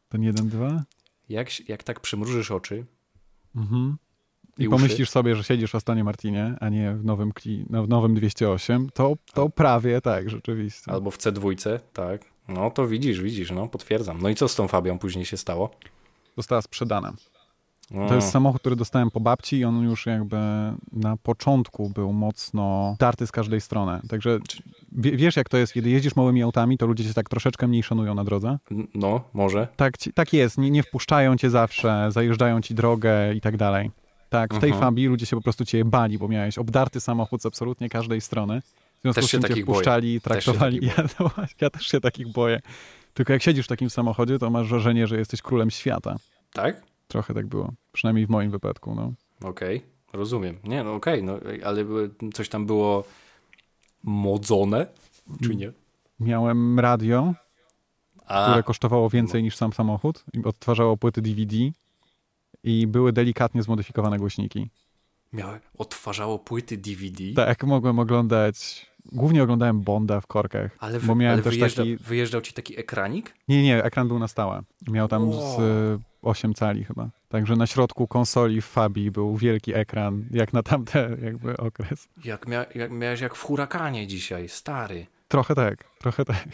Ten 0.10 0.22
1.2? 0.22 0.82
Jak, 1.30 1.70
jak 1.70 1.84
tak 1.84 2.00
przymrużysz 2.00 2.52
oczy 2.52 2.86
Mhm. 3.58 3.98
I, 4.58 4.64
I 4.64 4.70
pomyślisz 4.70 5.10
sobie, 5.10 5.36
że 5.36 5.44
siedzisz 5.44 5.72
w 5.72 5.76
Astonie 5.76 6.04
Martinie, 6.04 6.56
a 6.60 6.70
nie 6.70 6.94
w 6.94 7.06
nowym, 7.06 7.32
kli, 7.32 7.66
no, 7.70 7.84
w 7.84 7.90
nowym 7.90 8.16
208, 8.16 8.90
to, 8.94 9.18
to 9.34 9.50
prawie 9.50 10.02
tak, 10.02 10.30
rzeczywiście. 10.30 10.92
albo 10.92 11.12
w 11.12 11.18
C2, 11.18 11.80
tak, 11.94 12.26
no 12.48 12.72
to 12.72 12.88
widzisz, 12.88 13.22
widzisz, 13.22 13.52
no 13.52 13.68
potwierdzam. 13.68 14.22
No 14.22 14.30
i 14.30 14.36
co 14.36 14.48
z 14.48 14.56
tą 14.56 14.68
Fabią 14.68 15.00
później 15.00 15.26
się 15.26 15.38
stało? 15.38 15.72
Została 16.38 16.62
sprzedana. 16.62 17.14
No, 17.92 18.08
To 18.08 18.16
jest 18.16 18.30
samochód, 18.32 18.62
który 18.62 18.76
dostałem 18.76 19.12
po 19.12 19.20
babci 19.20 19.58
i 19.58 19.66
on 19.66 19.84
już 19.84 20.06
jakby 20.06 20.38
na 20.94 21.18
początku 21.24 21.90
był 21.90 22.14
mocno 22.14 22.96
darty 23.00 23.28
z 23.28 23.32
każdej 23.32 23.62
strony. 23.62 24.00
Także 24.10 24.40
wie- 24.92 25.18
wiesz 25.18 25.36
jak 25.36 25.50
to 25.50 25.58
jest, 25.58 25.74
kiedy 25.74 25.90
jeździsz 25.90 26.16
małymi 26.16 26.44
autami, 26.44 26.78
to 26.78 26.86
ludzie 26.86 27.04
cię 27.04 27.14
tak 27.14 27.30
troszeczkę 27.30 27.68
mniej 27.68 27.84
szanują 27.84 28.16
na 28.16 28.24
drodze. 28.24 28.58
no, 28.96 29.22
może. 29.34 29.68
Tak, 29.76 29.94
tak 30.14 30.34
jest, 30.34 30.58
nie, 30.58 30.72
nie 30.72 30.84
wpuszczają 30.84 31.38
cię 31.38 31.50
zawsze, 31.50 32.08
zajeżdżają 32.12 32.62
ci 32.62 32.76
drogę 32.76 33.34
i 33.36 33.42
tak 33.42 33.58
dalej. 33.58 33.92
Tak, 34.30 34.54
w 34.54 34.60
tej 34.60 34.70
Mhm. 34.70 34.82
Fabii 34.90 35.06
ludzie 35.08 35.26
się 35.26 35.36
po 35.36 35.42
prostu 35.42 35.66
cię 35.66 35.86
bali, 35.86 36.18
bo 36.18 36.28
miałeś 36.28 36.58
obdarty 36.58 37.00
samochód 37.00 37.42
z 37.42 37.46
absolutnie 37.46 37.90
każdej 37.90 38.22
strony. 38.22 38.62
W 38.62 39.02
związku 39.02 39.22
Też 39.22 39.30
z 39.30 39.32
tym 39.32 39.42
cię 39.42 39.48
boję. 39.50 39.64
wpuszczali, 39.64 40.22
Też 40.22 40.46
się 40.46 40.52
traktowali. 40.52 40.80
Ja, 40.86 40.94
no 41.20 41.30
ja 41.62 41.70
też 41.70 41.88
się 41.88 42.00
takich 42.02 42.32
boję. 42.32 42.60
Tylko 43.14 43.34
jak 43.34 43.42
siedzisz 43.44 43.66
w 43.66 43.70
takim 43.70 43.90
samochodzie, 43.90 44.40
to 44.40 44.50
masz 44.50 44.70
wrażenie, 44.70 45.08
że 45.08 45.18
jesteś 45.18 45.42
królem 45.42 45.72
świata. 45.72 46.16
Tak? 46.54 46.82
Trochę 47.08 47.34
tak 47.34 47.48
było. 47.48 47.74
Przynajmniej 47.92 48.26
w 48.26 48.30
moim 48.30 48.52
wypadku, 48.52 48.96
no. 48.96 49.14
Okej, 49.50 49.82
rozumiem. 50.14 50.58
Nie, 50.64 50.84
no 50.84 50.94
okej, 50.94 51.24
no 51.24 51.34
ale 51.66 51.86
coś 52.34 52.50
tam 52.50 52.66
było 52.66 53.04
modzone, 54.04 54.88
czy 55.44 55.56
nie? 55.56 55.72
Miałem 56.20 56.80
radio, 56.80 57.34
A, 58.26 58.46
które 58.50 58.64
kosztowało 58.64 59.10
więcej 59.10 59.44
niż 59.44 59.56
sam 59.56 59.74
samochód 59.74 60.24
i 60.34 60.44
odtwarzało 60.44 60.98
płyty 60.98 61.22
DVD 61.22 61.56
i 62.64 62.88
były 62.88 63.14
delikatnie 63.14 63.64
zmodyfikowane 63.64 64.18
głośniki. 64.18 64.70
miałem, 65.34 65.60
odtwarzało 65.78 66.40
płyty 66.40 66.78
DVD, 66.78 67.24
Tak, 67.36 67.64
mogłem 67.64 68.00
oglądać. 68.00 68.86
Głównie 69.12 69.44
oglądałem 69.44 69.82
Bonda 69.82 70.22
w 70.22 70.28
korkach. 70.28 70.76
ale, 70.80 71.00
bo 71.00 71.08
wy, 71.08 71.16
miałem 71.16 71.34
ale 71.34 71.44
też 71.44 71.56
wyjeżdżał, 71.58 71.86
taki- 71.86 71.98
wyjeżdżał 72.04 72.42
ci 72.42 72.54
taki 72.54 72.80
ekranik? 72.80 73.34
Nie, 73.48 73.64
nie, 73.64 73.84
ekran 73.84 74.08
był 74.08 74.20
na 74.20 74.28
stałe. 74.28 74.62
Miał 74.88 75.08
tam 75.08 75.34
z 75.34 75.36
Wow. 75.36 75.62
y, 75.62 76.00
8 76.28 76.54
cali 76.54 76.84
chyba. 76.84 77.10
Także 77.30 77.56
na 77.56 77.68
środku 77.68 78.08
konsoli 78.08 78.62
w 78.62 78.66
Fabii 78.66 79.12
był 79.12 79.38
wielki 79.38 79.74
ekran, 79.74 80.26
jak 80.32 80.54
na 80.54 80.64
tamten 80.64 81.18
jakby 81.24 81.58
okres. 81.58 82.08
Jak, 82.26 82.48
mia, 82.48 82.66
jak 82.76 82.92
miałeś 82.92 83.22
jak 83.22 83.36
w 83.36 83.44
hurakanie 83.44 84.08
dzisiaj, 84.08 84.50
stary. 84.50 85.08
Trochę 85.28 85.56
tak, 85.56 85.84
trochę 86.00 86.26
tak. 86.26 86.48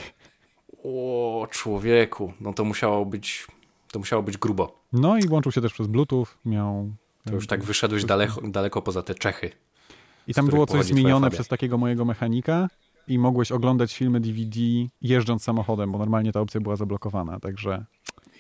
O, 0.84 1.48
człowieku, 1.52 2.34
no 2.42 2.54
to 2.54 2.64
musiało 2.64 3.06
być, 3.06 3.48
to 3.92 4.00
musiało 4.00 4.24
być 4.24 4.38
grubo. 4.38 4.80
No 4.94 5.18
i 5.18 5.28
łączył 5.28 5.52
się 5.52 5.62
też 5.62 5.74
przez 5.74 5.88
Bluetooth, 5.88 6.26
miał... 6.46 6.92
To 7.26 7.34
już 7.34 7.48
tak 7.48 7.64
wyszedłeś 7.64 8.06
daleko, 8.06 8.42
daleko 8.42 8.82
poza 8.82 9.04
te 9.04 9.16
Czechy. 9.16 9.52
I 10.28 10.34
tam 10.34 10.48
było 10.48 10.66
coś 10.66 10.86
zmienione 10.86 11.30
przez 11.30 11.48
takiego 11.48 11.78
mojego 11.78 12.06
mechanika 12.06 12.68
i 13.08 13.20
mogłeś 13.20 13.52
oglądać 13.52 13.98
filmy 13.98 14.20
DVD 14.20 14.60
jeżdżąc 15.02 15.44
samochodem, 15.44 15.92
bo 15.92 15.98
normalnie 15.98 16.32
ta 16.32 16.40
opcja 16.40 16.62
była 16.62 16.76
zablokowana, 16.76 17.40
także 17.40 17.86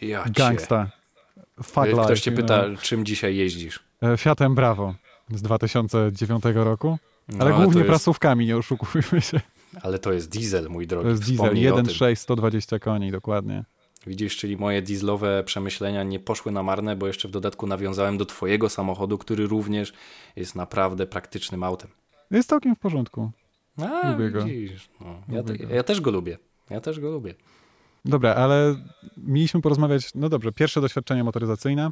Ja 0.01 0.23
cię. 0.29 0.87
Gangsta. 1.63 1.81
Fuck 1.81 1.87
life, 1.93 2.05
Ktoś 2.05 2.21
cię 2.21 2.31
you 2.31 2.37
pyta, 2.37 2.63
know. 2.63 2.81
czym 2.81 3.05
dzisiaj 3.05 3.35
jeździsz? 3.35 3.79
E, 4.01 4.17
Fiatem 4.17 4.55
Bravo 4.55 4.95
z 5.29 5.41
2009 5.41 6.43
roku, 6.53 6.97
No, 7.29 7.37
ale 7.39 7.53
głównie 7.53 7.79
jest, 7.81 7.87
prasówkami, 7.89 8.45
nie 8.45 8.57
oszukujmy 8.57 9.21
się. 9.21 9.39
Ale 9.81 9.99
to 9.99 10.13
jest 10.13 10.29
diesel, 10.29 10.69
mój 10.69 10.87
drogi. 10.87 11.03
To 11.03 11.09
jest 11.09 11.21
diesel, 11.23 11.35
Wspomnij 11.45 11.69
o 11.69 11.75
tym. 11.75 11.85
1.6, 11.85 12.15
120 12.15 12.79
koni, 12.79 13.11
dokładnie. 13.11 13.63
Widzisz, 14.07 14.37
czyli 14.37 14.57
moje 14.57 14.81
dieslowe 14.81 15.43
przemyślenia 15.43 16.03
nie 16.03 16.19
poszły 16.19 16.51
na 16.51 16.63
marne, 16.63 16.95
bo 16.95 17.07
jeszcze 17.07 17.27
w 17.27 17.31
dodatku 17.31 17.67
nawiązałem 17.67 18.17
do 18.17 18.25
twojego 18.25 18.69
samochodu, 18.69 19.17
który 19.17 19.47
również 19.47 19.93
jest 20.35 20.55
naprawdę 20.55 21.07
praktycznym 21.07 21.63
autem. 21.63 21.89
Jest 22.31 22.49
całkiem 22.49 22.75
w 22.75 22.79
porządku. 22.79 23.31
A, 23.81 24.11
Lubię 24.11 24.29
go. 24.31 24.45
widzisz. 24.45 24.89
No, 25.01 25.21
ja, 25.29 25.43
te, 25.43 25.57
go. 25.57 25.73
ja 25.73 25.83
też 25.83 26.01
go 26.01 26.11
lubię. 26.11 26.37
Ja 26.69 26.81
też 26.81 26.99
go 26.99 27.11
lubię. 27.11 27.35
Dobra, 28.05 28.35
ale 28.35 28.75
mieliśmy 29.17 29.61
porozmawiać, 29.61 30.09
no 30.15 30.29
dobrze, 30.29 30.51
pierwsze 30.51 30.81
doświadczenie 30.81 31.23
motoryzacyjne. 31.23 31.91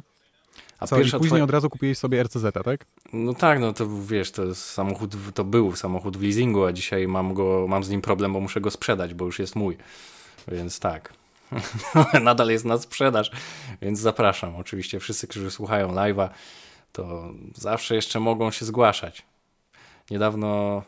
A 0.78 0.86
Co, 0.86 0.96
później 0.96 1.20
twoja... 1.20 1.44
od 1.44 1.50
razu 1.50 1.70
kupiłeś 1.70 1.98
sobie 1.98 2.22
RCZ, 2.22 2.44
tak? 2.64 2.86
No 3.12 3.34
tak, 3.34 3.60
no 3.60 3.72
to 3.72 3.86
wiesz, 4.02 4.30
to 4.30 4.54
samochód, 4.54 5.14
to 5.34 5.44
był 5.44 5.76
samochód 5.76 6.16
w 6.16 6.22
leasingu, 6.22 6.64
a 6.64 6.72
dzisiaj 6.72 7.08
mam 7.08 7.34
go, 7.34 7.66
mam 7.68 7.84
z 7.84 7.90
nim 7.90 8.00
problem, 8.00 8.32
bo 8.32 8.40
muszę 8.40 8.60
go 8.60 8.70
sprzedać, 8.70 9.14
bo 9.14 9.24
już 9.24 9.38
jest 9.38 9.56
mój. 9.56 9.76
Więc 10.48 10.80
tak. 10.80 11.12
Nadal 12.22 12.48
jest 12.48 12.64
na 12.64 12.78
sprzedaż, 12.78 13.30
więc 13.82 14.00
zapraszam. 14.00 14.56
Oczywiście 14.56 15.00
wszyscy, 15.00 15.26
którzy 15.26 15.50
słuchają 15.50 15.88
live'a, 15.94 16.28
to 16.92 17.32
zawsze 17.54 17.94
jeszcze 17.94 18.20
mogą 18.20 18.50
się 18.50 18.64
zgłaszać. 18.64 19.22
Niedawno, 20.10 20.82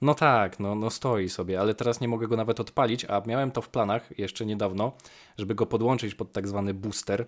no 0.00 0.14
tak, 0.14 0.60
no, 0.60 0.74
no 0.74 0.90
stoi 0.90 1.28
sobie, 1.28 1.60
ale 1.60 1.74
teraz 1.74 2.00
nie 2.00 2.08
mogę 2.08 2.28
go 2.28 2.36
nawet 2.36 2.60
odpalić, 2.60 3.04
a 3.04 3.22
miałem 3.26 3.50
to 3.50 3.62
w 3.62 3.68
planach 3.68 4.18
jeszcze 4.18 4.46
niedawno, 4.46 4.92
żeby 5.38 5.54
go 5.54 5.66
podłączyć 5.66 6.14
pod 6.14 6.32
tak 6.32 6.48
zwany 6.48 6.74
booster, 6.74 7.26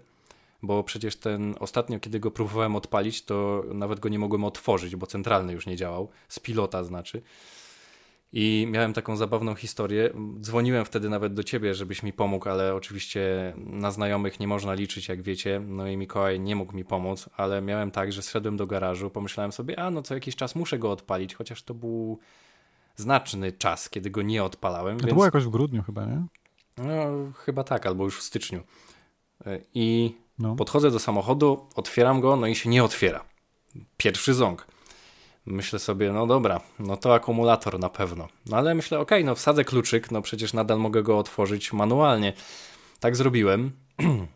bo 0.62 0.84
przecież 0.84 1.16
ten 1.16 1.54
ostatnio, 1.60 2.00
kiedy 2.00 2.20
go 2.20 2.30
próbowałem 2.30 2.76
odpalić, 2.76 3.24
to 3.24 3.64
nawet 3.74 4.00
go 4.00 4.08
nie 4.08 4.18
mogłem 4.18 4.44
otworzyć, 4.44 4.96
bo 4.96 5.06
centralny 5.06 5.52
już 5.52 5.66
nie 5.66 5.76
działał, 5.76 6.08
z 6.28 6.38
pilota 6.38 6.84
znaczy. 6.84 7.22
I 8.32 8.66
miałem 8.70 8.92
taką 8.92 9.16
zabawną 9.16 9.54
historię. 9.54 10.10
Dzwoniłem 10.40 10.84
wtedy 10.84 11.08
nawet 11.08 11.34
do 11.34 11.44
ciebie, 11.44 11.74
żebyś 11.74 12.02
mi 12.02 12.12
pomógł, 12.12 12.48
ale 12.48 12.74
oczywiście 12.74 13.52
na 13.56 13.90
znajomych 13.90 14.40
nie 14.40 14.48
można 14.48 14.74
liczyć, 14.74 15.08
jak 15.08 15.22
wiecie. 15.22 15.60
No 15.66 15.88
i 15.88 15.96
Mikołaj 15.96 16.40
nie 16.40 16.56
mógł 16.56 16.76
mi 16.76 16.84
pomóc, 16.84 17.28
ale 17.36 17.62
miałem 17.62 17.90
tak, 17.90 18.12
że 18.12 18.22
zszedłem 18.22 18.56
do 18.56 18.66
garażu, 18.66 19.10
pomyślałem 19.10 19.52
sobie, 19.52 19.78
a 19.78 19.90
no 19.90 20.02
co 20.02 20.14
jakiś 20.14 20.36
czas 20.36 20.54
muszę 20.54 20.78
go 20.78 20.90
odpalić, 20.90 21.34
chociaż 21.34 21.62
to 21.62 21.74
był 21.74 22.18
znaczny 22.98 23.52
czas, 23.52 23.90
kiedy 23.90 24.10
go 24.10 24.22
nie 24.22 24.44
odpalałem. 24.44 24.98
To 24.98 25.06
więc... 25.06 25.14
było 25.14 25.24
jakoś 25.24 25.44
w 25.44 25.48
grudniu 25.48 25.82
chyba, 25.82 26.04
nie? 26.04 26.22
No, 26.76 27.32
chyba 27.34 27.64
tak, 27.64 27.86
albo 27.86 28.04
już 28.04 28.18
w 28.18 28.22
styczniu. 28.22 28.60
Y, 29.46 29.64
I 29.74 30.14
No. 30.38 30.56
Podchodzę 30.56 30.90
do 30.90 30.98
samochodu, 30.98 31.66
otwieram 31.74 32.20
go, 32.20 32.36
no 32.36 32.46
i 32.46 32.54
się 32.54 32.68
nie 32.70 32.84
otwiera. 32.84 33.24
Pierwszy 33.96 34.34
ząg. 34.34 34.66
Myślę 35.46 35.78
sobie, 35.78 36.12
no 36.12 36.26
dobra, 36.26 36.60
no 36.78 36.96
to 36.96 37.14
akumulator 37.14 37.78
na 37.78 37.88
pewno. 37.88 38.28
No 38.46 38.56
ale 38.56 38.74
myślę, 38.74 38.98
okej, 38.98 39.24
no 39.24 39.34
wsadzę 39.34 39.64
kluczyk, 39.64 40.10
no 40.10 40.22
przecież 40.22 40.52
nadal 40.52 40.78
mogę 40.78 41.02
go 41.02 41.18
otworzyć 41.18 41.72
manualnie. 41.72 42.32
Tak 43.00 43.16
zrobiłem. 43.16 43.72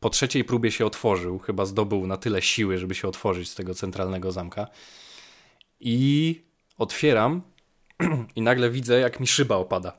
Po 0.00 0.10
trzeciej 0.10 0.44
próbie 0.44 0.72
się 0.72 0.86
otworzył, 0.86 1.38
chyba 1.38 1.66
zdobył 1.66 2.06
na 2.06 2.16
tyle 2.16 2.42
siły, 2.42 2.78
żeby 2.78 2.94
się 2.94 3.08
otworzyć 3.08 3.50
z 3.50 3.54
tego 3.54 3.74
centralnego 3.74 4.32
zamka. 4.32 4.66
I 5.80 6.40
otwieram 6.78 7.42
i 8.36 8.42
nagle 8.42 8.70
widzę, 8.70 9.00
jak 9.00 9.20
mi 9.20 9.26
szyba 9.26 9.56
opada. 9.56 9.98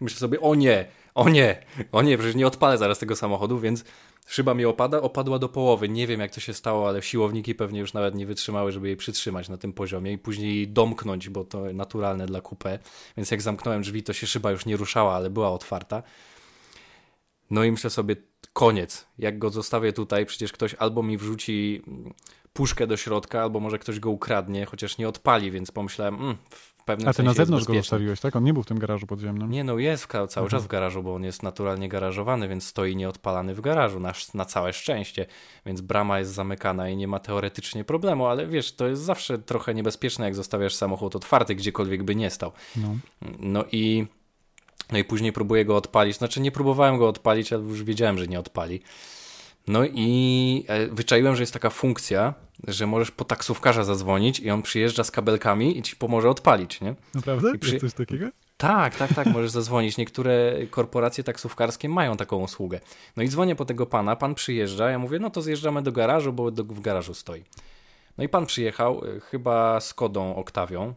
Myślę 0.00 0.18
sobie, 0.18 0.40
o 0.40 0.54
nie, 0.54 0.86
o 1.14 1.28
nie, 1.28 1.66
o 1.92 2.02
nie, 2.02 2.18
przecież 2.18 2.36
nie 2.36 2.46
odpalę 2.46 2.78
zaraz 2.78 2.98
tego 2.98 3.16
samochodu, 3.16 3.58
więc 3.58 3.84
szyba 4.26 4.54
mi 4.54 4.64
opada, 4.64 5.00
opadła 5.00 5.38
do 5.38 5.48
połowy. 5.48 5.88
Nie 5.88 6.06
wiem 6.06 6.20
jak 6.20 6.30
to 6.30 6.40
się 6.40 6.54
stało, 6.54 6.88
ale 6.88 7.02
siłowniki 7.02 7.54
pewnie 7.54 7.80
już 7.80 7.92
nawet 7.92 8.14
nie 8.14 8.26
wytrzymały, 8.26 8.72
żeby 8.72 8.86
jej 8.86 8.96
przytrzymać 8.96 9.48
na 9.48 9.56
tym 9.56 9.72
poziomie 9.72 10.12
i 10.12 10.18
później 10.18 10.56
jej 10.56 10.68
domknąć, 10.68 11.28
bo 11.28 11.44
to 11.44 11.72
naturalne 11.72 12.26
dla 12.26 12.40
coupé. 12.40 12.78
Więc 13.16 13.30
jak 13.30 13.42
zamknąłem 13.42 13.82
drzwi, 13.82 14.02
to 14.02 14.12
się 14.12 14.26
szyba 14.26 14.50
już 14.50 14.66
nie 14.66 14.76
ruszała, 14.76 15.14
ale 15.14 15.30
była 15.30 15.50
otwarta. 15.50 16.02
No 17.50 17.64
i 17.64 17.70
myślę 17.70 17.90
sobie, 17.90 18.16
koniec. 18.52 19.06
Jak 19.18 19.38
go 19.38 19.50
zostawię 19.50 19.92
tutaj, 19.92 20.26
przecież 20.26 20.52
ktoś 20.52 20.74
albo 20.74 21.02
mi 21.02 21.18
wrzuci 21.18 21.82
puszkę 22.52 22.86
do 22.86 22.96
środka, 22.96 23.42
albo 23.42 23.60
może 23.60 23.78
ktoś 23.78 24.00
go 24.00 24.10
ukradnie, 24.10 24.66
chociaż 24.66 24.98
nie 24.98 25.08
odpali, 25.08 25.50
więc 25.50 25.70
pomyślałem, 25.70 26.14
mm, 26.14 26.36
w 26.50 26.84
pewnym 26.84 27.08
A 27.08 27.12
ty 27.12 27.22
na 27.22 27.32
zewnątrz 27.32 27.66
go 27.66 27.74
zostawiłeś, 27.74 28.20
tak? 28.20 28.36
On 28.36 28.44
nie 28.44 28.54
był 28.54 28.62
w 28.62 28.66
tym 28.66 28.78
garażu 28.78 29.06
podziemnym. 29.06 29.50
Nie, 29.50 29.64
no 29.64 29.78
jest 29.78 30.06
cały 30.06 30.24
Mhm. 30.24 30.48
czas 30.48 30.64
w 30.64 30.66
garażu, 30.66 31.02
bo 31.02 31.14
on 31.14 31.24
jest 31.24 31.42
naturalnie 31.42 31.88
garażowany, 31.88 32.48
więc 32.48 32.66
stoi 32.66 32.96
nieodpalany 32.96 33.54
w 33.54 33.60
garażu, 33.60 34.00
na, 34.00 34.12
na 34.34 34.44
całe 34.44 34.72
szczęście. 34.72 35.26
Więc 35.66 35.80
brama 35.80 36.18
jest 36.18 36.32
zamykana 36.32 36.88
i 36.88 36.96
nie 36.96 37.08
ma 37.08 37.18
teoretycznie 37.18 37.84
problemu, 37.84 38.26
ale 38.26 38.46
wiesz, 38.46 38.72
to 38.72 38.88
jest 38.88 39.02
zawsze 39.02 39.38
trochę 39.38 39.74
niebezpieczne, 39.74 40.24
jak 40.24 40.34
zostawiasz 40.34 40.74
samochód 40.74 41.16
otwarty, 41.16 41.54
gdziekolwiek 41.54 42.02
by 42.02 42.16
nie 42.16 42.30
stał. 42.30 42.52
No. 42.76 42.96
No 43.38 43.64
i, 43.72 44.06
no 44.92 44.98
i 44.98 45.04
później 45.04 45.32
próbuję 45.32 45.64
go 45.64 45.76
odpalić. 45.76 46.16
Znaczy 46.16 46.40
nie 46.40 46.52
próbowałem 46.52 46.98
go 46.98 47.08
odpalić, 47.08 47.52
ale 47.52 47.62
już 47.62 47.82
wiedziałem, 47.82 48.18
że 48.18 48.26
nie 48.26 48.40
odpali. 48.40 48.82
No 49.70 49.84
i 49.84 50.64
e, 50.68 50.86
wyczaiłem, 50.86 51.36
że 51.36 51.42
jest 51.42 51.52
taka 51.52 51.70
funkcja, 51.70 52.34
że 52.68 52.86
możesz 52.86 53.10
po 53.10 53.24
taksówkarza 53.24 53.84
zadzwonić 53.84 54.40
i 54.40 54.50
on 54.50 54.62
przyjeżdża 54.62 55.04
z 55.04 55.10
kabelkami 55.10 55.78
i 55.78 55.82
ci 55.82 55.96
pomoże 55.96 56.30
odpalić, 56.30 56.80
nie? 56.80 56.94
Naprawdę? 57.14 57.52
I 57.54 57.58
przy- 57.58 57.72
Jest 57.72 57.80
coś 57.80 57.94
takiego? 58.06 58.26
Tak, 58.56 58.96
tak, 58.96 59.14
tak, 59.14 59.26
możesz 59.26 59.50
zadzwonić. 59.50 59.96
Niektóre 59.96 60.52
korporacje 60.70 61.24
taksówkarskie 61.24 61.88
mają 61.88 62.16
taką 62.16 62.36
usługę. 62.42 62.80
No 63.16 63.22
i 63.22 63.28
dzwonię 63.28 63.56
po 63.56 63.64
tego 63.64 63.86
pana, 63.86 64.16
pan 64.16 64.34
przyjeżdża, 64.34 64.90
ja 64.90 64.98
mówię, 64.98 65.18
no 65.18 65.30
to 65.30 65.42
zjeżdżamy 65.42 65.82
do 65.82 65.92
garażu, 65.92 66.32
bo 66.32 66.50
do, 66.50 66.64
w 66.64 66.80
garażu 66.80 67.14
stoi. 67.14 67.44
No 68.18 68.24
i 68.24 68.28
pan 68.28 68.46
przyjechał, 68.46 69.04
y, 69.04 69.20
chyba 69.20 69.80
z 69.80 69.94
Kodą 69.94 70.34
Oktawią. 70.36 70.94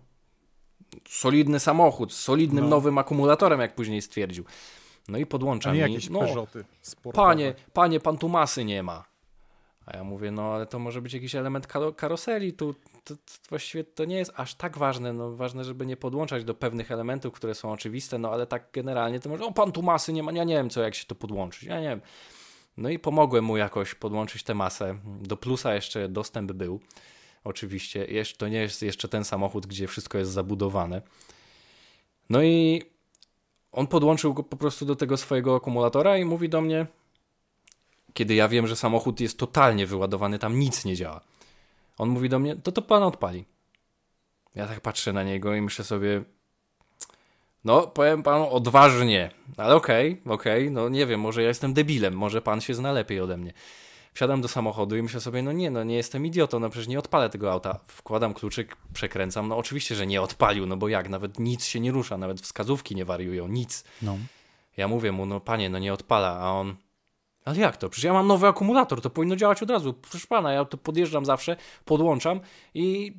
Solidny 1.10 1.60
samochód, 1.60 2.14
z 2.14 2.20
solidnym 2.20 2.64
No. 2.64 2.70
nowym 2.70 2.98
akumulatorem, 2.98 3.60
jak 3.60 3.76
później 3.76 4.02
stwierdził. 4.02 4.44
No 5.08 5.18
i 5.18 5.26
podłącza 5.26 5.74
mi. 5.74 5.80
jakieś 5.80 6.10
no, 6.10 6.20
Peugeoty 6.20 6.66
sportowe. 6.82 7.28
panie, 7.28 7.54
panie, 7.74 8.00
pan 8.00 8.18
tu 8.18 8.30
masy 8.30 8.66
nie 8.66 8.84
ma. 8.84 9.04
A 9.86 9.98
ja 9.98 10.04
mówię, 10.04 10.32
no 10.32 10.54
ale 10.54 10.66
to 10.66 10.80
może 10.80 11.02
być 11.02 11.14
jakiś 11.14 11.36
element 11.36 11.68
karo- 11.68 11.96
karoserii, 11.96 12.54
tu 12.54 12.74
to, 13.04 13.16
to 13.16 13.22
właściwie 13.50 13.84
to 13.84 14.06
nie 14.06 14.16
jest 14.16 14.32
aż 14.36 14.56
tak 14.56 14.78
ważne, 14.78 15.14
no 15.14 15.36
ważne, 15.36 15.64
żeby 15.64 15.86
nie 15.86 15.98
podłączać 15.98 16.44
do 16.44 16.54
pewnych 16.54 16.92
elementów, 16.92 17.34
które 17.34 17.56
są 17.56 17.72
oczywiste, 17.72 18.18
no 18.18 18.32
ale 18.32 18.48
tak 18.48 18.68
generalnie 18.74 19.20
to 19.20 19.30
może, 19.30 19.46
o 19.46 19.52
pan 19.52 19.72
tu 19.72 19.82
masy 19.82 20.14
nie 20.14 20.24
ma, 20.24 20.32
ja 20.32 20.44
nie 20.44 20.56
wiem 20.56 20.70
co, 20.70 20.82
jak 20.82 20.96
się 20.96 21.06
to 21.06 21.16
podłączyć, 21.16 21.64
ja 21.64 21.80
nie 21.80 21.88
wiem. 21.88 22.02
No 22.78 22.90
i 22.90 23.00
pomogłem 23.00 23.44
mu 23.46 23.58
jakoś 23.58 23.96
podłączyć 23.96 24.44
tę 24.44 24.56
masę. 24.56 24.98
Do 25.22 25.38
plusa 25.38 25.76
jeszcze 25.76 26.10
dostęp 26.10 26.52
był, 26.52 26.80
oczywiście. 27.44 28.06
Jeszcze, 28.06 28.38
to 28.38 28.48
nie 28.48 28.58
jest 28.62 28.82
jeszcze 28.82 29.08
ten 29.08 29.24
samochód, 29.24 29.66
gdzie 29.66 29.88
wszystko 29.88 30.18
jest 30.18 30.32
zabudowane. 30.32 31.02
No 32.30 32.44
i 32.44 32.82
on 33.74 33.88
podłączył 33.88 34.34
go 34.34 34.44
po 34.44 34.58
prostu 34.58 34.86
do 34.86 34.96
tego 34.96 35.18
swojego 35.18 35.56
akumulatora 35.56 36.18
i 36.18 36.26
mówi 36.26 36.50
do 36.50 36.62
mnie, 36.62 36.88
kiedy 38.14 38.34
ja 38.34 38.48
wiem, 38.48 38.68
że 38.68 38.76
samochód 38.76 39.20
jest 39.20 39.38
totalnie 39.38 39.88
wyładowany, 39.88 40.40
tam 40.40 40.60
nic 40.60 40.86
nie 40.86 40.96
działa. 40.96 41.22
On 41.98 42.10
mówi 42.10 42.30
do 42.30 42.40
mnie, 42.40 42.56
to 42.56 42.72
to 42.72 42.82
pan 42.82 43.04
odpali. 43.04 43.46
Ja 44.56 44.68
tak 44.68 44.82
patrzę 44.82 45.14
na 45.14 45.24
niego 45.24 45.56
i 45.56 45.62
myślę 45.62 45.86
sobie, 45.86 46.24
no 47.64 47.88
powiem 47.88 48.24
panu 48.24 48.50
odważnie, 48.50 49.32
ale 49.58 49.76
okej, 49.76 50.22
okej, 50.26 50.72
no 50.72 50.90
nie 50.90 51.06
wiem, 51.06 51.20
może 51.20 51.42
ja 51.42 51.48
jestem 51.48 51.74
debilem, 51.74 52.14
może 52.14 52.42
pan 52.42 52.62
się 52.62 52.74
zna 52.74 52.92
lepiej 52.92 53.20
ode 53.20 53.38
mnie. 53.38 53.54
Wsiadam 54.14 54.42
do 54.42 54.48
samochodu 54.48 54.98
i 54.98 55.02
myślę 55.02 55.22
sobie, 55.22 55.42
no 55.42 55.52
nie, 55.52 55.72
no 55.72 55.84
nie 55.84 55.96
jestem 55.96 56.26
idiotą, 56.26 56.60
no 56.60 56.70
przecież 56.70 56.88
nie 56.88 57.00
odpalę 57.00 57.30
tego 57.30 57.52
auta. 57.52 57.80
Wkładam 57.88 58.34
kluczyk, 58.34 58.78
przekręcam, 58.94 59.48
no 59.48 59.58
oczywiście, 59.58 59.96
że 59.96 60.08
nie 60.08 60.22
odpalił, 60.22 60.66
no 60.66 60.78
bo 60.78 60.88
jak, 60.88 61.10
nawet 61.10 61.40
nic 61.40 61.66
się 61.66 61.80
nie 61.80 61.92
rusza, 61.92 62.18
nawet 62.18 62.42
wskazówki 62.42 62.96
nie 62.96 63.06
wariują, 63.06 63.48
nic. 63.48 63.84
No. 64.02 64.18
Ja 64.78 64.88
mówię 64.88 65.12
mu, 65.12 65.26
no 65.26 65.40
panie, 65.40 65.70
no 65.70 65.80
nie 65.80 65.94
odpala, 65.94 66.40
a 66.40 66.52
on. 66.52 66.76
Ale 67.46 67.58
jak 67.58 67.78
to? 67.78 67.90
Przecież 67.90 68.04
ja 68.04 68.14
mam 68.14 68.28
nowy 68.28 68.48
akumulator, 68.48 69.02
to 69.02 69.10
powinno 69.10 69.36
działać 69.36 69.64
od 69.64 69.70
razu. 69.70 69.94
Proszę 69.94 70.28
pana, 70.28 70.54
ja 70.54 70.66
to 70.66 70.78
podjeżdżam 70.78 71.26
zawsze, 71.26 71.56
podłączam 71.86 72.40
i 72.74 73.14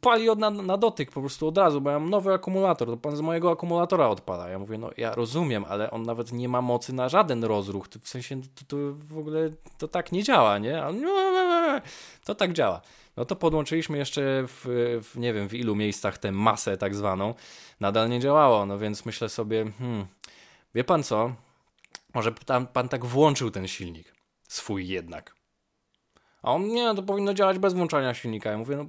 pali 0.00 0.28
od 0.28 0.38
na, 0.38 0.50
na 0.50 0.76
dotyk 0.76 1.10
po 1.10 1.20
prostu 1.20 1.48
od 1.48 1.58
razu, 1.58 1.80
bo 1.80 1.90
ja 1.90 1.98
mam 1.98 2.10
nowy 2.10 2.32
akumulator, 2.32 2.88
to 2.88 2.96
pan 2.96 3.16
z 3.16 3.20
mojego 3.20 3.50
akumulatora 3.50 4.08
odpala. 4.08 4.48
Ja 4.48 4.58
mówię, 4.58 4.78
no 4.78 4.90
ja 4.96 5.14
rozumiem, 5.14 5.64
ale 5.68 5.90
on 5.90 6.02
nawet 6.02 6.32
nie 6.32 6.48
ma 6.48 6.62
mocy 6.62 6.92
na 6.92 7.08
żaden 7.08 7.44
rozruch, 7.44 7.88
w 8.02 8.08
sensie 8.08 8.40
to, 8.40 8.64
to 8.68 8.76
w 8.94 9.18
ogóle 9.18 9.50
to 9.78 9.88
tak 9.88 10.12
nie 10.12 10.22
działa, 10.22 10.58
nie? 10.58 10.86
On, 10.86 11.02
to 12.24 12.34
tak 12.34 12.52
działa. 12.52 12.80
No 13.16 13.24
to 13.24 13.36
podłączyliśmy 13.36 13.98
jeszcze 13.98 14.44
w, 14.46 14.64
w 15.02 15.18
nie 15.18 15.32
wiem 15.32 15.48
w 15.48 15.54
ilu 15.54 15.76
miejscach 15.76 16.18
tę 16.18 16.32
masę 16.32 16.76
tak 16.76 16.94
zwaną, 16.94 17.34
nadal 17.80 18.08
nie 18.08 18.20
działało, 18.20 18.66
no 18.66 18.78
więc 18.78 19.06
myślę 19.06 19.28
sobie, 19.28 19.64
hmm, 19.78 20.06
wie 20.74 20.84
pan 20.84 21.02
co, 21.02 21.32
może 22.14 22.32
pan, 22.32 22.66
pan 22.66 22.88
tak 22.88 23.04
włączył 23.04 23.50
ten 23.50 23.68
silnik 23.68 24.14
swój 24.48 24.88
jednak. 24.88 25.34
A 26.42 26.52
on, 26.52 26.68
nie, 26.68 26.94
to 26.94 27.02
powinno 27.02 27.34
działać 27.34 27.58
bez 27.58 27.74
włączania 27.74 28.14
silnika. 28.14 28.50
Ja 28.50 28.58
mówię, 28.58 28.76
no, 28.76 28.84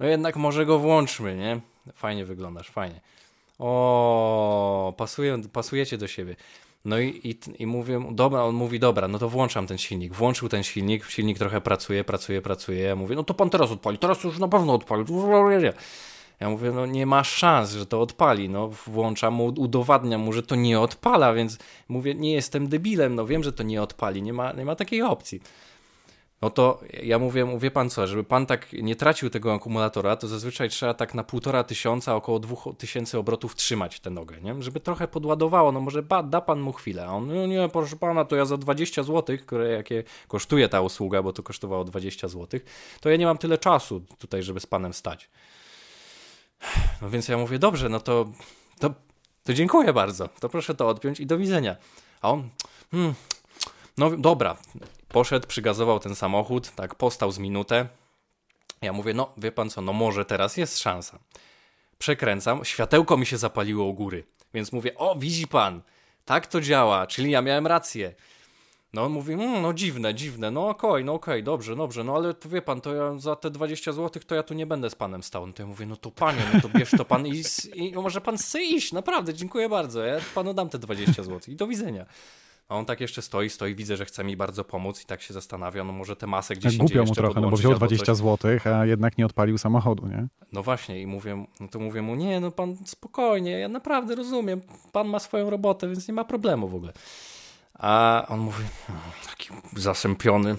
no 0.00 0.06
jednak 0.06 0.36
może 0.36 0.66
go 0.66 0.78
włączmy, 0.78 1.36
nie? 1.36 1.60
Fajnie 1.94 2.24
wyglądasz, 2.24 2.70
fajnie. 2.70 3.00
O, 3.58 4.94
pasuje, 4.96 5.38
pasujecie 5.52 5.98
do 5.98 6.08
siebie. 6.08 6.36
No 6.84 6.98
i, 6.98 7.08
i, 7.08 7.62
i 7.62 7.66
mówię, 7.66 8.04
dobra, 8.10 8.42
on 8.42 8.54
mówi, 8.54 8.80
dobra, 8.80 9.08
no 9.08 9.18
to 9.18 9.28
włączam 9.28 9.66
ten 9.66 9.78
silnik. 9.78 10.14
Włączył 10.14 10.48
ten 10.48 10.62
silnik, 10.62 11.04
silnik 11.04 11.38
trochę 11.38 11.60
pracuje, 11.60 12.04
pracuje, 12.04 12.42
pracuje. 12.42 12.82
Ja 12.82 12.96
mówię, 12.96 13.16
no 13.16 13.24
to 13.24 13.34
pan 13.34 13.50
teraz 13.50 13.70
odpali, 13.70 13.98
teraz 13.98 14.24
już 14.24 14.38
na 14.38 14.48
pewno 14.48 14.74
odpali. 14.74 15.04
Ja 16.40 16.50
mówię, 16.50 16.70
no 16.70 16.86
nie 16.86 17.06
ma 17.06 17.24
szans, 17.24 17.72
że 17.72 17.86
to 17.86 18.00
odpali. 18.00 18.48
No 18.48 18.68
włączam 18.68 19.34
mu, 19.34 19.46
udowadniam 19.46 20.20
mu, 20.20 20.32
że 20.32 20.42
to 20.42 20.54
nie 20.54 20.80
odpala, 20.80 21.34
więc 21.34 21.58
mówię, 21.88 22.14
nie 22.14 22.32
jestem 22.32 22.68
debilem, 22.68 23.14
no 23.14 23.26
wiem, 23.26 23.42
że 23.42 23.52
to 23.52 23.62
nie 23.62 23.82
odpali, 23.82 24.22
nie 24.22 24.32
ma, 24.32 24.52
nie 24.52 24.64
ma 24.64 24.74
takiej 24.76 25.02
opcji. 25.02 25.40
No 26.42 26.50
to 26.50 26.80
ja 27.02 27.18
mówię, 27.18 27.44
mówię 27.44 27.70
pan 27.70 27.90
co, 27.90 28.06
żeby 28.06 28.24
pan 28.24 28.46
tak 28.46 28.72
nie 28.72 28.96
tracił 28.96 29.30
tego 29.30 29.54
akumulatora, 29.54 30.16
to 30.16 30.28
zazwyczaj 30.28 30.68
trzeba 30.68 30.94
tak 30.94 31.14
na 31.14 31.24
półtora 31.24 31.64
tysiąca, 31.64 32.16
około 32.16 32.38
dwóch 32.38 32.64
tysięcy 32.78 33.18
obrotów 33.18 33.56
trzymać 33.56 34.00
tę 34.00 34.10
nogę, 34.10 34.40
nie? 34.40 34.62
Żeby 34.62 34.80
trochę 34.80 35.08
podładowało, 35.08 35.72
no 35.72 35.80
może 35.80 36.02
ba, 36.02 36.22
da 36.22 36.40
pan 36.40 36.60
mu 36.60 36.72
chwilę. 36.72 37.06
A 37.06 37.12
on, 37.12 37.26
no 37.26 37.46
nie, 37.46 37.68
proszę 37.72 37.96
pana, 37.96 38.24
to 38.24 38.36
ja 38.36 38.44
za 38.44 38.56
20 38.56 39.02
zł, 39.02 39.36
które 39.46 39.68
jakie 39.68 40.04
kosztuje 40.28 40.68
ta 40.68 40.80
usługa, 40.80 41.22
bo 41.22 41.32
to 41.32 41.42
kosztowało 41.42 41.84
20 41.84 42.28
zł, 42.28 42.60
to 43.00 43.10
ja 43.10 43.16
nie 43.16 43.26
mam 43.26 43.38
tyle 43.38 43.58
czasu 43.58 44.02
tutaj, 44.18 44.42
żeby 44.42 44.60
z 44.60 44.66
panem 44.66 44.92
stać. 44.92 45.30
No 47.02 47.10
więc 47.10 47.28
ja 47.28 47.38
mówię, 47.38 47.58
dobrze, 47.58 47.88
no 47.88 48.00
to, 48.00 48.26
to, 48.78 48.94
to 49.44 49.54
dziękuję 49.54 49.92
bardzo, 49.92 50.28
to 50.28 50.48
proszę 50.48 50.74
to 50.74 50.88
odpiąć 50.88 51.20
i 51.20 51.26
do 51.26 51.38
widzenia. 51.38 51.76
A 52.20 52.30
on, 52.30 52.48
hmm, 52.90 53.14
no 53.98 54.16
dobra, 54.16 54.56
poszedł, 55.08 55.46
przygazował 55.46 56.00
ten 56.00 56.14
samochód, 56.14 56.70
tak 56.70 56.94
postał 56.94 57.32
z 57.32 57.38
minutę. 57.38 57.88
Ja 58.82 58.92
mówię, 58.92 59.14
no 59.14 59.32
wie 59.36 59.52
pan 59.52 59.70
co, 59.70 59.80
no 59.80 59.92
może 59.92 60.24
teraz 60.24 60.56
jest 60.56 60.78
szansa. 60.78 61.18
Przekręcam, 61.98 62.64
światełko 62.64 63.16
mi 63.16 63.26
się 63.26 63.38
zapaliło 63.38 63.84
u 63.84 63.94
góry, 63.94 64.24
więc 64.54 64.72
mówię, 64.72 64.94
o 64.98 65.16
widzi 65.16 65.48
pan, 65.48 65.82
tak 66.24 66.46
to 66.46 66.60
działa, 66.60 67.06
czyli 67.06 67.30
ja 67.30 67.42
miałem 67.42 67.66
rację. 67.66 68.14
No 68.94 69.04
on 69.04 69.12
mówi, 69.12 69.32
mm, 69.32 69.62
no 69.62 69.72
dziwne, 69.72 70.14
dziwne, 70.14 70.50
no 70.50 70.68
okej, 70.68 71.04
no 71.04 71.14
okej, 71.14 71.42
dobrze, 71.44 71.76
dobrze, 71.76 72.04
no 72.04 72.14
ale 72.14 72.34
to 72.34 72.48
wie 72.48 72.62
pan, 72.62 72.80
to 72.80 72.94
ja 72.94 73.18
za 73.18 73.36
te 73.36 73.50
20 73.50 73.92
zł 73.92 74.22
to 74.26 74.34
ja 74.34 74.42
tu 74.42 74.54
nie 74.54 74.66
będę 74.66 74.90
z 74.90 74.94
panem 74.94 75.22
stał. 75.22 75.46
No 75.46 75.52
to 75.52 75.62
ja 75.62 75.66
mówię, 75.66 75.86
no 75.86 75.96
to 75.96 76.10
panie, 76.10 76.42
no 76.54 76.60
to 76.60 76.68
bierz 76.78 76.90
to 76.90 77.04
pan 77.04 77.26
i, 77.26 77.42
i 77.74 77.92
może 77.92 78.20
pan 78.20 78.36
chce 78.36 78.62
iść, 78.62 78.92
naprawdę, 78.92 79.34
dziękuję 79.34 79.68
bardzo, 79.68 80.02
ja 80.02 80.16
panu 80.34 80.54
dam 80.54 80.68
te 80.68 80.78
20 80.78 81.22
zł 81.22 81.40
i 81.48 81.56
do 81.56 81.66
widzenia. 81.66 82.06
A 82.68 82.76
on 82.76 82.84
tak 82.84 83.00
jeszcze 83.00 83.22
stoi, 83.22 83.50
stoi, 83.50 83.74
widzę, 83.74 83.96
że 83.96 84.04
chce 84.04 84.24
mi 84.24 84.36
bardzo 84.36 84.64
pomóc 84.64 85.02
i 85.02 85.06
tak 85.06 85.22
się 85.22 85.34
zastanawia, 85.34 85.84
no 85.84 85.92
może 85.92 86.16
te 86.16 86.26
masę 86.26 86.54
gdzieś 86.54 86.72
indziej 86.74 86.96
głupio 86.96 87.04
mu 87.04 87.14
trochę, 87.14 87.40
no 87.40 87.50
bo 87.50 87.56
wziął 87.56 87.72
albo 87.72 87.86
coś. 87.86 87.98
20 87.98 88.14
zł, 88.14 88.58
a 88.64 88.86
jednak 88.86 89.18
nie 89.18 89.26
odpalił 89.26 89.58
samochodu, 89.58 90.06
nie? 90.06 90.26
No 90.52 90.62
właśnie 90.62 91.00
i 91.00 91.06
mówię, 91.06 91.46
no 91.60 91.68
to 91.68 91.78
mówię 91.78 92.02
mu, 92.02 92.14
nie, 92.14 92.40
no 92.40 92.50
pan 92.50 92.76
spokojnie, 92.86 93.50
ja 93.50 93.68
naprawdę 93.68 94.14
rozumiem, 94.14 94.60
pan 94.92 95.08
ma 95.08 95.18
swoją 95.18 95.50
robotę, 95.50 95.88
więc 95.88 96.08
nie 96.08 96.14
ma 96.14 96.24
problemu 96.24 96.68
w 96.68 96.74
ogóle. 96.74 96.92
A 97.82 98.24
on 98.28 98.40
mówi, 98.40 98.64
"Hmm, 98.86 99.02
taki 99.26 99.48
zasępiony, 99.76 100.56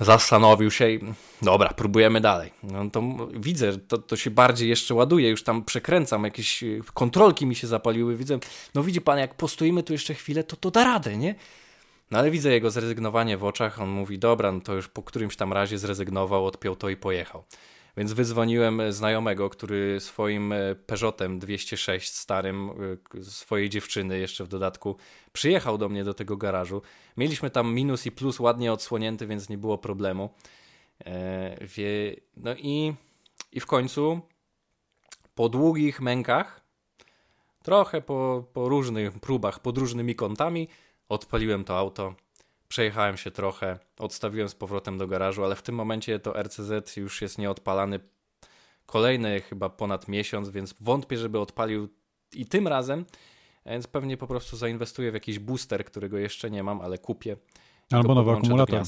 zastanowił 0.00 0.70
się 0.70 0.90
i 0.90 1.00
dobra, 1.42 1.68
próbujemy 1.68 2.20
dalej. 2.20 2.52
No 2.62 2.90
to 2.90 3.02
widzę, 3.34 3.78
to, 3.78 3.98
to 3.98 4.16
się 4.16 4.30
bardziej 4.30 4.68
jeszcze 4.68 4.94
ładuje, 4.94 5.28
już 5.28 5.44
tam 5.44 5.64
przekręcam, 5.64 6.24
jakieś 6.24 6.62
y, 6.62 6.80
kontrolki 6.94 7.46
mi 7.46 7.54
się 7.54 7.66
zapaliły, 7.66 8.16
widzę, 8.16 8.38
no 8.74 8.82
widzi 8.82 9.00
pan, 9.00 9.18
jak 9.18 9.34
postoimy 9.34 9.82
tu 9.82 9.92
jeszcze 9.92 10.14
chwilę, 10.14 10.44
to 10.44 10.56
to 10.56 10.70
da 10.70 10.84
radę, 10.84 11.16
nie? 11.16 11.34
No 12.10 12.18
ale 12.18 12.30
widzę 12.30 12.50
jego 12.50 12.70
zrezygnowanie 12.70 13.36
w 13.36 13.44
oczach, 13.44 13.80
on 13.80 13.88
mówi, 13.88 14.18
dobra, 14.18 14.52
no 14.52 14.60
to 14.60 14.74
już 14.74 14.88
po 14.88 15.02
którymś 15.02 15.36
tam 15.36 15.52
razie 15.52 15.78
zrezygnował, 15.78 16.46
odpiął 16.46 16.76
to 16.76 16.88
i 16.88 16.96
pojechał. 16.96 17.44
Więc 17.96 18.12
wydzwoniłem 18.12 18.92
znajomego, 18.92 19.50
który 19.50 20.00
swoim 20.00 20.52
e, 20.52 20.74
Peugeotem 20.74 21.38
206 21.38 22.14
starym 22.14 22.70
e, 23.14 23.22
swojej 23.22 23.68
dziewczyny 23.68 24.18
jeszcze 24.18 24.44
w 24.44 24.48
dodatku 24.48 24.96
przyjechał 25.32 25.78
do 25.78 25.88
mnie 25.88 26.04
do 26.04 26.14
tego 26.14 26.36
garażu. 26.36 26.82
Mieliśmy 27.16 27.50
tam 27.50 27.74
minus 27.74 28.06
i 28.06 28.12
plus 28.12 28.40
ładnie 28.40 28.72
odsłonięty, 28.72 29.26
więc 29.26 29.48
nie 29.48 29.58
było 29.58 29.78
problemu. 29.78 30.30
E, 31.06 31.56
no 32.36 32.54
i, 32.54 32.94
i 33.52 33.60
w 33.60 33.66
końcu 33.66 34.20
po 35.34 35.48
długich 35.48 36.00
mękach, 36.00 36.60
trochę 37.62 38.02
po, 38.02 38.44
po 38.52 38.68
różnych 38.68 39.20
próbach, 39.20 39.60
pod 39.60 39.78
różnymi 39.78 40.14
kątami, 40.14 40.68
odpaliłem 41.08 41.64
to 41.64 41.78
auto, 41.78 42.14
przejechałem 42.72 43.16
się 43.16 43.30
trochę, 43.30 43.78
odstawiłem 43.98 44.48
z 44.48 44.54
powrotem 44.54 44.98
do 44.98 45.08
garażu, 45.08 45.44
ale 45.44 45.56
w 45.56 45.62
tym 45.62 45.74
momencie 45.74 46.18
to 46.18 46.42
RCZ 46.42 46.96
już 46.96 47.22
jest 47.22 47.38
nieodpalany 47.38 48.00
kolejny 48.86 49.40
chyba 49.40 49.68
ponad 49.68 50.08
miesiąc, 50.08 50.50
więc 50.50 50.74
wątpię, 50.80 51.18
żeby 51.18 51.40
odpalił 51.40 51.88
i 52.32 52.46
tym 52.46 52.68
razem, 52.68 53.04
więc 53.66 53.86
pewnie 53.86 54.16
po 54.16 54.26
prostu 54.26 54.56
zainwestuję 54.56 55.10
w 55.10 55.14
jakiś 55.14 55.38
booster, 55.38 55.84
którego 55.84 56.18
jeszcze 56.18 56.50
nie 56.50 56.62
mam, 56.62 56.80
ale 56.80 56.98
kupię. 56.98 57.36
Albo 57.90 58.14
nowy 58.14 58.32
akumulator. 58.32 58.82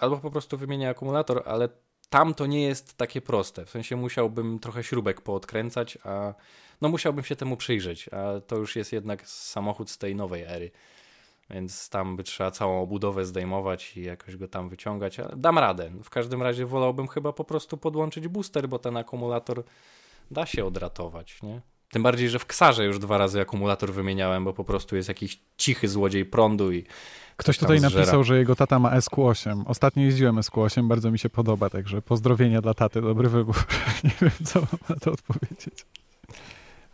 Albo 0.00 0.16
po 0.16 0.30
prostu 0.30 0.58
wymienię 0.58 0.88
akumulator, 0.88 1.42
ale 1.46 1.68
tam 2.10 2.34
to 2.34 2.46
nie 2.46 2.62
jest 2.62 2.96
takie 2.96 3.20
proste. 3.20 3.66
W 3.66 3.70
sensie 3.70 3.96
musiałbym 3.96 4.58
trochę 4.58 4.84
śrubek 4.84 5.20
poodkręcać, 5.20 5.98
a 6.04 6.34
no 6.80 6.88
musiałbym 6.88 7.24
się 7.24 7.36
temu 7.36 7.56
przyjrzeć, 7.56 8.08
a 8.08 8.40
to 8.40 8.56
już 8.56 8.76
jest 8.76 8.92
jednak 8.92 9.28
samochód 9.28 9.90
z 9.90 9.98
tej 9.98 10.16
nowej 10.16 10.42
ery. 10.42 10.70
Więc 11.50 11.88
tam 11.88 12.16
by 12.16 12.22
trzeba 12.22 12.50
całą 12.50 12.82
obudowę 12.82 13.24
zdejmować 13.24 13.96
i 13.96 14.02
jakoś 14.02 14.36
go 14.36 14.48
tam 14.48 14.68
wyciągać. 14.68 15.20
Ale 15.20 15.36
dam 15.36 15.58
radę. 15.58 15.90
W 16.02 16.10
każdym 16.10 16.42
razie 16.42 16.66
wolałbym 16.66 17.08
chyba 17.08 17.32
po 17.32 17.44
prostu 17.44 17.76
podłączyć 17.76 18.28
booster, 18.28 18.68
bo 18.68 18.78
ten 18.78 18.96
akumulator 18.96 19.64
da 20.30 20.46
się 20.46 20.64
odratować, 20.64 21.42
nie? 21.42 21.60
Tym 21.90 22.02
bardziej, 22.02 22.28
że 22.28 22.38
w 22.38 22.46
Ksarze 22.46 22.84
już 22.84 22.98
dwa 22.98 23.18
razy 23.18 23.40
akumulator 23.40 23.92
wymieniałem, 23.92 24.44
bo 24.44 24.52
po 24.52 24.64
prostu 24.64 24.96
jest 24.96 25.08
jakiś 25.08 25.40
cichy 25.56 25.88
złodziej 25.88 26.24
prądu 26.24 26.72
i 26.72 26.84
Ktoś 27.36 27.58
tutaj 27.58 27.80
napisał, 27.80 28.24
że 28.24 28.38
jego 28.38 28.56
tata 28.56 28.78
ma 28.78 28.98
SQ8. 28.98 29.62
Ostatnio 29.66 30.02
jeździłem 30.02 30.36
SQ8, 30.36 30.88
bardzo 30.88 31.10
mi 31.10 31.18
się 31.18 31.30
podoba, 31.30 31.70
także 31.70 32.02
pozdrowienia 32.02 32.60
dla 32.60 32.74
taty, 32.74 33.00
dobry 33.00 33.28
wybór. 33.28 33.56
Nie 34.04 34.10
wiem, 34.22 34.30
co 34.44 34.60
mam 34.60 34.80
na 34.88 34.96
to 34.96 35.12
odpowiedzieć. 35.12 35.86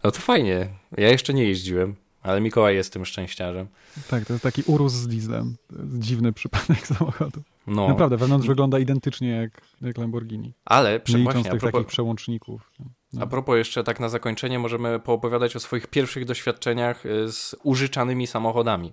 No 0.05 0.11
to 0.11 0.21
fajnie. 0.21 0.69
Ja 0.97 1.09
jeszcze 1.09 1.35
nie 1.35 1.45
jeździłem, 1.45 1.97
ale 2.23 2.41
Mikołaj 2.41 2.75
jest 2.75 2.93
tym 2.93 3.07
szczęściarzem. 3.07 3.67
Tak, 4.09 4.25
to 4.25 4.33
jest 4.33 4.43
taki 4.43 4.63
urus 4.67 4.93
z 4.93 5.09
dieslem. 5.09 5.57
Dziwny 5.99 6.33
przypadek 6.33 6.87
samochodu. 6.97 7.41
No. 7.67 7.89
Naprawdę, 7.89 8.17
wewnątrz 8.17 8.47
wygląda 8.49 8.79
identycznie 8.79 9.29
jak, 9.29 9.61
jak 9.81 9.99
Lamborghini. 9.99 10.53
Ale 10.65 11.01
licząc 11.09 11.49
tych 11.49 11.61
propos, 11.61 11.73
takich 11.73 11.87
przełączników. 11.87 12.71
No. 13.13 13.23
A 13.23 13.27
propos 13.27 13.57
jeszcze 13.57 13.85
tak 13.85 14.01
na 14.01 14.09
zakończenie 14.09 14.59
możemy 14.59 15.01
poopowiadać 15.01 15.57
o 15.57 15.61
swoich 15.61 15.87
pierwszych 15.87 16.25
doświadczeniach 16.25 17.07
y, 17.07 17.33
z 17.33 17.57
użyczanymi 17.63 18.27
samochodami. 18.27 18.93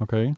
Okej. 0.00 0.24
Okay. 0.24 0.34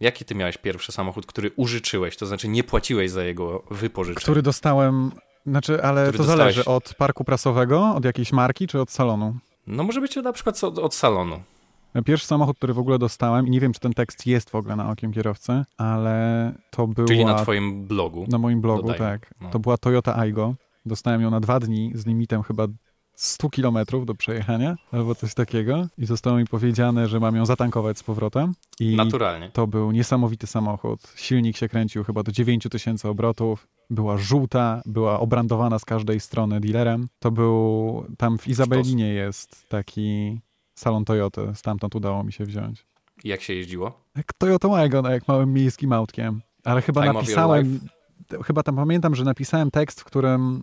Jaki 0.00 0.24
ty 0.24 0.34
miałeś 0.34 0.58
pierwszy 0.58 0.92
samochód, 0.92 1.26
który 1.26 1.50
użyczyłeś, 1.56 2.16
to 2.16 2.26
znaczy 2.26 2.48
nie 2.48 2.64
płaciłeś 2.64 3.10
za 3.10 3.24
jego 3.24 3.62
wypożyczenie? 3.70 4.22
Który 4.22 4.42
dostałem, 4.42 5.10
znaczy, 5.46 5.82
ale 5.82 6.06
to 6.06 6.18
dostałeś... 6.18 6.38
zależy 6.38 6.64
od 6.64 6.94
parku 6.94 7.24
prasowego, 7.24 7.94
od 7.94 8.04
jakiejś 8.04 8.32
marki, 8.32 8.66
czy 8.66 8.80
od 8.80 8.90
salonu? 8.90 9.38
No 9.70 9.84
może 9.84 10.00
być 10.00 10.16
na 10.16 10.32
przykład 10.32 10.64
od, 10.64 10.78
od 10.78 10.94
salonu. 10.94 11.40
Pierwszy 12.04 12.26
samochód, 12.26 12.56
który 12.56 12.74
w 12.74 12.78
ogóle 12.78 12.98
dostałem, 12.98 13.46
i 13.46 13.50
nie 13.50 13.60
wiem, 13.60 13.72
czy 13.72 13.80
ten 13.80 13.92
tekst 13.92 14.26
jest 14.26 14.50
w 14.50 14.54
ogóle 14.54 14.76
na 14.76 14.90
okiem 14.90 15.12
kierowcy, 15.12 15.64
ale 15.76 16.52
to 16.70 16.86
był. 16.86 17.06
Czyli 17.06 17.24
na 17.24 17.34
twoim 17.34 17.86
blogu. 17.86 18.26
Na 18.28 18.38
moim 18.38 18.60
blogu, 18.60 18.82
Dodajmy. 18.82 18.98
tak. 18.98 19.34
No. 19.40 19.50
To 19.50 19.58
była 19.58 19.76
Toyota 19.76 20.16
Aygo. 20.16 20.54
Dostałem 20.86 21.20
ją 21.22 21.30
na 21.30 21.40
dwa 21.40 21.60
dni 21.60 21.92
z 21.94 22.06
limitem 22.06 22.42
chyba 22.42 22.66
100 23.20 23.50
kilometrów 23.50 24.06
do 24.06 24.14
przejechania 24.14 24.76
albo 24.92 25.14
coś 25.14 25.34
takiego 25.34 25.86
i 25.98 26.06
zostało 26.06 26.36
mi 26.36 26.46
powiedziane, 26.46 27.08
że 27.08 27.20
mam 27.20 27.36
ją 27.36 27.46
zatankować 27.46 27.98
z 27.98 28.02
powrotem. 28.02 28.54
I 28.80 28.96
Naturalnie. 28.96 29.50
To 29.50 29.66
był 29.66 29.90
niesamowity 29.90 30.46
samochód. 30.46 31.00
Silnik 31.16 31.56
się 31.56 31.68
kręcił 31.68 32.04
chyba 32.04 32.22
do 32.22 32.32
9000 32.32 33.08
obrotów. 33.08 33.68
Była 33.90 34.18
żółta, 34.18 34.82
była 34.86 35.20
obrandowana 35.20 35.78
z 35.78 35.84
każdej 35.84 36.20
strony 36.20 36.60
dealerem. 36.60 37.08
To 37.18 37.30
był, 37.30 38.04
tam 38.18 38.38
w 38.38 38.48
Izabelinie 38.48 39.08
jest 39.08 39.68
taki 39.68 40.40
salon 40.74 41.04
Toyota, 41.04 41.54
stamtąd 41.54 41.94
udało 41.94 42.24
mi 42.24 42.32
się 42.32 42.44
wziąć. 42.44 42.86
I 43.24 43.28
jak 43.28 43.42
się 43.42 43.54
jeździło? 43.54 44.00
Jak 44.16 44.32
Toyota 44.32 44.68
Wagon, 44.68 45.04
jak 45.04 45.28
małym 45.28 45.52
miejskim 45.52 45.92
autkiem. 45.92 46.40
Ale 46.64 46.82
chyba 46.82 47.12
napisałem, 47.12 47.80
chyba 48.44 48.62
tam 48.62 48.76
pamiętam, 48.76 49.14
że 49.14 49.24
napisałem 49.24 49.70
tekst, 49.70 50.00
w 50.00 50.04
którym 50.04 50.62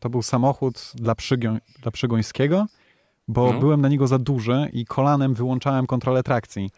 to 0.00 0.10
był 0.10 0.22
samochód 0.22 0.92
dla, 0.94 1.14
Przygią, 1.14 1.58
dla 1.82 1.92
Przygońskiego, 1.92 2.66
bo 3.28 3.52
no. 3.52 3.60
byłem 3.60 3.80
na 3.80 3.88
niego 3.88 4.06
za 4.06 4.18
duży 4.18 4.70
i 4.72 4.86
kolanem 4.86 5.34
wyłączałem 5.34 5.86
kontrolę 5.86 6.22
trakcji. 6.22 6.70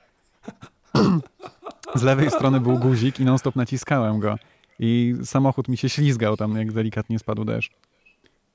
Z 1.95 2.03
lewej 2.03 2.31
strony 2.31 2.61
był 2.61 2.79
guzik 2.79 3.21
i 3.21 3.25
non-stop 3.25 3.57
naciskałem 3.57 4.21
go. 4.21 4.39
I 4.79 5.14
samochód 5.25 5.68
mi 5.68 5.77
się 5.77 5.89
ślizgał 5.89 6.37
tam, 6.37 6.57
jak 6.57 6.73
delikatnie 6.73 7.18
spadł 7.18 7.45
deszcz. 7.45 7.73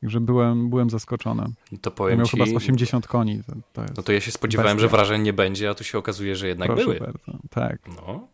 Także 0.02 0.20
byłem, 0.20 0.70
byłem 0.70 0.90
zaskoczony. 0.90 1.44
To 1.82 1.92
powiem 1.92 2.18
miał 2.18 2.28
ci... 2.28 2.38
chyba 2.38 2.46
z 2.46 2.54
80 2.54 3.08
koni. 3.08 3.42
To, 3.44 3.54
to 3.74 3.94
no 3.98 4.04
to 4.04 4.12
ja 4.12 4.22
się 4.22 4.32
spodziewałem, 4.32 4.78
bestia. 4.78 4.82
że 4.82 4.98
wrażeń 4.98 5.22
nie 5.22 5.34
będzie, 5.34 5.70
a 5.70 5.74
tu 5.74 5.84
się 5.84 5.98
okazuje, 5.98 6.36
że 6.36 6.48
jednak 6.48 6.68
Proszę 6.68 6.84
były. 6.84 7.00
Bardzo. 7.00 7.32
Tak. 7.50 7.80
No. 7.88 8.28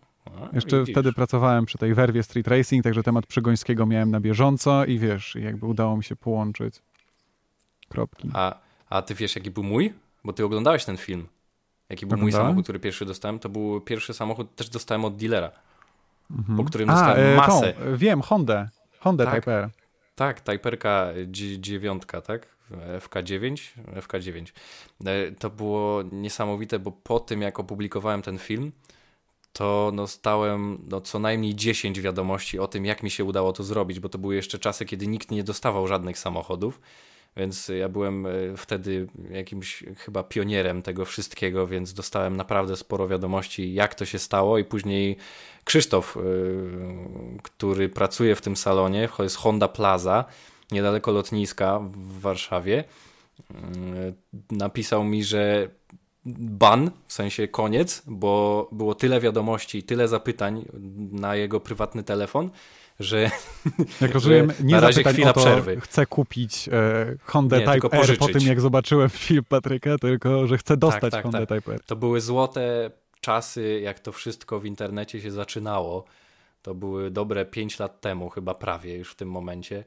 Jeszcze 0.53 0.79
widzisz. 0.79 0.93
wtedy 0.93 1.13
pracowałem 1.13 1.65
przy 1.65 1.77
tej 1.77 1.93
werwie 1.93 2.23
Street 2.23 2.47
Racing, 2.47 2.83
także 2.83 3.03
temat 3.03 3.25
Przygońskiego 3.25 3.85
miałem 3.85 4.11
na 4.11 4.19
bieżąco 4.19 4.85
i 4.85 4.99
wiesz, 4.99 5.35
jakby 5.35 5.65
udało 5.65 5.97
mi 5.97 6.03
się 6.03 6.15
połączyć 6.15 6.81
kropki. 7.89 8.29
A, 8.33 8.59
a 8.89 9.01
ty 9.01 9.15
wiesz, 9.15 9.35
jaki 9.35 9.51
był 9.51 9.63
mój? 9.63 9.93
Bo 10.23 10.33
ty 10.33 10.45
oglądałeś 10.45 10.85
ten 10.85 10.97
film. 10.97 11.27
Jaki 11.89 12.05
był 12.05 12.17
mój 12.17 12.31
samochód, 12.31 12.63
który 12.63 12.79
pierwszy 12.79 13.05
dostałem? 13.05 13.39
To 13.39 13.49
był 13.49 13.81
pierwszy 13.81 14.13
samochód, 14.13 14.55
też 14.55 14.69
dostałem 14.69 15.05
od 15.05 15.15
dealera, 15.15 15.51
mhm. 16.31 16.57
po 16.57 16.63
którym 16.63 16.87
dostałem 16.87 17.17
A, 17.17 17.21
e, 17.21 17.35
masę. 17.35 17.73
Tą, 17.73 17.97
wiem, 17.97 18.21
Honda. 18.21 18.69
Honda 18.99 19.25
tak. 19.25 19.35
Type 19.35 19.53
R. 19.53 19.69
Tak, 20.15 20.41
Typerka 20.41 21.07
9, 21.59 22.03
tak? 22.27 22.47
FK9, 22.99 23.57
FK9. 23.95 24.51
E, 25.05 25.31
to 25.31 25.49
było 25.49 26.03
niesamowite, 26.11 26.79
bo 26.79 26.91
po 26.91 27.19
tym 27.19 27.41
jak 27.41 27.59
opublikowałem 27.59 28.21
ten 28.21 28.37
film, 28.37 28.71
to 29.53 29.91
dostałem 29.95 30.77
no, 30.89 31.01
co 31.01 31.19
najmniej 31.19 31.55
10 31.55 32.01
wiadomości 32.01 32.59
o 32.59 32.67
tym, 32.67 32.85
jak 32.85 33.03
mi 33.03 33.11
się 33.11 33.23
udało 33.23 33.53
to 33.53 33.63
zrobić, 33.63 33.99
bo 33.99 34.09
to 34.09 34.17
były 34.17 34.35
jeszcze 34.35 34.59
czasy, 34.59 34.85
kiedy 34.85 35.07
nikt 35.07 35.31
nie 35.31 35.43
dostawał 35.43 35.87
żadnych 35.87 36.17
samochodów. 36.17 36.81
Więc 37.37 37.71
ja 37.79 37.89
byłem 37.89 38.25
e, 38.25 38.29
wtedy 38.57 39.07
jakimś 39.29 39.83
chyba 39.97 40.23
pionierem 40.23 40.81
tego 40.81 41.05
wszystkiego, 41.05 41.67
więc 41.67 41.93
dostałem 41.93 42.37
naprawdę 42.37 42.77
sporo 42.77 43.07
wiadomości, 43.07 43.73
jak 43.73 43.95
to 43.95 44.05
się 44.05 44.19
stało. 44.19 44.57
I 44.57 44.63
później 44.65 45.17
Krzysztof, 45.63 46.17
e, 46.17 46.21
który 47.43 47.89
pracuje 47.89 48.35
w 48.35 48.41
tym 48.41 48.55
salonie, 48.55 49.09
jest 49.19 49.35
Honda 49.35 49.67
Plaza, 49.67 50.25
niedaleko 50.71 51.11
lotniska 51.11 51.79
w 51.79 52.19
Warszawie, 52.19 52.83
e, 52.83 53.53
napisał 54.51 55.03
mi, 55.03 55.23
że 55.23 55.69
ban, 56.25 56.91
w 57.07 57.13
sensie 57.13 57.47
koniec, 57.47 58.03
bo 58.07 58.69
było 58.71 58.95
tyle 58.95 59.19
wiadomości, 59.19 59.83
tyle 59.83 60.07
zapytań 60.07 60.65
na 61.11 61.35
jego 61.35 61.59
prywatny 61.59 62.03
telefon, 62.03 62.49
że, 62.99 63.31
jak 64.01 64.11
rozumiem, 64.13 64.51
nie 64.63 64.75
na 64.75 64.79
razie 64.79 65.03
chwila 65.03 65.33
to, 65.33 65.39
przerwy. 65.39 65.81
Chcę 65.81 66.05
kupić 66.05 66.69
e, 66.69 67.15
Honda 67.23 67.57
nie, 67.59 67.65
Type 67.65 67.97
R 67.97 68.17
po 68.17 68.27
tym, 68.27 68.41
jak 68.41 68.61
zobaczyłem 68.61 69.09
film 69.25 69.43
Patryka, 69.49 69.97
tylko 69.97 70.47
że 70.47 70.57
chcę 70.57 70.77
dostać 70.77 71.01
tak, 71.01 71.11
tak, 71.11 71.23
Honda 71.23 71.45
tak. 71.45 71.49
Type 71.49 71.73
R. 71.73 71.79
To 71.85 71.95
były 71.95 72.21
złote 72.21 72.91
czasy, 73.21 73.79
jak 73.83 73.99
to 73.99 74.11
wszystko 74.11 74.59
w 74.59 74.65
internecie 74.65 75.21
się 75.21 75.31
zaczynało. 75.31 76.05
To 76.61 76.75
były 76.75 77.11
dobre 77.11 77.45
5 77.45 77.79
lat 77.79 78.01
temu, 78.01 78.29
chyba 78.29 78.53
prawie 78.53 78.97
już 78.97 79.11
w 79.11 79.15
tym 79.15 79.29
momencie. 79.29 79.83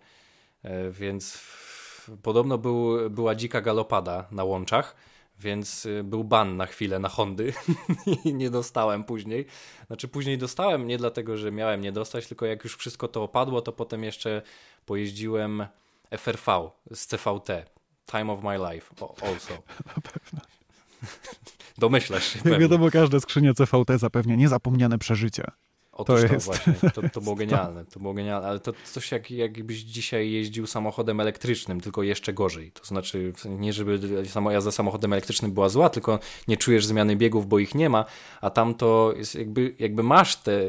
E, 0.63 0.91
więc 0.91 1.41
podobno 2.23 2.59
był, 2.59 3.11
była 3.11 3.35
dzika 3.35 3.61
galopada 3.61 4.25
na 4.31 4.45
łączach 4.45 4.97
więc 5.41 5.87
y, 5.87 6.05
był 6.05 6.25
ban 6.25 6.57
na 6.57 6.67
chwilę 6.67 6.99
na 6.99 7.09
Hondy 7.09 7.53
i 8.25 8.35
nie 8.43 8.51
dostałem 8.51 9.05
później. 9.05 9.47
Znaczy 9.87 10.09
później 10.09 10.39
dostałem 10.39 10.87
nie 10.87 10.99
dlatego, 10.99 11.37
że 11.37 11.53
miałem 11.53 11.81
nie 11.81 11.93
dostać, 11.93 12.27
tylko 12.27 12.47
jak 12.47 12.65
już 12.65 12.77
wszystko 12.77 13.09
to 13.09 13.23
opadło, 13.23 13.63
to 13.63 13.73
potem 13.73 14.05
jeszcze 14.05 14.43
pojeździłem 14.87 15.67
FRV 16.11 16.71
z 16.95 17.07
CVT. 17.07 17.49
Time 18.07 18.33
of 18.33 18.43
my 18.43 18.59
life 18.73 18.95
also. 19.23 19.55
Na 19.97 20.03
pewno. 20.03 20.41
Domyślasz 21.79 22.25
się. 22.33 22.51
Jak 22.51 22.61
wiadomo, 22.61 22.91
każde 22.91 23.21
skrzynie 23.21 23.55
CVT 23.55 23.99
zapewnia 23.99 24.37
niezapomniane 24.37 24.99
przeżycia. 24.99 25.53
Otóż 25.97 26.23
to, 26.23 26.29
to 26.29 26.35
jest... 26.35 26.47
właśnie, 26.47 26.73
to, 26.95 27.03
to 27.13 27.21
było 27.21 27.37
genialne, 27.45 27.85
to 27.85 28.01
było 28.01 28.15
genialne, 28.15 28.49
ale 28.49 28.61
to 28.61 28.73
coś 28.85 29.13
jak, 29.13 29.31
jakbyś 29.31 29.79
dzisiaj 29.79 30.31
jeździł 30.31 30.67
samochodem 30.67 31.21
elektrycznym, 31.21 31.81
tylko 31.81 32.03
jeszcze 32.03 32.33
gorzej. 32.33 32.73
To 32.73 32.85
znaczy, 32.85 33.33
nie 33.45 33.73
żeby 33.73 34.01
jazda 34.51 34.71
samochodem 34.71 35.13
elektrycznym 35.13 35.53
była 35.53 35.69
zła, 35.69 35.91
tylko 35.91 36.19
nie 36.49 36.57
czujesz 36.57 36.87
zmiany 36.87 37.17
biegów, 37.17 37.49
bo 37.49 37.59
ich 37.59 37.75
nie 37.75 37.91
ma, 37.91 38.05
a 38.41 38.51
tam 38.51 38.75
to 38.75 39.15
jest 39.17 39.35
jakby, 39.35 39.75
jakby 39.79 40.03
masz 40.03 40.37
te, 40.37 40.61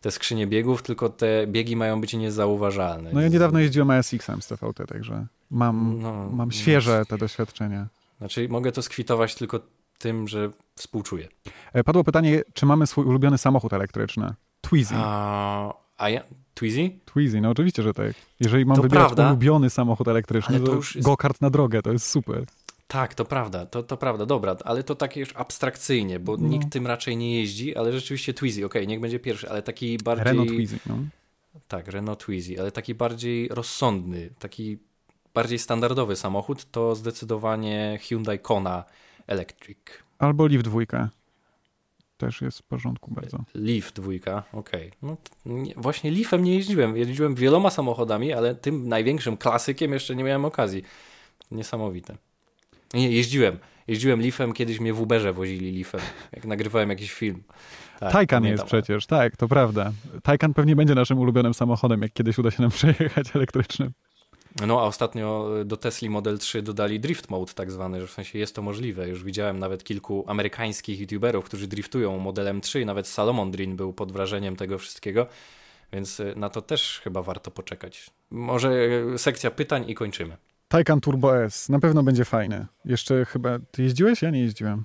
te 0.00 0.10
skrzynie 0.10 0.46
biegów, 0.46 0.82
tylko 0.82 1.08
te 1.08 1.46
biegi 1.46 1.76
mają 1.76 2.00
być 2.00 2.14
niezauważalne. 2.14 3.10
No 3.12 3.20
ja 3.20 3.28
niedawno 3.28 3.58
jeździłem 3.58 3.90
ASX-em 3.90 4.42
z 4.42 4.46
TVT, 4.46 4.86
także 4.86 5.26
mam, 5.50 5.98
no, 6.02 6.30
mam 6.30 6.52
świeże 6.52 7.04
te 7.08 7.18
doświadczenia. 7.18 7.86
Znaczy 8.18 8.48
mogę 8.48 8.72
to 8.72 8.82
skwitować 8.82 9.34
tylko 9.34 9.60
tym, 9.98 10.28
że 10.28 10.50
współczuję. 10.74 11.28
E, 11.72 11.84
padło 11.84 12.04
pytanie, 12.04 12.42
czy 12.54 12.66
mamy 12.66 12.86
swój 12.86 13.04
ulubiony 13.04 13.38
samochód 13.38 13.72
elektryczny? 13.72 14.34
Twizy. 14.60 14.94
A, 14.98 15.74
a 15.98 16.08
ja? 16.08 16.22
Twizy? 16.54 16.90
Twizy, 17.04 17.40
no 17.40 17.50
oczywiście, 17.50 17.82
że 17.82 17.94
tak. 17.94 18.12
Jeżeli 18.40 18.66
mam 18.66 18.76
to 18.76 18.82
wybierać 18.82 19.06
prawda, 19.06 19.28
ulubiony 19.28 19.70
samochód 19.70 20.08
elektryczny, 20.08 20.60
to, 20.60 20.66
to 20.66 20.72
już 20.72 20.94
jest... 20.96 21.06
go-kart 21.06 21.40
na 21.40 21.50
drogę, 21.50 21.82
to 21.82 21.92
jest 21.92 22.08
super. 22.08 22.44
Tak, 22.86 23.14
to 23.14 23.24
prawda, 23.24 23.66
to, 23.66 23.82
to 23.82 23.96
prawda, 23.96 24.26
dobra, 24.26 24.56
ale 24.64 24.82
to 24.82 24.94
takie 24.94 25.20
już 25.20 25.32
abstrakcyjnie, 25.36 26.20
bo 26.20 26.36
No. 26.36 26.48
nikt 26.48 26.72
tym 26.72 26.86
raczej 26.86 27.16
nie 27.16 27.36
jeździ, 27.40 27.76
ale 27.76 27.92
rzeczywiście 27.92 28.34
Twizy, 28.34 28.66
okej, 28.66 28.86
niech 28.86 29.00
będzie 29.00 29.18
pierwszy, 29.18 29.50
ale 29.50 29.62
taki 29.62 29.98
bardziej... 30.04 30.24
Renault 30.24 30.48
Twizy, 30.48 30.78
no. 30.86 30.98
Tak, 31.68 31.88
Renault 31.88 32.20
Twizy, 32.20 32.60
ale 32.60 32.72
taki 32.72 32.94
bardziej 32.94 33.48
rozsądny, 33.48 34.30
taki 34.38 34.78
bardziej 35.34 35.58
standardowy 35.58 36.16
samochód 36.16 36.70
to 36.70 36.94
zdecydowanie 36.94 37.98
Hyundai 38.02 38.38
Kona 38.38 38.84
Electric. 39.26 39.78
Albo 40.18 40.46
Leaf 40.46 40.62
dwójka. 40.62 41.08
Też 42.16 42.42
jest 42.42 42.58
w 42.58 42.62
porządku 42.62 43.10
bardzo. 43.14 43.44
Leaf 43.54 43.92
dwójka, 43.92 44.42
okej. 44.52 44.92
No, 45.02 45.16
t- 45.16 45.30
nie, 45.46 45.74
właśnie 45.76 46.10
Leafem 46.10 46.44
nie 46.44 46.54
jeździłem. 46.54 46.96
Jeździłem 46.96 47.34
wieloma 47.34 47.70
samochodami, 47.70 48.32
ale 48.32 48.54
tym 48.54 48.88
największym 48.88 49.36
klasykiem 49.36 49.92
jeszcze 49.92 50.16
nie 50.16 50.24
miałem 50.24 50.44
okazji. 50.44 50.82
Niesamowite. 51.50 52.16
Nie, 52.94 53.10
jeździłem. 53.10 53.58
Jeździłem 53.88 54.20
Leafem, 54.20 54.52
kiedyś 54.52 54.80
mnie 54.80 54.92
w 54.94 55.00
Uberze 55.00 55.32
wozili 55.32 55.78
Leafem, 55.78 56.00
jak 56.32 56.44
nagrywałem 56.44 56.90
jakiś 56.90 57.12
film. 57.12 57.42
Tak, 58.00 58.12
Taycan 58.12 58.44
jest 58.44 58.64
przecież, 58.64 59.06
tak, 59.06 59.36
to 59.36 59.48
prawda. 59.48 59.92
Taycan 60.22 60.54
pewnie 60.54 60.76
będzie 60.76 60.94
naszym 60.94 61.18
ulubionym 61.18 61.54
samochodem, 61.54 62.02
jak 62.02 62.12
kiedyś 62.12 62.38
uda 62.38 62.50
się 62.50 62.62
nam 62.62 62.70
przejechać 62.70 63.36
elektrycznym. 63.36 63.90
No, 64.66 64.80
a 64.80 64.82
ostatnio 64.84 65.50
do 65.64 65.76
Tesla 65.76 66.10
Model 66.10 66.38
3 66.38 66.62
dodali 66.62 67.00
drift 67.00 67.30
mode 67.30 67.52
tak 67.52 67.70
zwany, 67.70 68.00
że 68.00 68.06
w 68.06 68.10
sensie 68.10 68.38
jest 68.38 68.54
to 68.54 68.62
możliwe. 68.62 69.08
Już 69.08 69.24
widziałem 69.24 69.58
nawet 69.58 69.84
kilku 69.84 70.24
amerykańskich 70.28 71.00
youtuberów, 71.00 71.44
którzy 71.44 71.66
driftują 71.66 72.18
modelem 72.18 72.60
3, 72.60 72.84
nawet 72.84 73.06
Salomon 73.08 73.50
Drin 73.50 73.76
był 73.76 73.92
pod 73.92 74.12
wrażeniem 74.12 74.56
tego 74.56 74.78
wszystkiego, 74.78 75.26
więc 75.92 76.20
y, 76.20 76.32
na 76.36 76.48
to 76.48 76.62
też 76.62 77.00
chyba 77.04 77.22
warto 77.22 77.50
poczekać. 77.50 78.10
Może 78.30 78.72
y, 79.14 79.18
sekcja 79.18 79.50
pytań 79.50 79.84
i 79.90 79.94
kończymy. 79.94 80.36
Taycan 80.68 81.00
Turbo 81.00 81.44
S, 81.44 81.68
na 81.68 81.78
pewno 81.80 82.02
będzie 82.02 82.24
fajny. 82.24 82.66
Jeszcze 82.84 83.24
chyba, 83.24 83.58
ty 83.70 83.82
jeździłeś? 83.82 84.22
Ja 84.22 84.30
nie 84.30 84.40
jeździłem. 84.40 84.84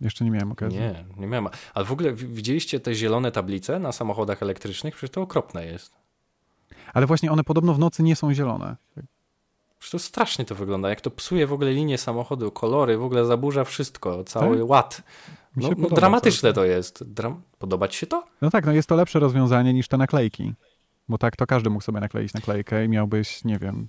Jeszcze 0.00 0.24
nie 0.24 0.30
miałem 0.30 0.52
okazji. 0.52 0.78
Nie, 0.78 1.04
nie 1.16 1.26
miałem. 1.26 1.48
Ale 1.74 1.84
w 1.84 1.92
ogóle 1.92 2.12
wi- 2.12 2.26
widzieliście 2.26 2.80
te 2.80 2.94
zielone 2.94 3.32
tablice 3.32 3.78
na 3.78 3.92
samochodach 3.92 4.42
elektrycznych? 4.42 4.94
Przecież 4.96 5.10
to 5.14 5.22
okropne 5.22 5.66
jest. 5.66 5.92
Ale 6.94 7.06
właśnie 7.06 7.32
one 7.32 7.44
podobno 7.44 7.74
w 7.74 7.78
nocy 7.78 8.02
nie 8.02 8.16
są 8.16 8.34
zielone. 8.34 8.76
To 9.90 9.98
strasznie 9.98 10.44
to 10.44 10.54
wygląda. 10.54 10.88
Jak 10.88 11.00
to 11.00 11.10
psuje 11.10 11.46
w 11.46 11.52
ogóle 11.52 11.72
linię 11.72 11.98
samochodu, 11.98 12.50
kolory, 12.50 12.98
w 12.98 13.02
ogóle 13.02 13.24
zaburza 13.24 13.64
wszystko, 13.64 14.24
cały 14.24 14.58
Tak? 14.58 14.68
ład. 14.68 15.02
No, 15.56 15.70
no, 15.76 15.88
dramatyczne 15.88 16.52
to 16.52 16.64
jest. 16.64 17.04
Dram 17.12 17.42
Podoba 17.58 17.88
ci 17.88 17.98
się 17.98 18.06
to? 18.06 18.24
No 18.42 18.50
tak, 18.50 18.66
no 18.66 18.72
jest 18.72 18.88
to 18.88 18.94
lepsze 18.94 19.18
rozwiązanie 19.18 19.74
niż 19.74 19.88
te 19.88 19.96
naklejki. 19.96 20.54
Bo 21.08 21.18
tak 21.18 21.36
to 21.36 21.46
każdy 21.46 21.70
mógł 21.70 21.84
sobie 21.84 22.00
nakleić 22.00 22.34
naklejkę 22.34 22.84
i 22.84 22.88
miałbyś, 22.88 23.44
nie 23.44 23.58
wiem, 23.58 23.88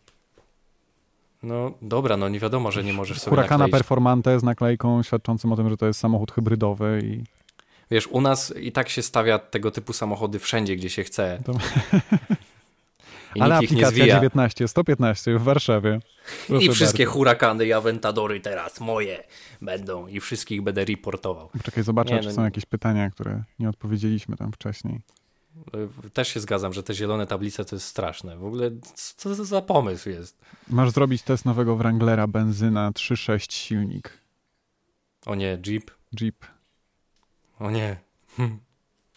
No 1.44 1.72
dobra, 1.82 2.18
no 2.18 2.30
nie 2.30 2.40
wiadomo, 2.40 2.72
że 2.72 2.84
nie 2.84 2.94
możesz 2.94 3.20
sobie 3.20 3.30
Huracana 3.36 3.58
nakleić. 3.58 3.72
Performante 3.72 4.40
z 4.40 4.44
naklejką 4.44 5.04
świadczącym 5.04 5.52
o 5.52 5.56
tym, 5.56 5.70
że 5.70 5.78
to 5.78 5.86
jest 5.86 6.00
samochód 6.00 6.32
hybrydowy 6.32 7.02
i 7.04 7.24
Wiesz, 7.92 8.08
u 8.08 8.22
nas 8.22 8.54
i 8.58 8.72
tak 8.72 8.90
się 8.90 9.02
stawia 9.02 9.40
tego 9.40 9.72
typu 9.72 9.94
samochody 9.94 10.40
wszędzie, 10.40 10.76
gdzie 10.76 10.90
się 10.90 11.04
chce. 11.04 11.42
To- 11.46 11.54
I 13.36 13.42
Ale 13.42 13.60
nikt 13.60 13.72
ich 13.72 13.78
nie 13.78 13.88
aplikacja 13.88 14.04
zwija. 14.04 14.16
19, 14.16 14.68
115 14.68 15.38
w 15.40 15.44
Warszawie. 15.44 16.00
Proszę 16.48 16.66
I 16.66 16.70
wszystkie 16.70 17.04
bardzo. 17.04 17.14
hurakany 17.18 17.66
i 17.66 17.74
awentadory 17.74 18.40
teraz 18.40 18.80
moje 18.80 19.24
będą 19.62 20.08
i 20.08 20.20
wszystkich 20.20 20.62
będę 20.62 20.86
reportował. 20.86 21.50
Czekaj, 21.64 21.84
zobaczę, 21.84 22.14
Nie, 22.14 22.20
czy 22.20 22.28
no 22.28 22.34
są 22.34 22.44
jakieś 22.44 22.66
pytania, 22.66 23.10
które 23.10 23.44
nie 23.60 23.70
odpowiedzieliśmy 23.70 24.38
tam 24.38 24.52
wcześniej. 24.52 25.02
Też 26.14 26.28
się 26.28 26.40
zgadzam, 26.40 26.74
że 26.74 26.84
te 26.84 26.94
zielone 26.94 27.28
tablice 27.28 27.66
to 27.66 27.76
jest 27.76 27.88
straszne. 27.88 28.38
W 28.38 28.46
ogóle 28.46 28.72
co 28.96 29.36
to 29.36 29.46
za 29.46 29.62
pomysł 29.62 30.10
jest? 30.10 30.38
Masz 30.70 30.92
zrobić 30.92 31.22
test 31.22 31.46
nowego 31.46 31.76
Wranglera 31.76 32.28
benzyna 32.28 32.92
3.6 32.92 33.54
silnik. 33.54 34.18
O 35.26 35.36
nie, 35.36 35.58
Jeep. 35.68 35.92
Jeep. 36.22 36.46
O 37.60 37.72
nie. 37.72 37.98
Hm. 38.38 38.58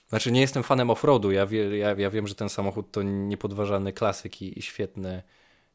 Znaczy 0.09 0.33
nie 0.33 0.41
jestem 0.41 0.63
fanem 0.63 0.91
offroadu. 0.91 1.31
Ja, 1.31 1.47
wie, 1.47 1.79
ja, 1.79 1.95
ja 1.99 2.11
wiem, 2.11 2.27
że 2.27 2.35
ten 2.35 2.49
samochód 2.49 2.91
to 2.91 3.03
niepodważalny 3.03 3.93
klasyk 3.93 4.43
i, 4.43 4.59
i 4.59 4.63
świetne, 4.63 5.23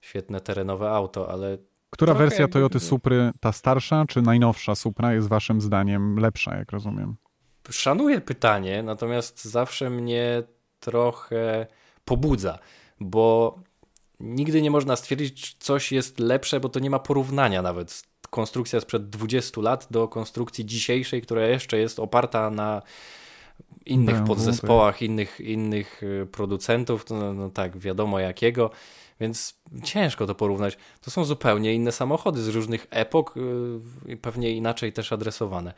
świetne 0.02 0.42
terenowe 0.42 0.90
auto, 0.90 1.30
ale 1.30 1.58
Która 1.90 2.14
Trochę 2.14 2.26
wersja 2.26 2.48
Toyoty 2.48 2.80
Supry, 2.80 3.32
ta 3.40 3.52
starsza 3.52 4.06
czy 4.08 4.22
najnowsza 4.22 4.76
Supra 4.76 5.14
jest 5.14 5.28
waszym 5.28 5.62
zdaniem 5.62 6.20
lepsza, 6.20 6.56
jak 6.56 6.72
rozumiem? 6.72 7.16
szanuję 7.70 8.22
pytanie, 8.22 8.84
natomiast 8.84 9.46
zawsze 9.46 9.90
mnie 9.90 10.44
trochę 10.80 11.68
pobudza, 12.06 12.60
bo 13.00 13.56
nigdy 14.20 14.62
nie 14.62 14.72
można 14.72 14.96
stwierdzić, 14.96 15.42
czy 15.42 15.56
coś 15.60 15.92
jest 15.92 16.20
lepsze, 16.20 16.60
bo 16.60 16.70
to 16.70 16.80
nie 16.80 16.90
ma 16.90 17.00
porównania 17.00 17.62
nawet. 17.62 18.04
Konstrukcja 18.30 18.80
sprzed 18.80 19.10
20 19.10 19.62
lat 19.62 19.88
do 19.92 20.08
konstrukcji 20.08 20.66
dzisiejszej, 20.66 21.22
która 21.22 21.46
jeszcze 21.46 21.78
jest 21.78 22.00
oparta 22.00 22.50
na 22.50 22.82
innych 23.86 24.16
BMW, 24.16 24.28
podzespołach, 24.28 25.02
innych, 25.02 25.40
innych 25.40 26.04
y, 26.04 26.28
producentów, 26.32 27.10
no, 27.10 27.34
no 27.34 27.50
tak, 27.50 27.78
wiadomo 27.78 28.20
jakiego, 28.20 28.72
więc 29.20 29.58
ciężko 29.84 30.28
to 30.28 30.36
porównać. 30.36 30.78
To 31.02 31.12
są 31.12 31.26
zupełnie 31.26 31.74
inne 31.74 31.92
samochody 31.92 32.42
z 32.42 32.48
różnych 32.48 32.88
epok 32.90 33.38
y, 33.38 33.42
i 34.12 34.18
pewnie 34.18 34.52
inaczej 34.52 34.94
też 34.94 35.14
adresowane. 35.14 35.74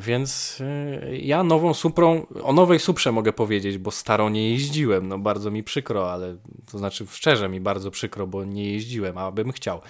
Więc 0.00 0.60
y, 0.60 1.18
ja 1.18 1.42
nową 1.42 1.74
Suprą, 1.74 2.26
o 2.42 2.52
nowej 2.52 2.78
Suprze 2.78 3.12
mogę 3.12 3.32
powiedzieć, 3.32 3.78
bo 3.78 3.90
starą 3.90 4.28
nie 4.28 4.50
jeździłem. 4.50 5.08
No 5.08 5.18
bardzo 5.18 5.50
mi 5.50 5.62
przykro, 5.62 6.12
ale 6.12 6.36
to 6.70 6.78
znaczy 6.78 7.06
szczerze 7.10 7.48
mi 7.48 7.60
bardzo 7.60 7.90
przykro, 7.90 8.26
bo 8.26 8.44
nie 8.44 8.72
jeździłem, 8.72 9.18
a 9.18 9.30
bym 9.30 9.52
chciał. 9.52 9.80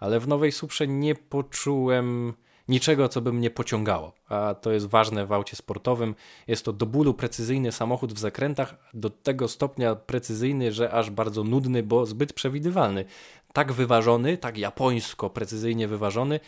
Ale 0.00 0.20
w 0.20 0.28
nowej 0.28 0.52
Suprze 0.52 0.88
nie 0.88 1.14
poczułem 1.14 2.34
niczego, 2.68 3.08
co 3.08 3.20
by 3.20 3.32
mnie 3.32 3.50
pociągało. 3.50 4.12
A 4.28 4.54
to 4.54 4.72
jest 4.72 4.86
ważne 4.86 5.26
w 5.26 5.32
aucie 5.32 5.56
sportowym. 5.56 6.14
Jest 6.46 6.64
to 6.64 6.72
do 6.72 6.86
bólu 6.86 7.14
precyzyjny 7.14 7.72
samochód 7.72 8.12
w 8.12 8.18
zakrętach, 8.18 8.74
do 8.94 9.10
tego 9.10 9.48
stopnia 9.48 9.94
precyzyjny, 9.94 10.72
że 10.72 10.90
aż 10.90 11.10
bardzo 11.10 11.44
nudny, 11.44 11.82
bo 11.82 12.06
zbyt 12.06 12.32
przewidywalny. 12.32 13.04
Tak 13.52 13.72
wyważony, 13.72 14.38
tak 14.38 14.58
japońsko 14.58 15.30
precyzyjnie 15.30 15.88
wyważony, 15.88 16.40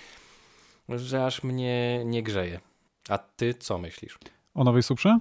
że 0.88 1.26
aż 1.26 1.42
mnie 1.42 2.02
nie 2.04 2.22
grzeje. 2.22 2.60
A 3.08 3.18
ty 3.18 3.54
co 3.54 3.78
myślisz? 3.78 4.18
O 4.54 4.64
nowej 4.64 4.82
Suprze? 4.82 5.18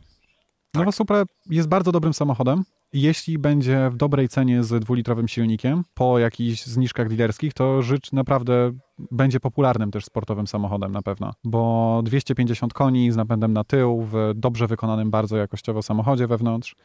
Tak. 0.71 0.79
Nowa 0.79 0.91
Supra 0.91 1.23
jest 1.49 1.67
bardzo 1.67 1.91
dobrym 1.91 2.13
samochodem. 2.13 2.63
Jeśli 2.97 3.37
będzie 3.37 3.89
w 3.89 3.95
dobrej 3.97 4.29
cenie 4.29 4.63
z 4.63 4.81
dwulitrowym 4.83 5.27
silnikiem, 5.27 5.83
po 5.93 6.19
jakichś 6.19 6.63
zniżkach 6.65 7.09
dealerskich, 7.09 7.53
to 7.53 7.81
życz 7.81 8.11
naprawdę 8.11 8.71
będzie 9.11 9.39
popularnym 9.39 9.91
też 9.91 10.05
sportowym 10.05 10.47
samochodem 10.47 10.91
na 10.91 11.01
pewno, 11.01 11.33
bo 11.43 12.01
250 12.03 12.73
koni 12.73 13.11
z 13.11 13.15
napędem 13.15 13.53
na 13.53 13.63
tył, 13.63 14.01
w 14.11 14.31
dobrze 14.35 14.67
wykonanym 14.67 15.11
bardzo 15.11 15.37
jakościowo 15.37 15.81
samochodzie 15.81 16.27
wewnątrz, 16.27 16.75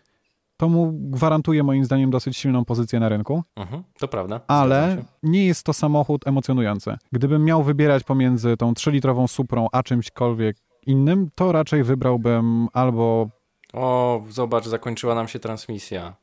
to 0.57 0.69
mu 0.69 0.93
gwarantuje 0.93 1.63
moim 1.63 1.85
zdaniem 1.85 2.11
dosyć 2.11 2.37
silną 2.37 2.65
pozycję 2.65 3.01
na 3.01 3.09
rynku, 3.09 3.43
Mhm, 3.57 3.83
to 3.99 4.09
prawda. 4.09 4.41
ale 4.49 5.05
nie 5.23 5.47
jest 5.47 5.65
to 5.67 5.73
samochód 5.73 6.27
emocjonujący. 6.27 6.97
Gdybym 7.13 7.45
miał 7.45 7.63
wybierać 7.63 8.05
pomiędzy 8.05 8.57
tą 8.57 8.73
3-litrową 8.73 9.27
Suprą 9.29 9.67
a 9.73 9.83
czymśkolwiek 9.83 10.57
innym, 10.87 11.31
to 11.35 11.53
raczej 11.53 11.85
wybrałbym 11.85 12.69
albo 12.73 13.29
O, 13.73 14.23
zobacz, 14.31 14.67
zakończyła 14.67 15.15
nam 15.15 15.29
się 15.29 15.39
transmisja. 15.39 16.15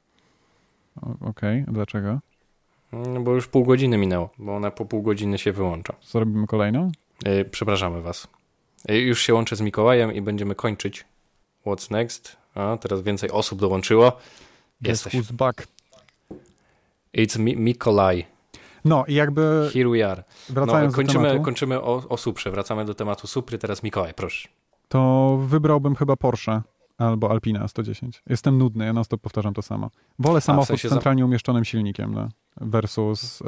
Okej, 1.21 1.65
dlaczego? 1.67 2.19
No, 2.91 3.19
bo 3.19 3.33
już 3.33 3.47
pół 3.47 3.65
godziny 3.65 3.97
minęło, 3.97 4.29
bo 4.37 4.55
ona 4.55 4.71
po 4.71 4.85
pół 4.85 5.01
godziny 5.01 5.37
się 5.37 5.51
wyłącza. 5.51 5.93
Zrobimy 6.01 6.47
kolejną? 6.47 6.91
Yy, 7.25 7.45
przepraszamy 7.45 8.01
was. 8.01 8.27
Yy, 8.89 8.99
już 8.99 9.21
się 9.21 9.33
łączę 9.33 9.55
z 9.55 9.61
Mikołajem 9.61 10.13
i 10.13 10.21
będziemy 10.21 10.55
kończyć. 10.55 11.05
What's 11.65 11.91
next? 11.91 12.37
A, 12.55 12.77
teraz 12.77 13.01
więcej 13.01 13.31
osób 13.31 13.59
dołączyło. 13.59 14.17
Jesteś. 14.81 15.13
Guess 15.13 15.25
who's 15.25 15.33
back. 15.33 15.67
It's 17.17 17.39
Mi 17.39 17.57
Mikolaj. 17.57 18.25
No 18.85 19.05
i 19.07 19.13
jakby 19.13 19.69
Here 19.73 19.89
we 19.89 20.11
are. 20.11 20.23
No, 20.49 20.55
wracając 20.55 20.93
do 20.93 20.95
kończymy, 20.95 21.27
tematu, 21.27 21.43
kończymy 21.43 21.81
o, 21.81 22.03
o 22.09 22.17
Suprze. 22.17 22.51
Wracamy 22.51 22.85
do 22.85 22.93
tematu 22.93 23.27
Supry. 23.27 23.57
Teraz 23.57 23.83
Mikołaj, 23.83 24.13
proszę. 24.13 24.47
to 24.87 25.37
wybrałbym 25.47 25.95
chyba 25.95 26.15
Porsche 26.15 26.61
albo 26.97 27.31
Alpina 27.31 27.67
110. 27.67 28.23
Jestem 28.29 28.57
nudny, 28.57 28.85
ja 28.85 28.93
na 28.93 29.03
stop 29.03 29.21
powtarzam 29.21 29.53
to 29.53 29.61
samo. 29.61 29.89
Wolę 30.19 30.41
samochód 30.41 30.67
sensie 30.67 30.87
z 30.87 30.89
za- 30.89 30.95
centralnie 30.95 31.25
umieszczonym 31.25 31.65
silnikiem 31.65 32.13
no, 32.13 32.29
versus 32.61 33.41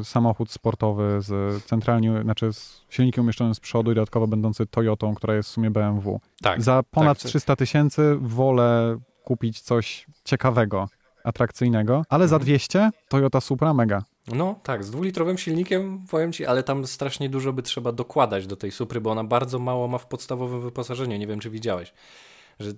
e, 0.00 0.04
samochód 0.04 0.50
sportowy 0.50 1.16
z 1.20 1.64
centralnie, 1.64 2.22
znaczy 2.22 2.52
z 2.52 2.84
silnikiem 2.90 3.24
umieszczonym 3.24 3.54
z 3.54 3.60
przodu 3.60 3.92
i 3.92 3.94
dodatkowo 3.94 4.26
będący 4.26 4.66
Toyotą, 4.66 5.14
która 5.14 5.34
jest 5.34 5.48
w 5.48 5.52
sumie 5.52 5.70
BMW. 5.70 6.20
Tak. 6.42 6.62
Za 6.62 6.82
ponad 6.90 7.22
tak. 7.22 7.28
300 7.28 7.56
tysięcy 7.56 8.16
wolę 8.20 8.98
kupić 9.24 9.60
coś 9.60 10.06
ciekawego, 10.24 10.88
atrakcyjnego, 11.24 12.02
ale 12.08 12.28
za 12.28 12.36
Mhm. 12.36 12.46
200 12.46 12.90
Toyota 13.08 13.40
Supra 13.40 13.74
mega. 13.74 14.02
No 14.34 14.54
tak, 14.62 14.84
z 14.84 14.90
dwulitrowym 14.90 15.38
silnikiem, 15.38 16.04
powiem 16.10 16.32
ci, 16.32 16.46
ale 16.46 16.62
tam 16.62 16.86
strasznie 16.86 17.28
dużo 17.28 17.52
by 17.52 17.62
trzeba 17.62 17.92
dokładać 17.92 18.46
do 18.46 18.56
tej 18.56 18.70
Supry, 18.70 19.00
bo 19.00 19.10
ona 19.10 19.24
bardzo 19.24 19.58
mało 19.58 19.88
ma 19.88 19.98
w 19.98 20.06
podstawowym 20.06 20.60
wyposażeniu. 20.60 21.16
Nie 21.18 21.26
wiem, 21.26 21.40
czy 21.40 21.50
widziałeś. 21.50 21.92
Że 22.60 22.72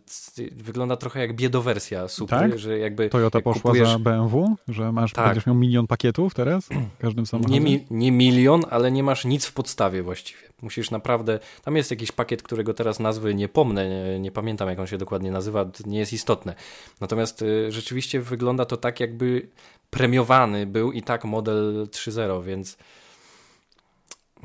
wygląda 0.53 0.97
trochę 0.97 1.20
jak 1.20 1.37
biedowersja 1.37 2.09
Supry, 2.09 2.39
tak? 2.39 2.59
że 2.59 2.78
jakby 2.78 3.09
Toyota 3.09 3.39
jak 3.39 3.45
poszła 3.45 3.62
kupujesz... 3.62 3.89
za 3.89 3.99
BMW, 3.99 4.57
że 4.68 4.93
masz, 4.93 5.12
tak. 5.12 5.26
będziesz 5.26 5.47
miał 5.47 5.57
milion 5.57 5.87
pakietów 5.87 6.35
teraz 6.35 6.68
w 6.99 6.99
każdym 6.99 7.26
samochodzie? 7.26 7.55
Nie, 7.55 7.61
mi, 7.61 7.87
nie 7.91 8.12
milion, 8.12 8.62
ale 8.70 8.93
nie 8.93 9.03
masz 9.03 9.24
nic 9.24 9.47
w 9.47 9.53
podstawie 9.53 10.03
właściwie. 10.03 10.41
Musisz 10.62 10.91
naprawdę, 10.91 11.39
tam 11.64 11.76
jest 11.76 11.91
jakiś 11.91 12.12
pakiet, 12.12 12.43
którego 12.43 12.74
teraz 12.74 13.01
nazwy 13.01 13.35
nie 13.35 13.49
pomnę, 13.49 13.89
nie, 13.89 14.20
nie 14.20 14.31
pamiętam 14.31 14.68
jak 14.68 14.78
on 14.78 14.87
się 14.87 14.99
dokładnie 14.99 15.31
nazywa, 15.31 15.70
nie 15.87 15.99
jest 15.99 16.12
istotne. 16.12 16.55
Natomiast 17.01 17.43
y, 17.43 17.72
rzeczywiście 17.72 18.20
wygląda 18.20 18.64
to 18.64 18.76
tak 18.76 19.01
jakby 19.01 19.49
premiowany 19.91 20.66
był 20.66 20.93
i 20.93 21.03
tak 21.03 21.24
model 21.24 21.87
3.0, 21.91 22.45
więc 22.45 22.76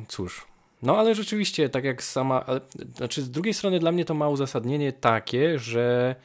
cóż, 0.07 0.45
no 0.85 0.97
ale 0.97 1.15
rzeczywiście, 1.15 1.69
tak 1.69 1.83
jak 1.83 2.03
sama, 2.03 2.45
ale, 2.45 2.61
znaczy 2.95 3.21
z 3.21 3.31
drugiej 3.31 3.53
strony 3.53 3.79
dla 3.79 3.91
mnie 3.91 4.05
to 4.05 4.13
ma 4.13 4.29
uzasadnienie 4.29 4.93
takie, 4.93 5.59
że 5.59 6.15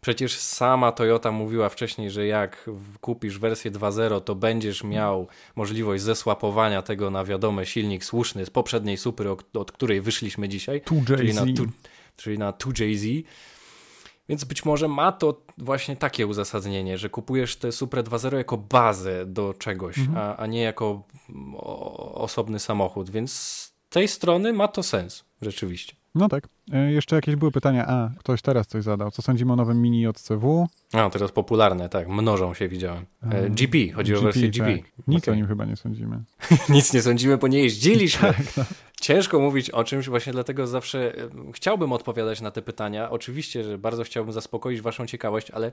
przecież 0.00 0.38
sama 0.38 0.92
Toyota 0.92 1.32
mówiła 1.32 1.68
wcześniej, 1.68 2.10
że 2.10 2.26
jak 2.26 2.70
kupisz 3.00 3.38
wersję 3.38 3.70
2.0, 3.70 4.20
to 4.20 4.34
będziesz 4.34 4.84
miał 4.84 5.26
możliwość 5.56 6.02
zesłapowania 6.02 6.82
tego 6.82 7.10
na 7.10 7.24
wiadomy 7.24 7.66
silnik 7.66 8.04
słuszny 8.04 8.46
z 8.46 8.50
poprzedniej 8.50 8.96
supry, 8.96 9.30
od, 9.54 9.72
której 9.72 10.00
wyszliśmy 10.00 10.48
dzisiaj, 10.48 10.80
czyli 11.16 11.34
na, 11.34 11.44
czyli 12.16 12.38
na 12.38 12.52
2JZ. 12.52 13.22
Więc 14.28 14.44
być 14.44 14.64
może 14.64 14.88
ma 14.88 15.12
to 15.12 15.42
właśnie 15.58 15.96
takie 15.96 16.26
uzasadnienie, 16.26 16.98
że 16.98 17.10
kupujesz 17.10 17.56
tę 17.56 17.72
Supra 17.72 18.02
2.0 18.02 18.36
jako 18.36 18.56
bazę 18.56 19.26
do 19.26 19.54
czegoś, 19.54 19.98
mhm. 19.98 20.18
a, 20.18 20.36
a 20.36 20.46
nie 20.46 20.60
jako 20.60 21.02
osobny 22.14 22.58
samochód, 22.58 23.10
więc 23.10 23.75
tej 23.88 24.08
strony 24.08 24.52
ma 24.52 24.68
to 24.68 24.82
sens, 24.82 25.24
rzeczywiście. 25.42 25.96
No 26.16 26.28
tak. 26.28 26.48
E, 26.72 26.92
jeszcze 26.92 27.16
jakieś 27.16 27.36
były 27.36 27.52
pytania. 27.52 27.86
A, 27.86 28.10
ktoś 28.18 28.42
teraz 28.42 28.66
coś 28.66 28.84
zadał. 28.84 29.10
Co 29.10 29.22
sądzimy 29.22 29.52
o 29.52 29.56
nowym 29.56 29.82
Mini 29.82 30.02
JCW? 30.02 30.66
A, 30.92 31.10
teraz 31.10 31.32
popularne, 31.32 31.88
tak. 31.88 32.08
Mnożą 32.08 32.54
się, 32.54 32.68
widziałem. 32.68 33.06
E, 33.30 33.50
GP, 33.50 33.78
chodzi 33.94 34.12
GP, 34.12 34.20
o 34.20 34.24
wersję 34.24 34.48
GP. 34.48 34.76
Tak. 34.76 35.06
Nic 35.08 35.24
okay. 35.24 35.34
o 35.34 35.36
nim 35.36 35.46
chyba 35.46 35.64
nie 35.64 35.76
sądzimy. 35.76 36.22
Nic 36.68 36.92
nie 36.92 37.02
sądzimy, 37.02 37.36
bo 37.36 37.48
nie 37.48 37.58
jeździliśmy. 37.58 38.28
tak, 38.28 38.56
no. 38.56 38.64
Ciężko 39.00 39.40
mówić 39.40 39.70
o 39.70 39.84
czymś, 39.84 40.08
właśnie 40.08 40.32
dlatego 40.32 40.66
zawsze 40.66 41.18
e, 41.18 41.28
chciałbym 41.52 41.92
odpowiadać 41.92 42.40
na 42.40 42.50
te 42.50 42.62
pytania. 42.62 43.10
Oczywiście, 43.10 43.64
że 43.64 43.78
bardzo 43.78 44.04
chciałbym 44.04 44.32
zaspokoić 44.32 44.80
waszą 44.80 45.06
ciekawość, 45.06 45.50
ale 45.50 45.72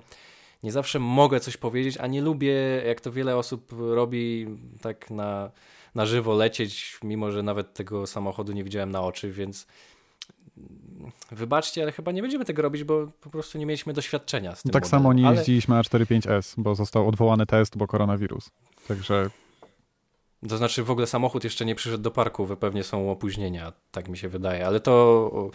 nie 0.63 0.71
zawsze 0.71 0.99
mogę 0.99 1.39
coś 1.39 1.57
powiedzieć, 1.57 1.97
a 1.97 2.07
nie 2.07 2.21
lubię, 2.21 2.53
jak 2.87 3.01
to 3.01 3.11
wiele 3.11 3.37
osób 3.37 3.71
robi, 3.79 4.47
tak 4.81 5.11
na 5.11 5.51
na 5.95 6.05
żywo 6.05 6.33
lecieć, 6.33 6.99
mimo 7.03 7.31
że 7.31 7.43
nawet 7.43 7.73
tego 7.73 8.07
samochodu 8.07 8.53
nie 8.53 8.63
widziałem 8.63 8.91
na 8.91 9.01
oczy, 9.01 9.31
więc 9.31 9.67
wybaczcie, 11.31 11.81
ale 11.83 11.91
chyba 11.91 12.11
nie 12.11 12.21
będziemy 12.21 12.45
tego 12.45 12.61
robić, 12.61 12.83
bo 12.83 13.07
po 13.21 13.29
prostu 13.29 13.57
nie 13.57 13.65
mieliśmy 13.65 13.93
doświadczenia 13.93 14.55
z 14.55 14.63
tym. 14.63 14.71
Tak 14.71 14.83
modelem. 14.83 15.01
samo 15.01 15.13
nie 15.13 15.23
jeździliśmy 15.23 15.75
ale... 15.75 15.83
A45S, 15.83 16.53
bo 16.57 16.75
został 16.75 17.07
odwołany 17.07 17.45
test, 17.45 17.77
bo 17.77 17.87
koronawirus. 17.87 18.49
Także 18.87 19.29
to 20.49 20.57
znaczy 20.57 20.83
w 20.83 20.91
ogóle 20.91 21.07
samochód 21.07 21.43
jeszcze 21.43 21.65
nie 21.65 21.75
przyszedł 21.75 22.03
do 22.03 22.11
parku, 22.11 22.47
pewnie 22.59 22.83
są 22.83 23.11
opóźnienia, 23.11 23.73
tak 23.91 24.09
mi 24.09 24.17
się 24.17 24.29
wydaje, 24.29 24.67
ale 24.67 24.79
to 24.79 25.51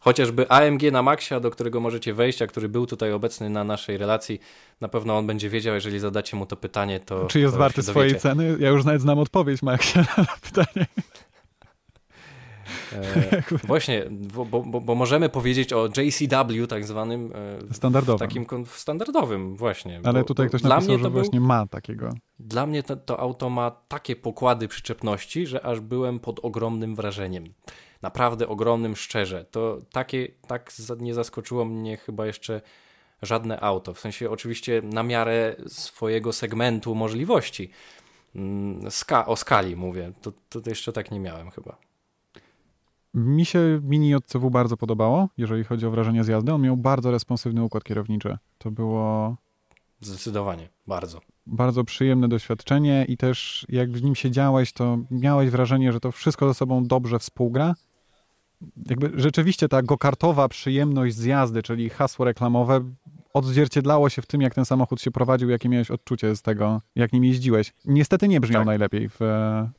chociażby 0.00 0.48
AMG 0.48 0.82
na 0.92 1.02
Maxia, 1.02 1.40
do 1.40 1.50
którego 1.50 1.80
możecie 1.80 2.14
wejść, 2.14 2.42
a 2.42 2.46
który 2.46 2.68
był 2.68 2.86
tutaj 2.86 3.12
obecny 3.12 3.50
na 3.50 3.64
naszej 3.64 3.98
relacji, 3.98 4.40
na 4.80 4.88
pewno 4.88 5.18
on 5.18 5.26
będzie 5.26 5.50
wiedział, 5.50 5.74
jeżeli 5.74 5.98
zadacie 5.98 6.36
mu 6.36 6.46
to 6.46 6.56
pytanie, 6.56 7.00
to 7.00 7.26
Czy 7.26 7.40
jest 7.40 7.54
to 7.54 7.58
warty 7.58 7.82
swojej 7.82 8.14
ceny? 8.18 8.56
Ja 8.58 8.68
już 8.68 8.84
nawet 8.84 9.02
znam 9.02 9.18
odpowiedź 9.18 9.62
Maxia 9.62 10.00
na 10.16 10.36
pytanie. 10.42 10.86
E, 12.92 13.42
właśnie, 13.66 14.04
bo, 14.10 14.44
bo, 14.44 14.62
bo, 14.62 14.94
możemy 14.94 15.28
powiedzieć 15.28 15.72
o 15.72 15.88
JCW 15.96 16.66
tak 16.68 16.86
zwanym 16.86 17.32
e, 17.70 17.74
standardowym. 17.74 18.18
takim 18.18 18.46
standardowym 18.66 19.56
właśnie. 19.56 20.00
Ale 20.04 20.24
tutaj 20.24 20.48
ktoś 20.48 20.62
napisał, 20.62 20.98
że 20.98 21.10
właśnie 21.10 21.40
ma 21.40 21.66
takiego. 21.66 22.10
Dla 22.38 22.66
mnie 22.66 22.82
to, 22.82 22.96
to 22.96 23.20
auto 23.20 23.50
ma 23.50 23.70
takie 23.70 24.16
pokłady 24.16 24.68
przyczepności, 24.68 25.46
że 25.46 25.64
aż 25.64 25.80
byłem 25.80 26.20
pod 26.20 26.40
ogromnym 26.42 26.94
wrażeniem. 26.94 27.44
Naprawdę 28.02 28.48
ogromnym, 28.48 28.96
szczerze. 28.96 29.44
To 29.44 29.78
takie, 29.92 30.28
tak 30.46 30.72
nie 31.00 31.14
zaskoczyło 31.14 31.64
mnie 31.64 31.96
chyba 31.96 32.26
jeszcze 32.26 32.60
żadne 33.22 33.60
auto. 33.60 33.94
W 33.94 34.00
sensie 34.00 34.30
oczywiście 34.30 34.82
na 34.84 35.02
miarę 35.02 35.56
swojego 35.66 36.32
segmentu 36.32 36.94
możliwości. 36.94 37.70
Mm, 38.34 38.90
ska 38.90 39.26
o 39.26 39.36
skali 39.36 39.76
mówię. 39.76 40.12
To, 40.22 40.32
to 40.48 40.70
jeszcze 40.70 40.92
tak 40.92 41.10
nie 41.10 41.20
miałem 41.20 41.50
chyba. 41.50 41.76
Mi 43.14 43.44
się 43.44 43.80
Mini 43.82 44.10
JCW 44.10 44.50
bardzo 44.50 44.76
podobało, 44.76 45.28
jeżeli 45.38 45.64
chodzi 45.64 45.86
o 45.86 45.90
wrażenie 45.90 46.24
z 46.24 46.28
jazdy. 46.28 46.52
On 46.52 46.62
miał 46.62 46.76
bardzo 46.76 47.10
responsywny 47.10 47.62
układ 47.62 47.84
kierowniczy. 47.84 48.38
To 48.58 48.70
było... 48.70 49.36
Zdecydowanie, 50.00 50.68
bardzo. 50.86 51.20
Bardzo 51.46 51.84
przyjemne 51.84 52.28
doświadczenie 52.28 53.04
i 53.08 53.16
też 53.16 53.66
jak 53.68 53.90
w 53.90 54.02
nim 54.02 54.14
siedziałeś, 54.14 54.72
to 54.72 54.98
miałeś 55.10 55.50
wrażenie, 55.50 55.92
że 55.92 56.00
to 56.00 56.12
wszystko 56.12 56.48
ze 56.48 56.54
sobą 56.54 56.84
dobrze 56.84 57.18
współgra. 57.18 57.74
Jakby 58.86 59.10
rzeczywiście 59.14 59.68
ta 59.68 59.82
gokartowa 59.82 60.48
przyjemność 60.48 61.14
z 61.16 61.24
jazdy, 61.24 61.62
czyli 61.62 61.90
hasło 61.90 62.24
reklamowe, 62.24 62.80
odzwierciedlało 63.34 64.08
się 64.08 64.22
w 64.22 64.26
tym, 64.26 64.40
jak 64.40 64.54
ten 64.54 64.64
samochód 64.64 65.00
się 65.00 65.10
prowadził, 65.10 65.50
jakie 65.50 65.68
miałeś 65.68 65.90
odczucie 65.90 66.36
z 66.36 66.42
tego, 66.42 66.80
jak 66.94 67.12
nim 67.12 67.24
jeździłeś. 67.24 67.72
Niestety 67.84 68.28
nie 68.28 68.40
brzmiał 68.40 68.60
tak. 68.60 68.66
najlepiej 68.66 69.08
w, 69.08 69.20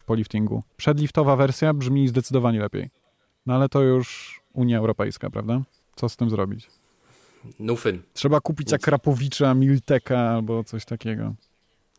po 0.05 0.15
liftingu. 0.15 0.63
Przedliftowa 0.77 1.35
wersja 1.35 1.73
brzmi 1.73 2.07
zdecydowanie 2.07 2.59
lepiej. 2.59 2.89
No 3.45 3.55
ale 3.55 3.69
to 3.69 3.81
już 3.81 4.41
Unia 4.53 4.77
Europejska, 4.77 5.29
prawda? 5.29 5.61
Co 5.95 6.09
z 6.09 6.17
tym 6.17 6.29
zrobić? 6.29 6.67
Nufyn. 7.59 8.01
Trzeba 8.13 8.41
kupić 8.41 8.67
Nic. 8.67 8.73
Akrapowicza, 8.73 9.53
Milteka 9.53 10.19
albo 10.19 10.63
coś 10.63 10.85
takiego. 10.85 11.33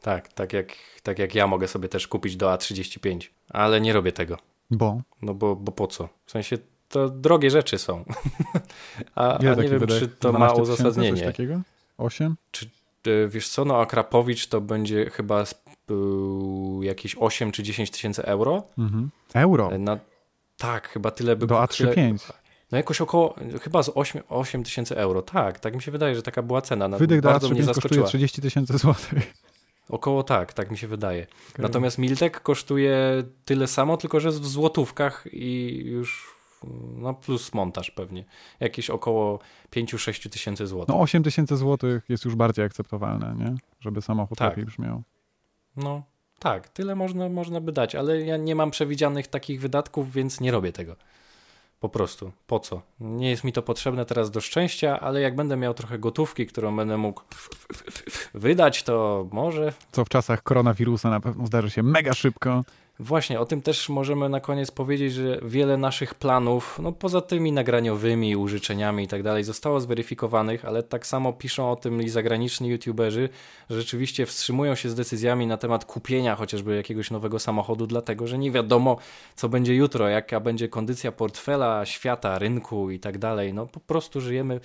Tak, 0.03 0.33
tak 0.33 0.53
jak, 0.53 0.73
tak 1.03 1.19
jak 1.19 1.35
ja 1.35 1.47
mogę 1.47 1.69
sobie 1.69 1.89
też 1.89 2.09
kupić 2.09 2.37
do 2.37 2.47
A35, 2.47 3.29
ale 3.49 3.81
nie 3.81 3.93
robię 3.93 4.13
tego. 4.13 4.39
Bo? 4.71 5.03
No 5.23 5.35
bo, 5.35 5.57
bo 5.57 5.73
po 5.73 5.87
co? 5.87 6.09
W 6.27 6.31
sensie 6.31 6.59
to 6.93 7.09
drogie 7.09 7.51
rzeczy 7.51 7.79
są. 7.79 8.05
a, 9.15 9.39
a 9.39 9.43
nie 9.43 9.69
wiem, 9.69 9.79
wydaje? 9.79 10.01
czy 10.01 10.09
to 10.09 10.33
ma 10.33 10.53
uzasadnienie. 10.53 11.17
Coś 11.17 11.27
takiego? 11.27 11.61
8? 11.99 12.37
Czy, 12.51 12.71
e, 13.07 13.29
wiesz 13.29 13.49
co, 13.49 13.65
no 13.65 13.81
Akrapowicz 13.81 14.47
to 14.47 14.61
będzie 14.61 15.11
chyba 15.11 15.45
jakieś 16.81 17.17
8 17.21 17.53
czy 17.53 17.63
10 17.63 17.91
tysięcy 17.91 18.25
euro. 18.25 18.63
Mhm. 18.79 19.11
Euro? 19.35 19.73
E, 19.73 19.79
na, 19.79 19.99
tak, 20.57 20.89
chyba 20.89 21.11
tyle 21.11 21.37
by 21.37 21.47
Do 21.47 21.55
A35. 21.55 22.33
No 22.73 22.79
jakoś 22.79 23.01
około, 23.01 23.35
chyba 23.63 23.83
z 23.83 23.91
8, 23.95 24.23
8 24.29 24.65
tysięcy 24.65 24.97
euro. 24.97 25.23
Tak, 25.23 25.61
tak 25.61 25.75
mi 25.75 25.83
się 25.83 25.91
wydaje, 25.91 26.15
że 26.15 26.23
taka 26.23 26.43
była 26.43 26.63
cena. 26.63 26.89
Wydech 26.89 27.21
do 27.21 27.29
A35 27.29 27.75
kosztuje 27.75 28.03
30 28.03 28.43
tysięcy 28.43 28.79
złotych. 28.79 29.35
Około 29.89 30.23
tak, 30.23 30.53
tak 30.53 30.71
mi 30.71 30.79
się 30.79 30.87
wydaje. 30.87 31.27
Okay. 31.53 31.63
Natomiast 31.63 31.99
Miltek 31.99 32.41
kosztuje 32.41 33.23
tyle 33.45 33.67
samo, 33.67 33.97
tylko 33.97 34.21
że 34.21 34.31
w 34.31 34.47
złotówkach 34.47 35.25
i 35.33 35.81
już 35.85 36.35
no 36.97 37.15
plus 37.15 37.55
montaż 37.55 37.91
pewnie. 37.91 38.25
Jakieś 38.61 38.91
około 38.91 39.39
5-6 39.71 40.29
tysięcy 40.29 40.67
złotych. 40.67 40.95
No 40.95 41.01
8 41.01 41.23
tysięcy 41.23 41.57
złotych 41.57 42.05
jest 42.09 42.25
już 42.25 42.35
bardziej 42.35 42.65
akceptowalne, 42.65 43.35
nie? 43.39 43.55
Żeby 43.81 44.03
samochód 44.03 44.39
tak. 44.39 44.51
lepiej 44.51 44.65
brzmiał. 44.65 45.03
No, 45.77 46.03
tak, 46.39 46.69
tyle 46.69 46.95
można, 46.95 47.29
można 47.29 47.61
by 47.61 47.73
dać, 47.73 47.95
ale 47.95 48.21
ja 48.21 48.37
nie 48.37 48.55
mam 48.55 48.71
przewidzianych 48.71 49.27
takich 49.27 49.61
wydatków, 49.61 50.13
więc 50.13 50.41
nie 50.41 50.51
robię 50.51 50.73
tego. 50.73 50.97
Po 51.81 51.89
prostu. 51.89 52.33
Po 52.47 52.61
co? 52.61 52.83
Nie 53.01 53.31
jest 53.31 53.45
mi 53.45 53.53
to 53.53 53.63
potrzebne 53.63 54.05
teraz 54.05 54.31
do 54.31 54.41
szczęścia, 54.41 55.01
ale 55.01 55.21
jak 55.21 55.37
będę 55.37 55.57
miał 55.57 55.75
trochę 55.75 55.99
gotówki, 55.99 56.47
którą 56.47 56.77
będę 56.77 56.99
mógł 56.99 57.23
wydać, 58.35 58.83
to 58.83 59.29
może. 59.33 59.73
Co 59.93 60.05
w 60.05 60.09
czasach 60.09 60.43
koronawirusa 60.43 61.11
na 61.11 61.21
pewno 61.21 61.47
zdarzy 61.47 61.71
się 61.71 61.83
mega 61.83 62.15
szybko. 62.15 62.65
Właśnie, 63.03 63.41
o 63.41 63.47
tym 63.47 63.63
też 63.63 63.89
możemy 63.89 64.29
na 64.29 64.41
koniec 64.41 64.71
powiedzieć, 64.71 65.13
że 65.13 65.41
wiele 65.43 65.77
naszych 65.77 66.15
planów, 66.15 66.79
no 66.83 66.93
poza 66.93 67.21
tymi 67.21 67.53
nagraniowymi, 67.53 68.37
użyczeniami 68.37 69.05
i 69.05 69.09
tak 69.09 69.23
dalej, 69.23 69.45
zostało 69.45 69.81
zweryfikowanych, 69.81 70.65
ale 70.65 70.83
tak 70.83 71.07
samo 71.07 71.33
piszą 71.33 71.71
o 71.71 71.77
tym 71.77 72.03
i 72.03 72.09
zagraniczni 72.09 72.69
youtuberzy, 72.69 73.29
że 73.71 73.77
rzeczywiście 73.77 74.27
wstrzymują 74.27 74.75
się 74.75 74.89
z 74.89 74.95
decyzjami 74.95 75.47
na 75.47 75.57
temat 75.57 75.85
kupienia 75.85 76.37
chociażby 76.37 76.77
jakiegoś 76.77 77.11
nowego 77.11 77.39
samochodu, 77.39 77.87
dlatego 77.87 78.27
że 78.27 78.39
nie 78.39 78.51
wiadomo, 78.51 78.97
co 79.37 79.49
będzie 79.49 79.75
jutro, 79.75 80.09
jaka 80.09 80.41
będzie 80.41 80.69
kondycja 80.69 81.13
portfela, 81.13 81.87
świata, 81.87 82.39
rynku 82.39 82.91
i 82.91 83.01
tak 83.01 83.19
dalej. 83.19 83.55
No 83.55 83.67
po 83.67 83.81
prostu 83.81 84.21
żyjemy 84.21 84.61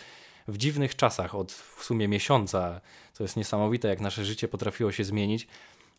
w 0.48 0.58
dziwnych 0.58 0.96
czasach 0.96 1.36
od 1.36 1.52
w 1.52 1.84
sumie 1.84 2.08
miesiąca. 2.08 2.82
To 3.18 3.24
jest 3.24 3.38
niesamowite, 3.38 3.88
jak 3.88 4.02
nasze 4.02 4.26
życie 4.26 4.48
potrafiło 4.48 4.92
się 4.92 5.04
zmienić. 5.04 5.48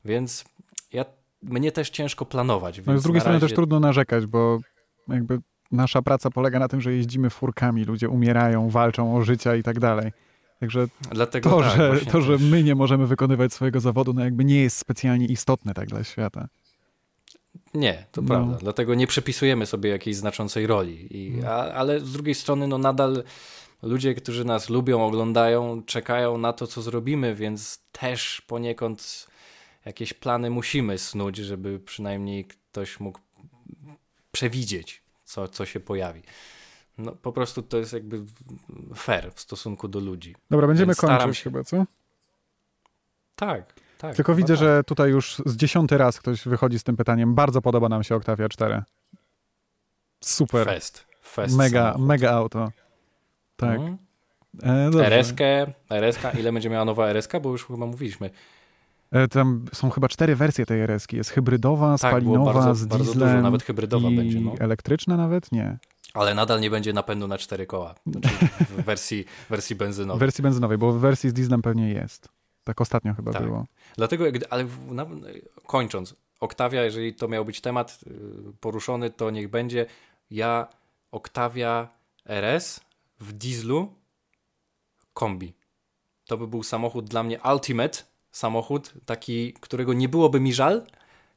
Więc 0.05 0.45
ja 0.93 1.05
mnie 1.43 1.73
też 1.73 1.91
ciężko 1.91 2.25
planować. 2.25 2.81
No 2.87 2.99
z 2.99 3.03
drugiej 3.03 3.21
strony 3.21 3.37
razie... 3.37 3.47
też 3.47 3.57
trudno 3.57 3.81
narzekać, 3.81 4.27
bo 4.27 4.61
jakby 5.09 5.39
nasza 5.73 6.03
praca 6.03 6.31
polega 6.31 6.59
na 6.59 6.69
tym, 6.69 6.81
że 6.81 6.93
jeździmy 6.93 7.31
furkami, 7.31 7.85
ludzie 7.85 8.09
umierają, 8.09 8.71
walczą 8.71 9.17
o 9.17 9.23
życia 9.23 9.57
i 9.57 9.63
tak 9.63 9.81
dalej. 9.81 10.13
Także 10.61 10.87
Dlatego 11.11 11.51
to, 11.51 11.61
tak, 11.61 11.77
że, 11.77 12.07
to 12.13 12.21
że 12.21 12.39
my 12.39 12.63
nie 12.63 12.75
możemy 12.75 13.07
wykonywać 13.07 13.53
swojego 13.53 13.81
zawodu, 13.81 14.13
no 14.13 14.25
jakby 14.25 14.45
nie 14.45 14.61
jest 14.61 14.77
specjalnie 14.77 15.27
istotne 15.27 15.75
tak 15.75 15.89
dla 15.89 16.05
świata. 16.05 16.49
Nie, 17.75 18.07
to 18.13 18.23
no. 18.23 18.29
prawda. 18.29 18.57
Dlatego 18.61 18.95
nie 18.95 19.07
przepisujemy 19.07 19.67
sobie 19.67 19.91
jakiejś 19.91 20.17
znaczącej 20.17 20.67
roli. 20.67 21.17
I, 21.17 21.31
no. 21.31 21.49
a, 21.49 21.73
ale 21.73 22.01
z 22.01 22.13
drugiej 22.13 22.35
strony, 22.35 22.67
no 22.67 22.79
nadal 22.79 23.25
ludzie, 23.83 24.15
którzy 24.15 24.45
nas 24.45 24.71
lubią, 24.71 25.07
oglądają, 25.07 25.83
czekają 25.87 26.39
na 26.39 26.53
to, 26.53 26.67
co 26.67 26.83
zrobimy, 26.83 27.35
więc 27.35 27.83
też 27.93 28.41
poniekąd 28.47 29.28
jakieś 29.89 30.13
plany 30.15 30.51
musimy 30.51 30.99
snuć, 30.99 31.37
żeby 31.37 31.81
przynajmniej 31.81 32.45
ktoś 32.45 33.01
mógł 33.01 33.19
przewidzieć, 34.33 35.03
co, 35.25 35.49
co 35.49 35.67
się 35.67 35.81
pojawi. 35.81 36.23
No 36.99 37.13
po 37.13 37.33
prostu 37.33 37.63
to 37.63 37.77
jest 37.79 37.93
jakby 37.93 38.25
fair 38.95 39.33
w 39.35 39.41
stosunku 39.41 39.89
do 39.89 40.01
ludzi. 40.01 40.35
Dobra, 40.51 40.67
będziemy 40.67 40.95
kończyć 40.95 41.37
się- 41.39 41.45
chyba, 41.45 41.65
co? 41.65 41.85
Tak, 43.37 43.75
tak. 43.99 44.17
Tylko 44.17 44.35
widzę, 44.35 44.55
tak. 44.55 44.61
że 44.61 44.85
tutaj 44.85 45.11
już 45.11 45.43
z 45.47 45.57
dziesiąty 45.57 45.99
raz 45.99 46.19
ktoś 46.21 46.45
wychodzi 46.49 46.79
z 46.79 46.85
tym 46.85 46.97
pytaniem. 46.97 47.35
Bardzo 47.35 47.63
podoba 47.63 47.89
nam 47.89 48.03
się 48.05 48.17
Octavia 48.17 48.49
4. 48.49 48.83
Super. 50.21 50.67
Fest. 50.67 51.07
Fest 51.23 51.57
Mega, 51.57 51.83
samochód. 51.83 52.07
mega 52.07 52.31
auto. 52.31 52.73
Tak. 53.57 53.81
Mhm. 53.81 53.99
E. 54.63 55.07
RSK, 55.09 55.41
RSK, 55.91 56.35
ile 56.39 56.53
będzie 56.53 56.71
miała 56.71 56.85
nowa 56.85 57.09
RSK, 57.09 57.41
bo 57.41 57.51
już 57.51 57.67
chyba 57.67 57.87
mówiliśmy. 57.87 58.31
E, 59.11 59.29
tam 59.29 59.65
są 59.73 59.91
chyba 59.91 60.09
cztery 60.09 60.37
wersje 60.37 60.67
tej 60.67 60.81
RS-ki. 60.81 61.17
Jest 61.17 61.31
hybrydowa, 61.31 61.99
Tak, 61.99 62.11
spalinowa, 62.11 62.53
bardzo, 62.53 62.75
z 62.75 62.85
bardzo 62.87 63.05
dieslem 63.05 63.29
dużo, 63.29 63.43
nawet 63.43 63.63
hybrydowa 63.63 64.09
i 64.09 64.17
będzie. 64.17 64.41
No. 64.41 64.55
elektryczna 64.59 65.17
nawet? 65.17 65.53
Nie. 65.53 65.79
Ale 66.15 66.35
nadal 66.35 66.61
nie 66.61 66.71
będzie 66.71 66.93
napędu 66.93 67.29
na 67.29 67.39
cztery 67.39 67.67
koła. 67.67 67.95
Znaczy 68.07 68.29
w 68.61 68.85
wersji, 68.85 69.25
wersji 69.51 69.77
W 69.77 69.79
benzynowej. 69.79 70.21
wersji 70.21 70.43
benzynowej, 70.43 70.79
bo 70.79 70.93
w 70.93 71.01
wersji 71.01 71.31
z 71.31 71.33
dieslem 71.33 71.63
pewnie 71.63 71.91
jest. 71.91 72.29
Tak 72.65 72.81
ostatnio 72.81 73.15
chyba 73.15 73.33
Tak. 73.33 73.43
było. 73.43 73.67
Dlatego, 73.97 74.25
ale 74.51 74.65
w- 74.65 74.95
kończąc, 75.67 76.15
Oktawia, 76.41 76.83
jeżeli 76.83 77.15
to 77.15 77.29
miał 77.29 77.45
być 77.45 77.61
temat 77.61 77.99
y, 78.07 78.13
poruszony, 78.61 79.11
to 79.11 79.31
niech 79.31 79.49
będzie 79.51 79.87
ja 80.31 80.67
Oktawia 81.13 81.89
RS 82.27 82.81
w 83.21 83.33
dieslu 83.33 83.93
kombi. 85.15 85.53
To 86.27 86.37
by 86.39 86.47
był 86.47 86.63
samochód 86.63 87.09
dla 87.09 87.23
mnie 87.23 87.39
ultimate, 87.53 87.99
samochód 88.39 88.93
taki, 89.07 89.53
którego 89.53 89.93
nie 89.93 90.09
byłoby 90.09 90.41
mi 90.41 90.53
żal, 90.53 90.87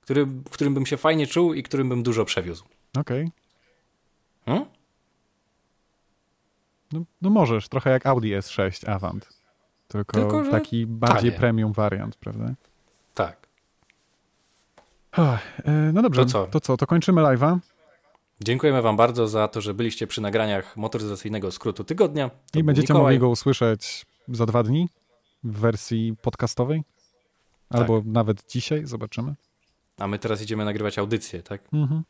który, 0.02 0.26
w 0.26 0.49
którym 0.49 0.74
bym 0.74 0.86
się 0.86 0.97
fajnie 0.97 1.28
czuł 1.28 1.54
i 1.54 1.64
którym 1.64 1.89
bym 1.89 2.04
dużo 2.04 2.26
przewiózł. 2.26 2.66
Okej. 2.99 3.32
Hmm? 4.45 4.66
No, 6.91 7.02
no 7.22 7.30
możesz, 7.30 7.70
trochę 7.70 7.89
jak 7.89 8.06
Audi 8.06 8.34
S6 8.34 8.89
Avant. 8.89 9.30
Tylko, 9.88 10.14
Tylko, 10.14 10.52
taki 10.52 10.86
bardziej 10.86 11.32
tanie. 11.32 11.39
premium 11.39 11.74
wariant, 11.74 12.16
prawda? 12.16 12.54
Tak. 13.14 13.47
E, 15.18 15.91
no 15.93 16.02
dobrze, 16.02 16.26
To 16.26 16.32
co? 16.32 16.47
To, 16.47 16.60
co, 16.60 16.78
to 16.78 16.88
kończymy 16.88 17.22
live'a 17.22 17.58
Dziękujemy 18.41 18.82
Wam 18.82 18.97
bardzo 18.97 19.28
za 19.28 19.47
to, 19.47 19.62
że 19.62 19.74
byliście 19.74 20.08
przy 20.08 20.22
nagraniach 20.22 20.78
motoryzacyjnego 20.78 21.52
skrótu 21.52 21.84
tygodnia. 21.84 22.30
To 22.52 22.60
i 22.60 22.64
będziecie 22.64 22.93
Mikołaj. 22.93 23.04
mogli 23.04 23.20
go 23.20 23.30
usłyszeć 23.30 24.06
za 24.28 24.45
dwa 24.45 24.64
dni 24.64 24.88
w 25.44 25.60
wersji 25.60 26.16
podcastowej. 26.22 26.84
Tak. 27.70 27.82
Albo 27.82 28.02
nawet 28.06 28.52
dzisiaj, 28.52 28.86
zobaczymy. 28.86 29.36
A 29.98 30.08
my 30.08 30.20
teraz 30.20 30.42
idziemy 30.42 30.66
nagrywać 30.66 30.98
audycję, 30.98 31.44
tak? 31.44 31.62
Mhm. 31.74 32.04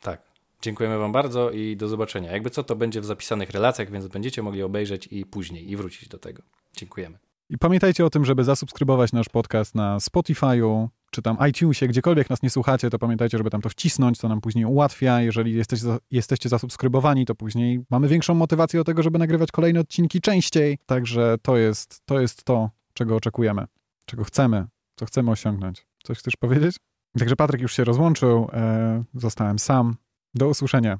Tak. 0.00 0.22
Dziękujemy 0.62 0.98
Wam 0.98 1.12
bardzo 1.12 1.50
i 1.50 1.76
do 1.76 1.88
zobaczenia. 1.88 2.32
Jakby 2.32 2.50
co, 2.50 2.64
to 2.64 2.76
będzie 2.76 3.00
w 3.00 3.04
zapisanych 3.04 3.50
relacjach, 3.50 3.90
więc 3.90 4.06
będziecie 4.06 4.42
mogli 4.42 4.62
obejrzeć 4.62 5.08
i 5.10 5.26
później 5.26 5.70
i 5.70 5.76
wrócić 5.76 6.08
do 6.08 6.18
tego. 6.18 6.42
Dziękujemy. 6.76 7.18
I 7.50 7.58
pamiętajcie 7.58 8.04
o 8.04 8.10
tym, 8.10 8.24
żeby 8.24 8.44
zasubskrybować 8.44 9.12
nasz 9.12 9.28
podcast 9.28 9.74
na 9.74 9.98
Spotify'u, 9.98 10.88
czy 11.14 11.22
tam 11.22 11.36
iTunesie, 11.48 11.88
gdziekolwiek 11.88 12.30
nas 12.30 12.42
nie 12.42 12.50
słuchacie, 12.50 12.90
to 12.90 12.98
pamiętajcie, 12.98 13.38
żeby 13.38 13.50
tam 13.50 13.60
to 13.60 13.68
wcisnąć, 13.68 14.18
to 14.18 14.28
nam 14.28 14.40
później 14.40 14.64
ułatwia. 14.64 15.20
Jeżeli 15.20 15.54
jesteście, 15.54 15.86
jesteście 16.10 16.48
zasubskrybowani, 16.48 17.26
to 17.26 17.34
później 17.34 17.84
mamy 17.90 18.08
większą 18.08 18.34
motywację 18.34 18.80
do 18.80 18.84
tego, 18.84 19.02
żeby 19.02 19.18
nagrywać 19.18 19.52
kolejne 19.52 19.80
odcinki 19.80 20.20
częściej. 20.20 20.78
Także 20.86 21.36
to 21.42 21.56
jest 21.56 22.00
to, 22.06 22.20
jest 22.20 22.44
to 22.44 22.70
czego 22.94 23.16
oczekujemy, 23.16 23.64
czego 24.06 24.24
chcemy, 24.24 24.66
co 24.96 25.06
chcemy 25.06 25.30
osiągnąć. 25.30 25.86
Coś 26.02 26.18
chcesz 26.18 26.36
powiedzieć? 26.36 26.76
Także 27.18 27.36
Patryk 27.36 27.60
już 27.60 27.76
się 27.76 27.84
rozłączył, 27.84 28.48
e, 28.52 29.04
zostałem 29.14 29.58
sam. 29.58 29.96
Do 30.34 30.48
usłyszenia. 30.48 30.98